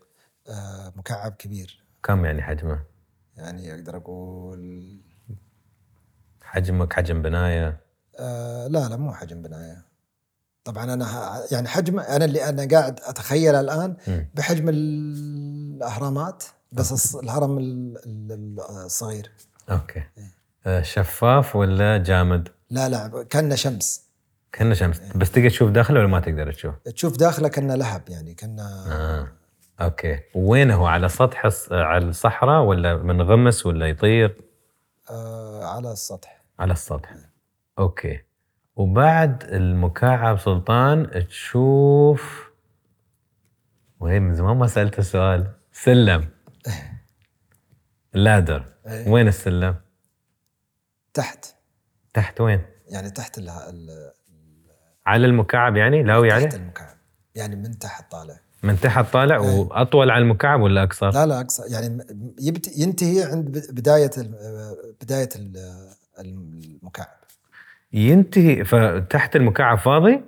[0.49, 1.85] آه مكعب كبير.
[2.03, 2.81] كم يعني حجمه؟
[3.37, 5.01] يعني أقدر أقول
[6.43, 7.81] حجمك حجم بناية؟
[8.19, 9.85] آه لا لا مو حجم بناية.
[10.65, 11.07] طبعا أنا
[11.53, 13.97] يعني حجم أنا اللي أنا قاعد اتخيله الآن.
[14.35, 19.31] بحجم الأهرامات بس الهرم ال- ال- الصغير.
[19.71, 20.03] أوكي.
[20.67, 24.03] آه، شفاف ولا جامد؟ لا لا كأنه شمس.
[24.53, 28.35] كأنه شمس بس تقدر تشوف داخله ولا ما تقدر تشوف؟ تشوف داخله كانه لهب يعني
[28.35, 28.63] كانه
[28.93, 29.29] آه.
[29.81, 30.19] okay.
[30.35, 34.37] وين هو؟ على سطح على الصحراء ولا منغمس ولا يطير؟
[35.11, 36.45] آه على السطح.
[36.59, 37.15] على السطح.
[37.79, 38.21] okay.
[38.77, 42.51] وبعد المكعب سلطان تشوف
[44.01, 45.51] وين من زمان ما سألت السؤال.
[45.73, 46.29] سلم.
[48.15, 49.09] لادر إيه.
[49.09, 49.77] وين السلم؟
[51.15, 51.47] تحت.
[52.15, 54.13] تحت وين؟ يعني تحت ال-
[55.11, 56.97] على المكعب يعني؟ لاوي تحت عليه المكعب.
[57.35, 58.41] يعني من تحت طالع.
[58.63, 59.41] من تحت طالع إيه.
[59.61, 62.05] وأطول على المكعب ولا أقصر؟ لا لا اقصى يعني
[62.41, 64.11] يبت ينتهي عند بداية
[65.03, 67.07] بداية ال- المكعب.
[67.93, 70.21] ينتهي فتحت المكعب فاضي؟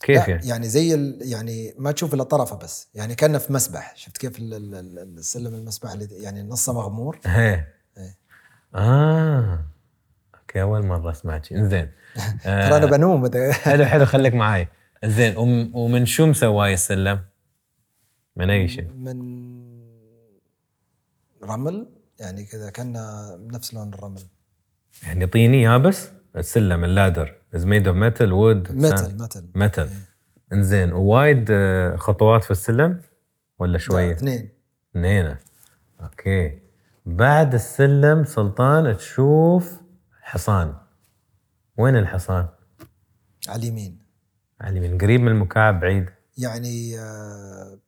[0.00, 2.88] كيف لا يعني؟ يعني زي ال يعني ما تشوف إلا طرفه بس.
[2.94, 3.92] يعني كأنه في مسبح.
[3.96, 7.68] شفت كيف ال- ال- ال- السلم المسبح اللي يعني نصه مغمور؟ إيه.
[8.74, 9.64] آه.
[10.40, 11.62] أوكي أول مرة أسمع شيء.
[11.68, 11.90] زين
[12.44, 13.30] ترى أنا بنوم.
[13.52, 14.68] حلو حلو خليك معي
[15.04, 17.20] زين وم- ومن شو مسواي السلم؟
[18.36, 19.46] من أي شيء؟ من
[21.44, 21.86] رمل
[22.20, 22.92] يعني كذا كان
[23.52, 24.20] نفس لون الرمل.
[25.06, 27.34] يعني طيني يابس السلم اللادر.
[27.54, 29.88] از ميد اوف ميتال وود متل متل ميتال
[30.52, 33.00] إنزين ووايد آه، خطوات في السلم
[33.58, 34.48] ولا لا، شوية؟ اثنين.
[34.90, 35.36] اثنين.
[36.02, 36.58] okay.
[37.06, 39.80] بعد السلم سلطان تشوف
[40.22, 40.74] حصان.
[41.78, 42.48] وين الحصان؟
[43.48, 43.98] على اليمين.
[44.60, 44.98] على اليمين.
[44.98, 46.06] قريب من المكعب بعيد.
[46.38, 47.78] يعني آه،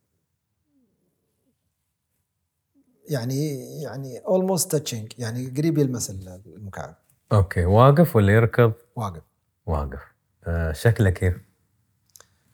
[3.09, 6.95] يعني يعني almost touching يعني قريب يلمس المكعب.
[7.31, 7.65] okay.
[7.65, 9.21] واقف ولا يركض؟ واقف.
[9.65, 10.01] واقف.
[10.43, 11.33] آه شكله كيف؟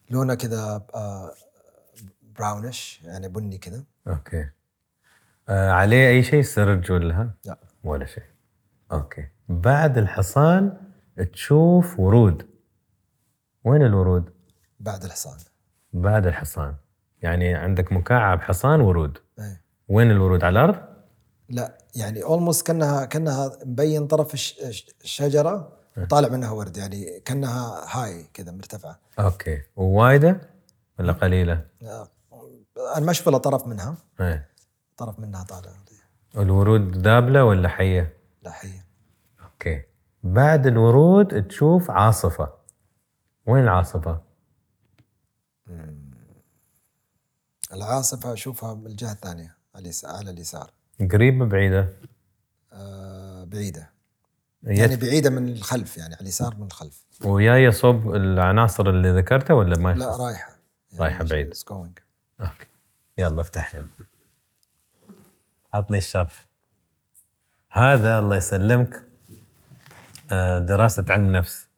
[0.09, 1.33] لونه كذا آه،
[2.21, 3.83] brownish يعني بني كذا.
[4.07, 4.49] okay.
[5.49, 7.59] آه عليه أي شيء؟ سرج ولا ها؟ لا.
[7.83, 8.23] ولا شيء.
[8.91, 9.27] أوكي.
[9.49, 10.84] بعد الحصان
[11.23, 12.45] تشوف ورود.
[13.63, 14.29] وين الورود؟
[14.79, 15.37] بعد الحصان.
[15.93, 16.75] بعد الحصان.
[17.21, 19.17] يعني عندك مكعب حصان ورود.
[19.39, 19.57] أي.
[19.87, 20.81] وين الورود؟ على الأرض؟
[21.49, 27.85] لا يعني almost كأنها كأنها مبين طرف الش- الش- الشجرة وطالع منها ورد يعني كأنها
[27.97, 28.99] هاي كذا مرتفعة.
[29.19, 29.61] okay.
[29.75, 30.41] ووايدة
[30.99, 31.65] ولا قليلة؟
[32.95, 33.97] أنا ما أشوف الا طرف منها.
[34.21, 34.49] إيه.
[34.97, 35.69] طرف منها طالع.
[36.37, 38.13] الورود ذابلة ولا حية؟
[38.43, 38.85] لا حية.
[39.43, 39.81] okay.
[40.25, 42.53] بعد الورود تشوف عاصفة.
[43.45, 44.21] وين العاصفة؟
[47.73, 50.71] العاصفة أشوفها من الجهة الثانية على اليس- على اليسار.
[51.11, 51.89] قريبة بعيدة؟
[52.73, 53.89] آه، بعيدة.
[54.63, 57.03] يت- يعني بعيدة من الخلف يعني على اليسار من الخلف.
[57.25, 60.55] وياي صوب العناصر اللي ذكرتها ولا ما لا رايحة.
[60.91, 61.53] يعني رايحة بعيد.
[62.41, 62.67] okay.
[63.17, 63.85] يلا افتح لي
[65.73, 66.47] عطني الشرف.
[67.71, 69.03] هذا الله يسلمك.
[70.31, 71.69] آه، دراسة علم نفس.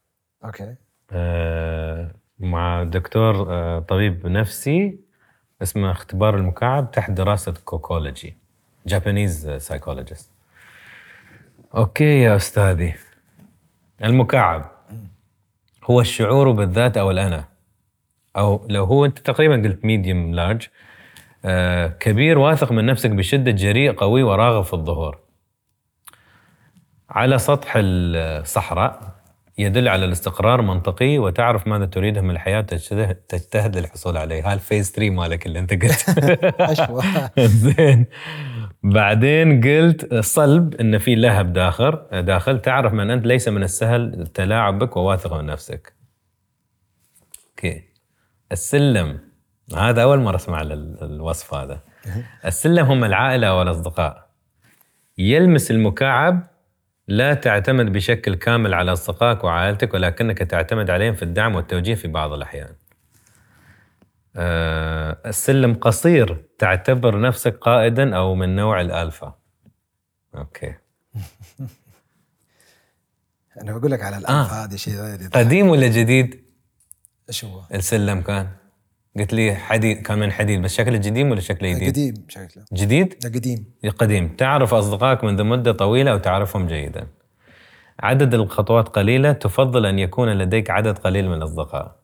[0.46, 0.76] okay.
[1.12, 5.00] آه، مع دكتور آه، طبيب نفسي
[5.62, 8.38] اسمه اختبار المكعب تحت دراسة Kokology
[8.88, 10.32] Japanese psychologist
[11.76, 12.96] okay يا أستاذي.
[14.04, 14.72] المكعب
[15.84, 17.46] هو الشعور بالذات أو الأنا.
[18.38, 20.68] أو لو هو أنت تقريبا قلت medium large
[22.00, 25.27] كبير واثق من نفسك بشدة جريء قوي وراغب في الظهور.
[27.10, 29.18] على سطح الصحراء
[29.58, 34.48] يدل على الاستقرار منطقي وتعرف ماذا تريده من الحياة تجتهد للحصول عليه.
[34.48, 36.10] هاي ال phase 3 مالك اللي انت قلت.
[37.40, 38.06] زين.
[38.84, 42.60] بعدين قلت صلب إن في لهب داخل داخل.
[42.62, 45.94] تعرف من أنت ليس من السهل التلاعب بك وواثق من نفسك.
[47.50, 47.84] أوكي.
[48.52, 49.20] السلم.
[49.78, 51.80] هذا أول مرة أسمع ال- الوصف هذا.
[52.46, 54.28] السلم هم العائلة والأصدقاء.
[55.18, 56.48] يلمس المكعب
[57.08, 62.34] لا تعتمد بشكل كامل على أصدقائك وعائلتك ولكنك تعتمد عليهم في الدعم والتوجيه في بعض
[62.34, 62.76] الأحيان.
[64.36, 69.36] آه، السلم قصير تعتبر نفسك قائدا أو من نوع الألفا.
[70.36, 70.76] أوكي.
[73.62, 76.46] أنا بقول لك على الألف هذه شيء قديم ولا جديد؟
[77.30, 78.48] إيش هو؟ السلم كان؟
[79.20, 82.66] قلت لي حديد كان من حديد بس شكله قديم ولا شكله جديد؟ قديم شكله.
[82.74, 83.74] جديد؟ لا قديم.
[84.00, 84.36] قديم.
[84.36, 87.08] تعرف أصدقائك منذ مدة طويلة وتعرفهم جيدا.
[88.00, 91.96] عدد الخطوات قليلة تفضل أن يكون لديك عدد قليل من الأصدقاء.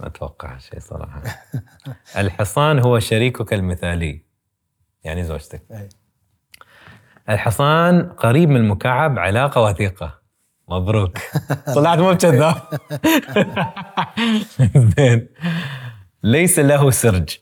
[0.00, 1.22] ما أتوقع شيء صراحة.
[2.22, 4.22] الحصان هو شريكك المثالي.
[5.04, 5.62] يعني زوجتك.
[5.70, 5.88] أي.
[7.28, 10.20] الحصان قريب من المكعب علاقة وثيقة.
[10.68, 11.18] مبروك.
[11.74, 12.54] طلعت مو بكذاب.
[14.98, 15.28] زين.
[16.22, 17.38] ليس له سرج.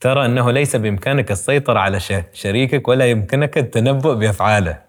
[0.00, 2.00] ترى أنه ليس بإمكانك السيطرة على
[2.32, 4.82] شريكك ولا يمكنك التنبؤ بأفعاله.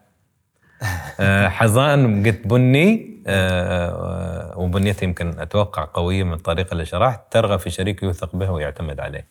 [1.20, 7.34] آه، حصان قلت بني آه، آه، وبنيته يمكن أتوقع قوية من الطريقة اللي شرحت.
[7.34, 9.28] ترغب في شريك يوثق به ويعتمد عليه.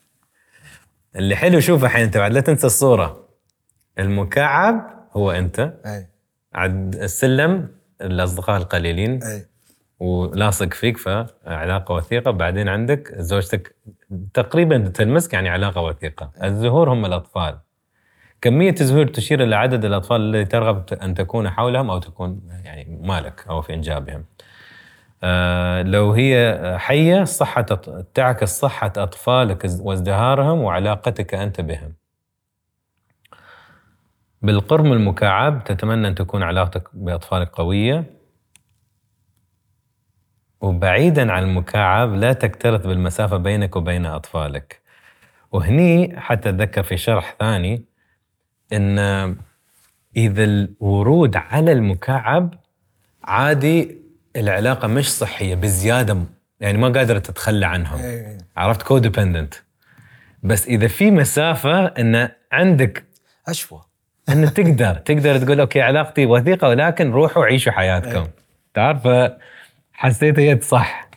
[1.16, 3.28] اللي حلو شوف الحين أنت بعد لا تنسى الصورة.
[3.99, 5.74] المكعب هو أنت.
[5.86, 6.09] أي.
[6.55, 7.69] عد السلم
[8.01, 9.23] الأصدقاء القليلين.
[9.23, 9.47] أي.
[10.00, 12.30] ولاصق فيك فعلاقة وثيقة.
[12.30, 13.76] بعدين عندك زوجتك
[14.34, 16.30] تقريبا تلمسك يعني علاقة وثيقة.
[16.44, 17.58] الزهور هم الأطفال.
[18.40, 23.44] كمية الزهور تشير إلى عدد الأطفال الذي ترغب أن تكون حولهم أو تكون يعني مالك
[23.48, 24.24] أو في إنجابهم.
[25.22, 27.62] آه، لو هي حية صحة
[28.14, 31.92] تعكس صحة أطفالك وازدهارهم وعلاقتك أنت بهم.
[34.42, 38.04] بالقرب من المكعب تتمنى أن تكون علاقتك بأطفالك قوية.
[40.65, 44.81] وبعيدا عن المكعب لا تكترث بالمسافة بينك وبين أطفالك.
[45.53, 47.85] وهني حتى اتذكر في شرح ثاني
[48.73, 48.99] إن
[50.16, 52.55] إذا الورود على المكعب
[53.24, 53.99] عادي
[54.36, 56.16] العلاقة مش صحية بزيادة
[56.61, 58.01] يعني ما قادرة تتخلى عنهم.
[58.01, 59.55] اي عرفت؟ codependent
[60.43, 63.05] بس إذا في مسافة إن عندك
[63.49, 63.81] أشوى.
[64.28, 68.27] إن تقدر تقدر تقول okay علاقتي وثيقة ولكن روحوا عيشوا حياتكم.
[68.74, 69.07] تعرف؟
[69.94, 71.10] حسيت هي صح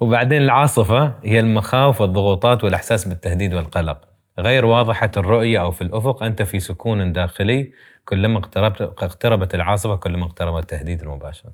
[0.00, 4.00] وبعدين العاصفة هي المخاوف والضغوطات والإحساس بالتهديد والقلق
[4.38, 7.72] غير واضحة الرؤية أو في الأفق أنت في سكون داخلي
[8.04, 11.50] كلما اقتربت اقتربت العاصفة كلما اقترب التهديد المباشر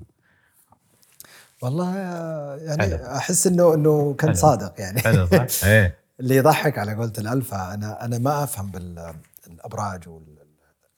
[1.61, 1.95] والله
[2.57, 2.95] يعني حلو.
[2.95, 4.39] أحس انه إنه كان حلو.
[4.39, 10.09] صادق يعني حلو صح؟ إيه اللي يضحك على قولة الالفا أنا أنا ما أفهم بالابراج
[10.09, 10.37] وال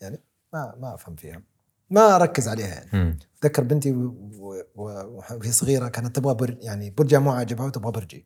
[0.02, 0.20] يعني
[0.54, 1.42] ما ما أفهم فيها
[1.90, 3.20] ما أركز عليها يعني.
[3.40, 3.92] أتذكر بنتي
[4.76, 8.26] وهي صغيرة كانت تبغى بر يعني برجها مو عاجبها وتبغى برجي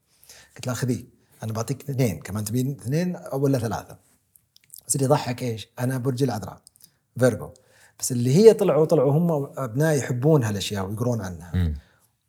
[0.56, 1.06] قلت لها خذيه
[1.44, 3.98] أنا بعطيك اثنين كمان تبين اثنين ولا ثلاثة
[4.88, 6.62] بس اللي يضحك إيش؟ أنا برج العذراء
[7.20, 7.50] Virgo
[8.00, 11.78] بس اللي هي طلعوا طلعوا هم أبناء يحبون هالأشياء ويقرون عنها مم.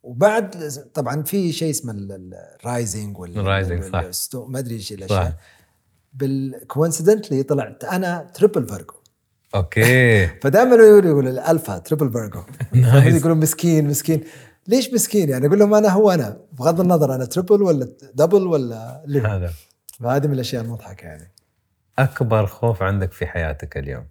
[0.03, 4.41] وبعد طبعا في شيء اسمه ال rising ولا rising، صح.
[4.49, 5.37] ما أدري إيش الأشياء
[6.13, 8.95] بال coincidentally طلعت أنا تريبل فيرجو
[9.55, 10.27] أوكي.
[10.43, 13.15] فدائما يقولوا يقولوا الألفا triple Virgo nice.
[13.15, 14.25] يقولون مسكين مسكين.
[14.69, 16.41] ليش مسكين؟ يعني أقول لهم أنا هو أنا.
[16.53, 19.21] بغض النظر أنا triple ولا دبل ولا اللي.
[19.21, 19.53] هذا.
[20.01, 21.33] فهذه من الأشياء المضحكة يعني.
[21.99, 24.07] أكبر خوف عندك في حياتك اليوم؟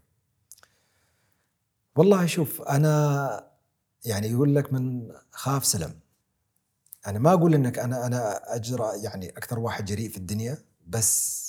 [1.96, 3.44] والله شوف أنا
[4.06, 5.94] يعني يقول لك من خاف سلم.
[7.08, 10.58] أنا ما أقول إنك أنا أنا اجرى يعني أكثر واحد جريء في الدنيا
[10.88, 11.44] بس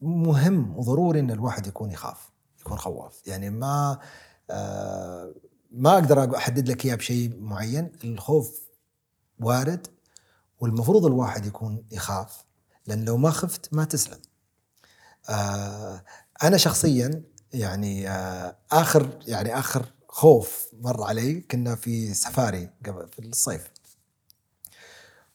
[0.00, 2.31] مهم وضروري إن الواحد يكون يخاف.
[2.66, 3.98] يكون خواف يعني ما
[4.50, 5.34] آه
[5.70, 7.92] ما أقدر أحدد لك إياه بشيء معين.
[8.04, 8.60] الخوف
[9.40, 9.86] وارد
[10.60, 12.44] والمفروض الواحد يكون يخاف
[12.86, 14.18] لأن لو ما خفت ما تسلم.
[15.30, 16.04] آه
[16.42, 17.22] أنا شخصيا
[17.52, 23.70] يعني آه آخر يعني آخر خوف مر علي كنا في سفاري قبل في الصيف.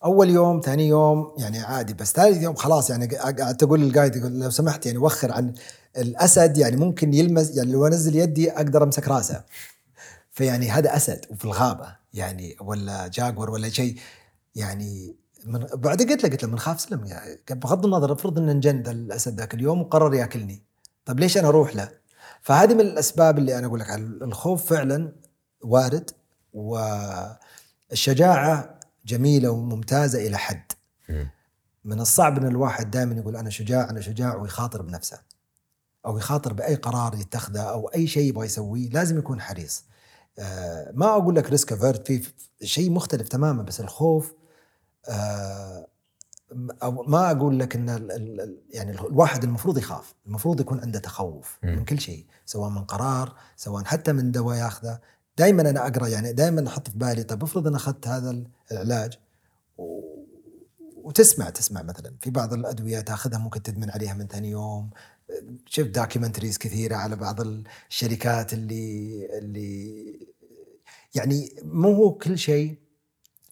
[0.04, 4.50] أول يوم ثاني يوم يعني عادي بس ثالث يوم خلاص يعني قعدت أقول للقايد لو
[4.50, 5.54] سمحت يعني وخر عن
[5.98, 9.44] الأسد يعني ممكن يلمس يعني لو أنزل يدي أقدر أمسك رأسه.
[10.32, 13.96] فيعني هذا أسد وفي الغابة يعني ولا جاكور ولا شيء.
[14.56, 15.16] يعني
[15.46, 18.82] من بعد قلت له قلت له من خاف سلم يعني بغض النظر افرض إن انجن
[18.82, 20.64] ذا الأسد ذاك اليوم وقرر ياكلني.
[21.06, 21.90] طب ليش أنا أروح له؟
[22.42, 23.90] فهذه من الأسباب اللي أنا أقول لك
[24.22, 25.16] الخوف فعلا
[25.62, 26.10] وارد
[27.92, 30.72] والشجاعة جميلة وممتازة إلى حد.
[31.86, 35.20] من الصعب إن الواحد دائما يقول أنا شجاع أنا شجاع ويخاطر بنفسه.
[36.08, 39.84] أو يخاطر بأي قرار يتخذه أو أي شيء يبغى يسويه لازم يكون حريص
[40.40, 44.34] آه ما أقول لك risk averse في شيء مختلف تماما بس الخوف
[45.10, 45.88] آه
[46.84, 51.58] أو ما أقول لك إن ال ال يعني الواحد المفروض يخاف، المفروض يكون عنده تخوف
[51.64, 51.76] مم.
[51.76, 55.00] من كل شيء، سواء من قرار، سواء حتى من دواء ياخذه،
[55.38, 59.20] دائما أنا أقرأ يعني دائما أحط في بالي طب افرض أنا أخذت هذا العلاج
[59.78, 60.02] و...
[61.04, 64.90] وتسمع تسمع مثلا في بعض الأدوية تاخذها ممكن تدمن عليها من ثاني يوم
[65.66, 67.42] شفت documentaries كثيرة على بعض
[67.90, 70.28] الشركات اللي اللي
[71.16, 72.78] يعني مو هو كل شيء.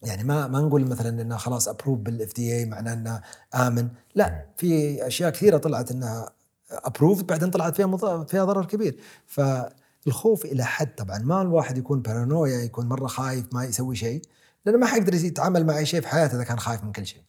[0.02, 3.22] يعني ما ما نقول مثلا إنه خلاص approved بال FDA معناه إنه
[3.54, 3.88] آمن.
[4.14, 6.30] لا في أشياء كثيرة طلعت إنها
[6.70, 8.26] approved بعدين طلعت فيها مض...
[8.26, 9.00] فيها ضرر كبير.
[9.26, 11.18] فالخوف إلى حد طبعا.
[11.18, 14.22] ما الواحد يكون بارانويا يكون مرة خايف ما يسوي شيء
[14.64, 17.22] لأنه ما حيقدر يتعامل مع أي شيء في حياته إذا كان خايف من كل شيء.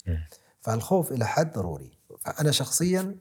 [0.61, 1.97] فالخوف إلى حد ضروري.
[2.19, 3.15] فأنا شخصيا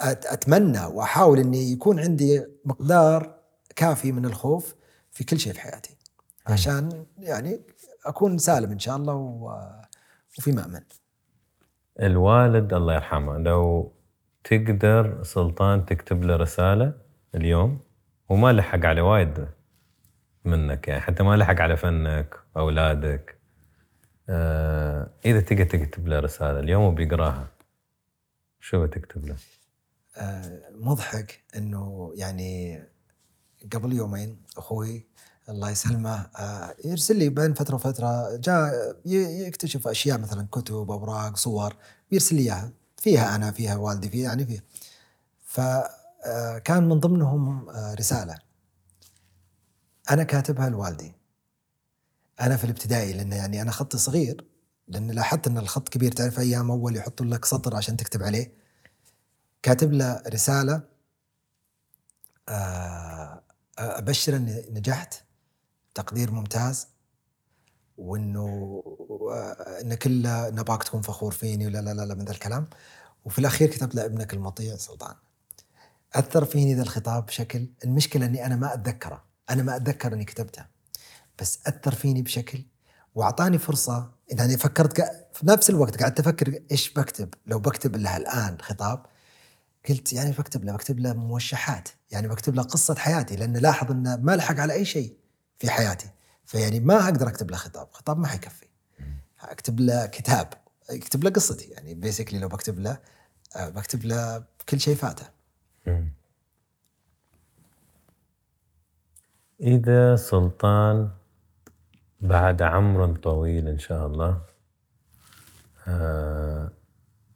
[0.00, 3.34] أتمنى وأحاول إني يكون عندي مقدار
[3.76, 4.74] كافي من الخوف
[5.10, 5.96] في كل شيء في حياتي.
[6.46, 7.60] عشان يعني
[8.06, 10.80] أكون سالم إن شاء الله وفي مأمن.
[12.00, 13.92] الوالد الله يرحمه لو
[14.44, 16.92] تقدر سلطان تكتب له رسالة
[17.34, 17.80] اليوم
[18.28, 19.48] وما لحق على وايد
[20.44, 23.38] منك يعني حتى ما لحق على فنك أولادك
[24.28, 27.48] آه إذا تقدر تكتب له رسالة اليوم وبيقراها
[28.60, 29.36] شو بتكتب له؟
[30.16, 32.82] آه مضحك إنه يعني
[33.72, 35.06] قبل يومين أخوي
[35.48, 41.76] الله يسلمه آه يرسل لي بين فترة وفترة جاء يكتشف أشياء مثلا كتب أوراق صور
[42.12, 44.62] يرسل لي إياها فيها أنا فيها والدي فيها يعني فيها.
[45.44, 48.38] فكان من ضمنهم آه رسالة.
[50.10, 51.14] أنا كاتبها لوالدي.
[52.40, 54.44] أنا في الابتدائي لأن يعني أنا خطي صغير
[54.88, 58.59] لأن لاحظت إن الخط كبير تعرف أيام أول يحطوا لك سطر عشان تكتب عليه.
[59.62, 60.82] كاتب له رسالة
[62.48, 63.42] آه
[63.78, 65.14] أبشر إني نجحت
[65.94, 66.88] تقدير ممتاز
[67.98, 68.82] وإنه
[69.82, 70.22] إن كل
[70.54, 72.66] نباك تكون فخور فيني ولا لا لا لا من ذا الكلام.
[73.24, 75.14] وفي الأخير كتبت له ابنك المطيع سلطان.
[76.14, 80.66] أثر فيني ذا الخطاب بشكل المشكلة إني أنا ما أتذكره أنا ما أتذكر إني كتبته.
[81.40, 82.64] بس أثر فيني بشكل
[83.14, 85.00] وأعطاني فرصة يعني فكرت
[85.32, 87.34] في نفس الوقت قعدت أفكر إيش بكتب.
[87.46, 89.06] لو بكتب له الان خطاب
[89.88, 94.16] قلت يعني بكتب له بكتب له موشحات يعني بكتب له قصة حياتي لأن لاحظ إنه
[94.16, 95.16] ما لحق على أي شيء
[95.58, 96.10] في حياتي.
[96.44, 98.66] فيعني ما أقدر أكتب له خطاب خطاب ما حيكفي.
[99.40, 100.48] أكتب له كتاب
[100.90, 102.98] أكتب له قصتي يعني بيسكلي لو بكتب له
[103.56, 105.24] آه، بكتب له كل شيء فاته.
[109.60, 111.10] إذا سلطان
[112.20, 114.40] بعد عمر طويل إن شاء الله
[115.88, 116.72] آه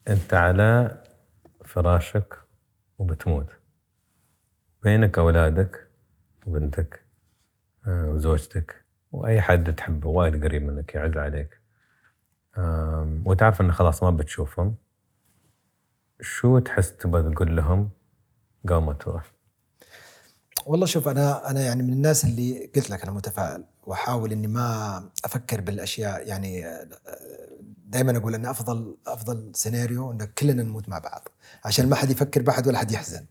[0.08, 1.02] أنت على
[1.64, 2.38] فراشك
[2.98, 3.46] وبتموت.
[4.82, 5.88] بينك أولادك
[6.46, 7.04] وبنتك
[7.86, 11.60] آه وزوجتك وأي حد تحبه وايد قريب منك يعز عليك.
[12.56, 14.76] آه وتعرف إن خلاص ما بتشوفهم.
[16.20, 17.90] شو تحس تبغى تقول لهم
[18.64, 19.32] قبل ما تروح؟
[20.66, 25.10] والله شوف أنا أنا يعني من الناس اللي قلت لك أنا متفائل وأحاول إني ما
[25.24, 26.64] أفكر بالأشياء يعني
[27.84, 31.28] دائما أقول إن أفضل أفضل سيناريو إن كلنا نموت مع بعض.
[31.64, 33.26] عشان ما حد يفكر بأحد ولا حد يحزن.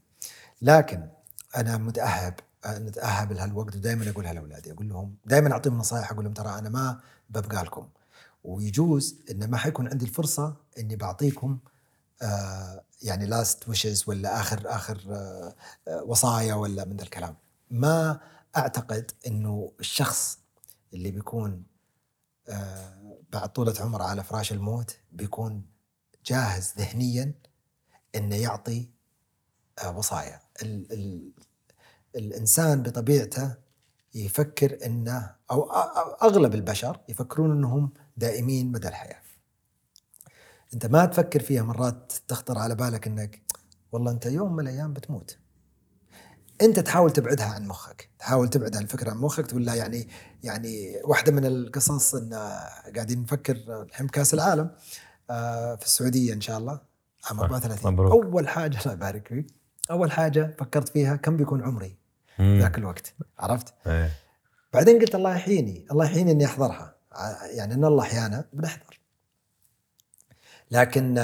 [0.61, 1.07] لكن
[1.55, 2.34] أنا متأهب
[2.67, 6.99] نتأهب لهالوقت ودائما اقولها لاولادي أقول لهم دائما أعطيهم نصائح أقول لهم ترى أنا ما
[7.30, 7.88] ببقى لكم.
[8.43, 11.59] ويجوز إن ما حيكون عندي الفرصة إني بعطيكم
[12.21, 15.55] آه يعني لاست ويشز ولا آخر آخر آه
[15.88, 17.35] آه وصايا ولا من ذا الكلام.
[17.71, 18.19] ما
[18.57, 20.39] أعتقد إنه الشخص
[20.93, 21.63] اللي بيكون
[23.32, 25.65] بعد طولة عمره على فراش الموت بيكون
[26.26, 27.34] جاهز ذهنيا
[28.15, 28.90] إنه يعطي
[29.84, 30.40] آه وصايا.
[30.61, 31.32] ال ال
[32.15, 33.56] الإنسان بطبيعته
[34.15, 35.72] يفكر إنه أو
[36.22, 39.22] أغلب البشر يفكرون إنهم دائمين مدى الحياة.
[40.74, 43.41] أنت ما تفكر فيها مرات تخطر على بالك إنك
[43.91, 45.38] والله أنت يوم من الأيام بتموت.
[46.61, 50.07] انت تحاول تبعدها عن مخك تحاول تبعد الفكرة عن مخك تقول لا يعني
[50.43, 52.34] يعني واحدة من القصص إن
[52.95, 54.69] قاعدين نفكر الحين كاس العالم
[55.77, 56.80] في السعودية إن شاء الله
[57.30, 58.11] عام 34 مبروك.
[58.11, 59.47] أول حاجة الله يبارك فيك
[59.91, 61.97] أول حاجة فكرت فيها كم بيكون عمري
[62.41, 64.11] ذاك الوقت عرفت؟ إيه.
[64.73, 66.95] بعدين قلت الله يحييني الله يحييني إني أحضرها
[67.51, 68.99] يعني إن الله أحيانا بنحضر.
[70.71, 71.23] لكن آه،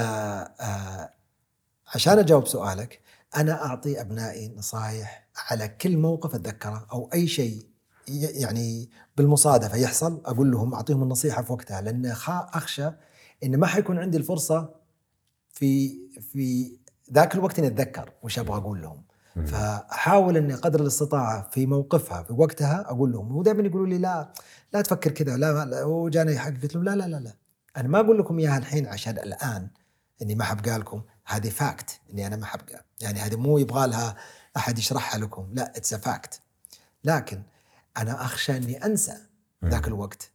[0.60, 1.10] آه،
[1.94, 3.00] عشان أجاوب سؤالك
[3.36, 7.66] أنا أعطي أبنائي نصائح على كل موقف أتذكره أو أي شيء
[8.08, 12.90] يعني بالمصادفة يحصل أقول لهم أعطيهم النصيحة في وقتها لأن أخشى
[13.44, 14.74] إن ما حيكون عندي الفرصة
[15.50, 16.76] في في
[17.12, 19.02] ذاك الوقت إني أتذكر وش أبغى أقول لهم.
[19.46, 24.32] فأحاول إني قدر الاستطاعة في موقفها في وقتها أقول لهم ودائما يقولوا لي لا
[24.72, 27.32] لا تفكر كذا لا, لا وجاني حق قلت لهم لا لا لا لا.
[27.76, 29.68] أنا ما أقول لكم إياها الحين عشان الآن
[30.22, 32.84] إني ما حبقى لكم هذه fact إني أنا ما حبقى.
[33.00, 34.16] يعني هذه مو يبغى لها
[34.56, 35.48] أحد يشرحها لكم.
[35.52, 36.40] لا it's fact
[37.04, 37.42] لكن
[37.96, 39.16] أنا أخشى إني أنسى
[39.64, 40.30] ذاك الوقت.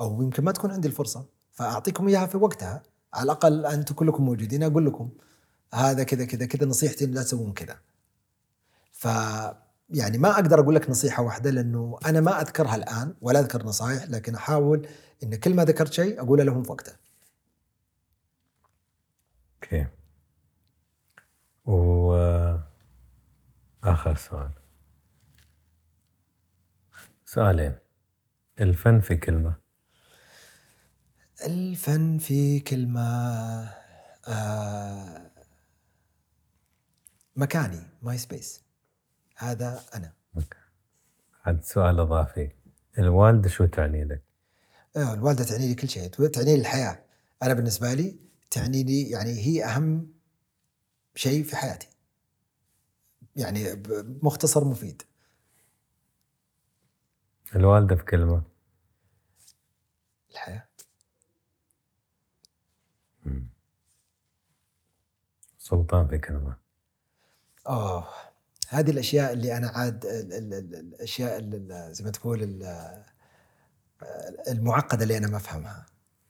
[0.00, 1.26] أو يمكن ما تكون عندي الفرصة.
[1.52, 2.82] فأعطيكم إياها في وقتها.
[3.14, 4.62] على الأقل أنتم كلكم موجودين.
[4.62, 5.10] أقول لكم
[5.74, 7.78] هذا كذا كذا كذا نصيحتي لا تسوون كذا.
[8.92, 9.08] ف
[9.90, 14.04] يعني ما أقدر أقول لك نصيحة واحدة لأنه أنا ما أذكرها الآن ولا أذكر نصائح
[14.04, 14.88] لكن أحاول
[15.22, 16.92] إن كل ما ذكرت شيء أقوله لهم في وقته
[19.62, 19.86] أوكي.
[21.68, 22.12] و
[23.84, 24.50] اخر سؤال.
[27.24, 27.74] سؤالين.
[28.60, 29.54] الفن في كلمة.
[31.46, 33.02] الفن في كلمة
[34.28, 35.30] آه
[37.36, 38.62] مكاني my space
[39.36, 40.12] هذا أنا.
[41.46, 42.52] عاد سؤال إضافي.
[42.98, 44.22] الوالدة شو تعني لك؟
[44.96, 46.08] آه الوالدة تعني لي كل شيء.
[46.08, 47.04] تعني لي الحياة.
[47.42, 48.16] أنا بالنسبة لي
[48.50, 50.17] تعني لي يعني هي أهم
[51.18, 51.88] شيء في حياتي.
[53.36, 53.82] يعني
[54.22, 55.02] مختصر مفيد.
[57.56, 58.42] الوالدة في كلمة.
[60.30, 60.68] الحياة.
[65.58, 66.56] سلطان في كلمة.
[67.68, 68.08] اوه
[68.68, 73.04] هذه الأشياء اللي أنا عاد ال- ال- ال- الأشياء اللي زي ما تقول ال-
[74.48, 75.86] المعقدة اللي أنا ما أفهمها.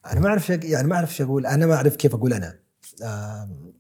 [0.07, 1.47] أنا ما أعرف شي- يعني ما أعرف إيش أقول.
[1.47, 2.61] أنا ما أعرف كيف أقول أنا.
[3.03, 3.73] آم،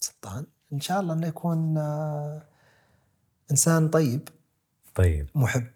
[0.00, 0.46] سلطان.
[0.72, 2.42] إن شاء الله إنه يكون آه،
[3.50, 4.28] إنسان طيب.
[4.94, 5.28] طيب.
[5.34, 5.66] محب.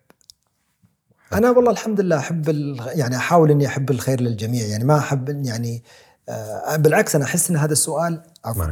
[1.32, 5.28] أنا والله الحمد لله أحب ال- يعني أحاول إني أحب الخير للجميع يعني ما أحب
[5.46, 5.84] يعني
[6.28, 8.64] آه، بالعكس أنا أحس إن هذا السؤال عفوا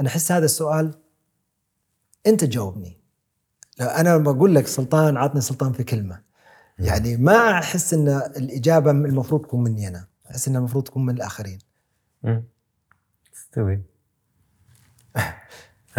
[0.00, 0.94] أنا أحس هذا السؤال
[2.26, 2.98] أنت تجاوبني
[3.80, 6.22] لو أنا بقول لك سلطان عطني سلطان في كلمة.
[6.78, 10.06] يعني ما أحس إن الإجابة المفروض تكون مني أنا.
[10.30, 11.58] أحس انها المفروض تكون من الآخرين.
[12.22, 12.44] مم.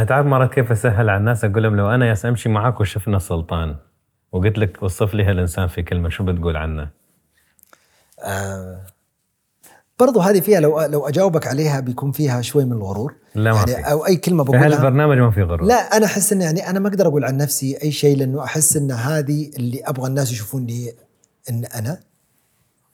[0.04, 3.76] تعرف مرة كيف أسهل على الناس؟ أقول لهم لو أنا ياس أمشي معاك وشفنا سلطان.
[4.32, 6.90] وقلت لك وصف لي هالإنسان في كلمة شو بتقول عنه؟
[8.24, 8.82] آه
[10.00, 13.16] برضو هذه فيها لو لو أجاوبك عليها بيكون فيها شوي من الغرور.
[13.36, 13.92] لا ما يعني في.
[13.92, 15.64] أو أي كلمة في بقولها هالبرنامج ما في غرور.
[15.68, 18.78] لا أنا أحس إن يعني أنا ما أقدر أقول عن نفسي أي شيء لأنه أحس
[18.78, 20.92] إن هذه اللي أبغى الناس يشوفوني
[21.50, 22.00] إن أنا.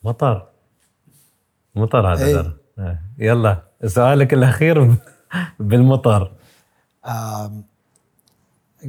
[0.04, 0.48] مطر.
[1.76, 2.42] مطر هذا.
[2.42, 3.00] ترى آه.
[3.18, 4.96] يلا سؤالك الأخير
[5.60, 6.32] بالمطر.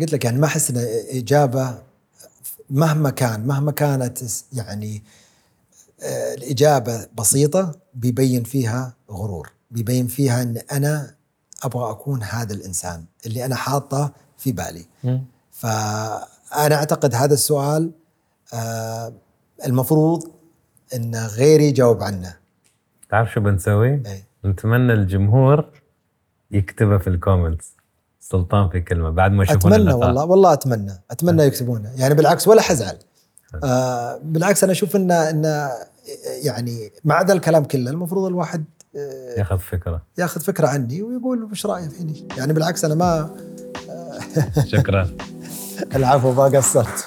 [0.01, 0.76] قلت لك يعني ما أحس ان
[1.10, 1.82] إجابة
[2.70, 4.18] مهما كان مهما كانت
[4.52, 5.02] يعني
[6.02, 11.14] آه، الإجابة بسيطة بيبين فيها غرور بيبين فيها إن أنا
[11.62, 14.84] أبغى أكون هذا الإنسان اللي أنا حاطه في بالي
[15.51, 17.90] فأنا أعتقد هذا السؤال
[18.55, 19.12] آه،
[19.66, 20.30] المفروض
[20.94, 22.36] إن غيري يجاوب عنه
[23.10, 24.24] تعرف شو بنسوي؟ إيه.
[24.44, 25.70] نتمنى الجمهور
[26.51, 27.72] يكتبها في ال comments
[28.22, 29.92] سلطان في كلمة بعد ما يشوفون أتمنى.
[29.92, 32.96] والله والله أتمنى أتمنى يكتبونه يعني بالعكس ولا حزعل.
[33.64, 35.68] آه بالعكس أنا أشوف إن إن
[36.42, 38.64] يعني مع ذا الكلام كله المفروض الواحد
[38.96, 40.02] آه، ياخذ فكرة.
[40.18, 43.30] ياخذ فكرة عني ويقول وش رأيه فيني يعني بالعكس أنا ما
[44.66, 45.08] شكرا.
[45.96, 47.06] العفو ما قصرت.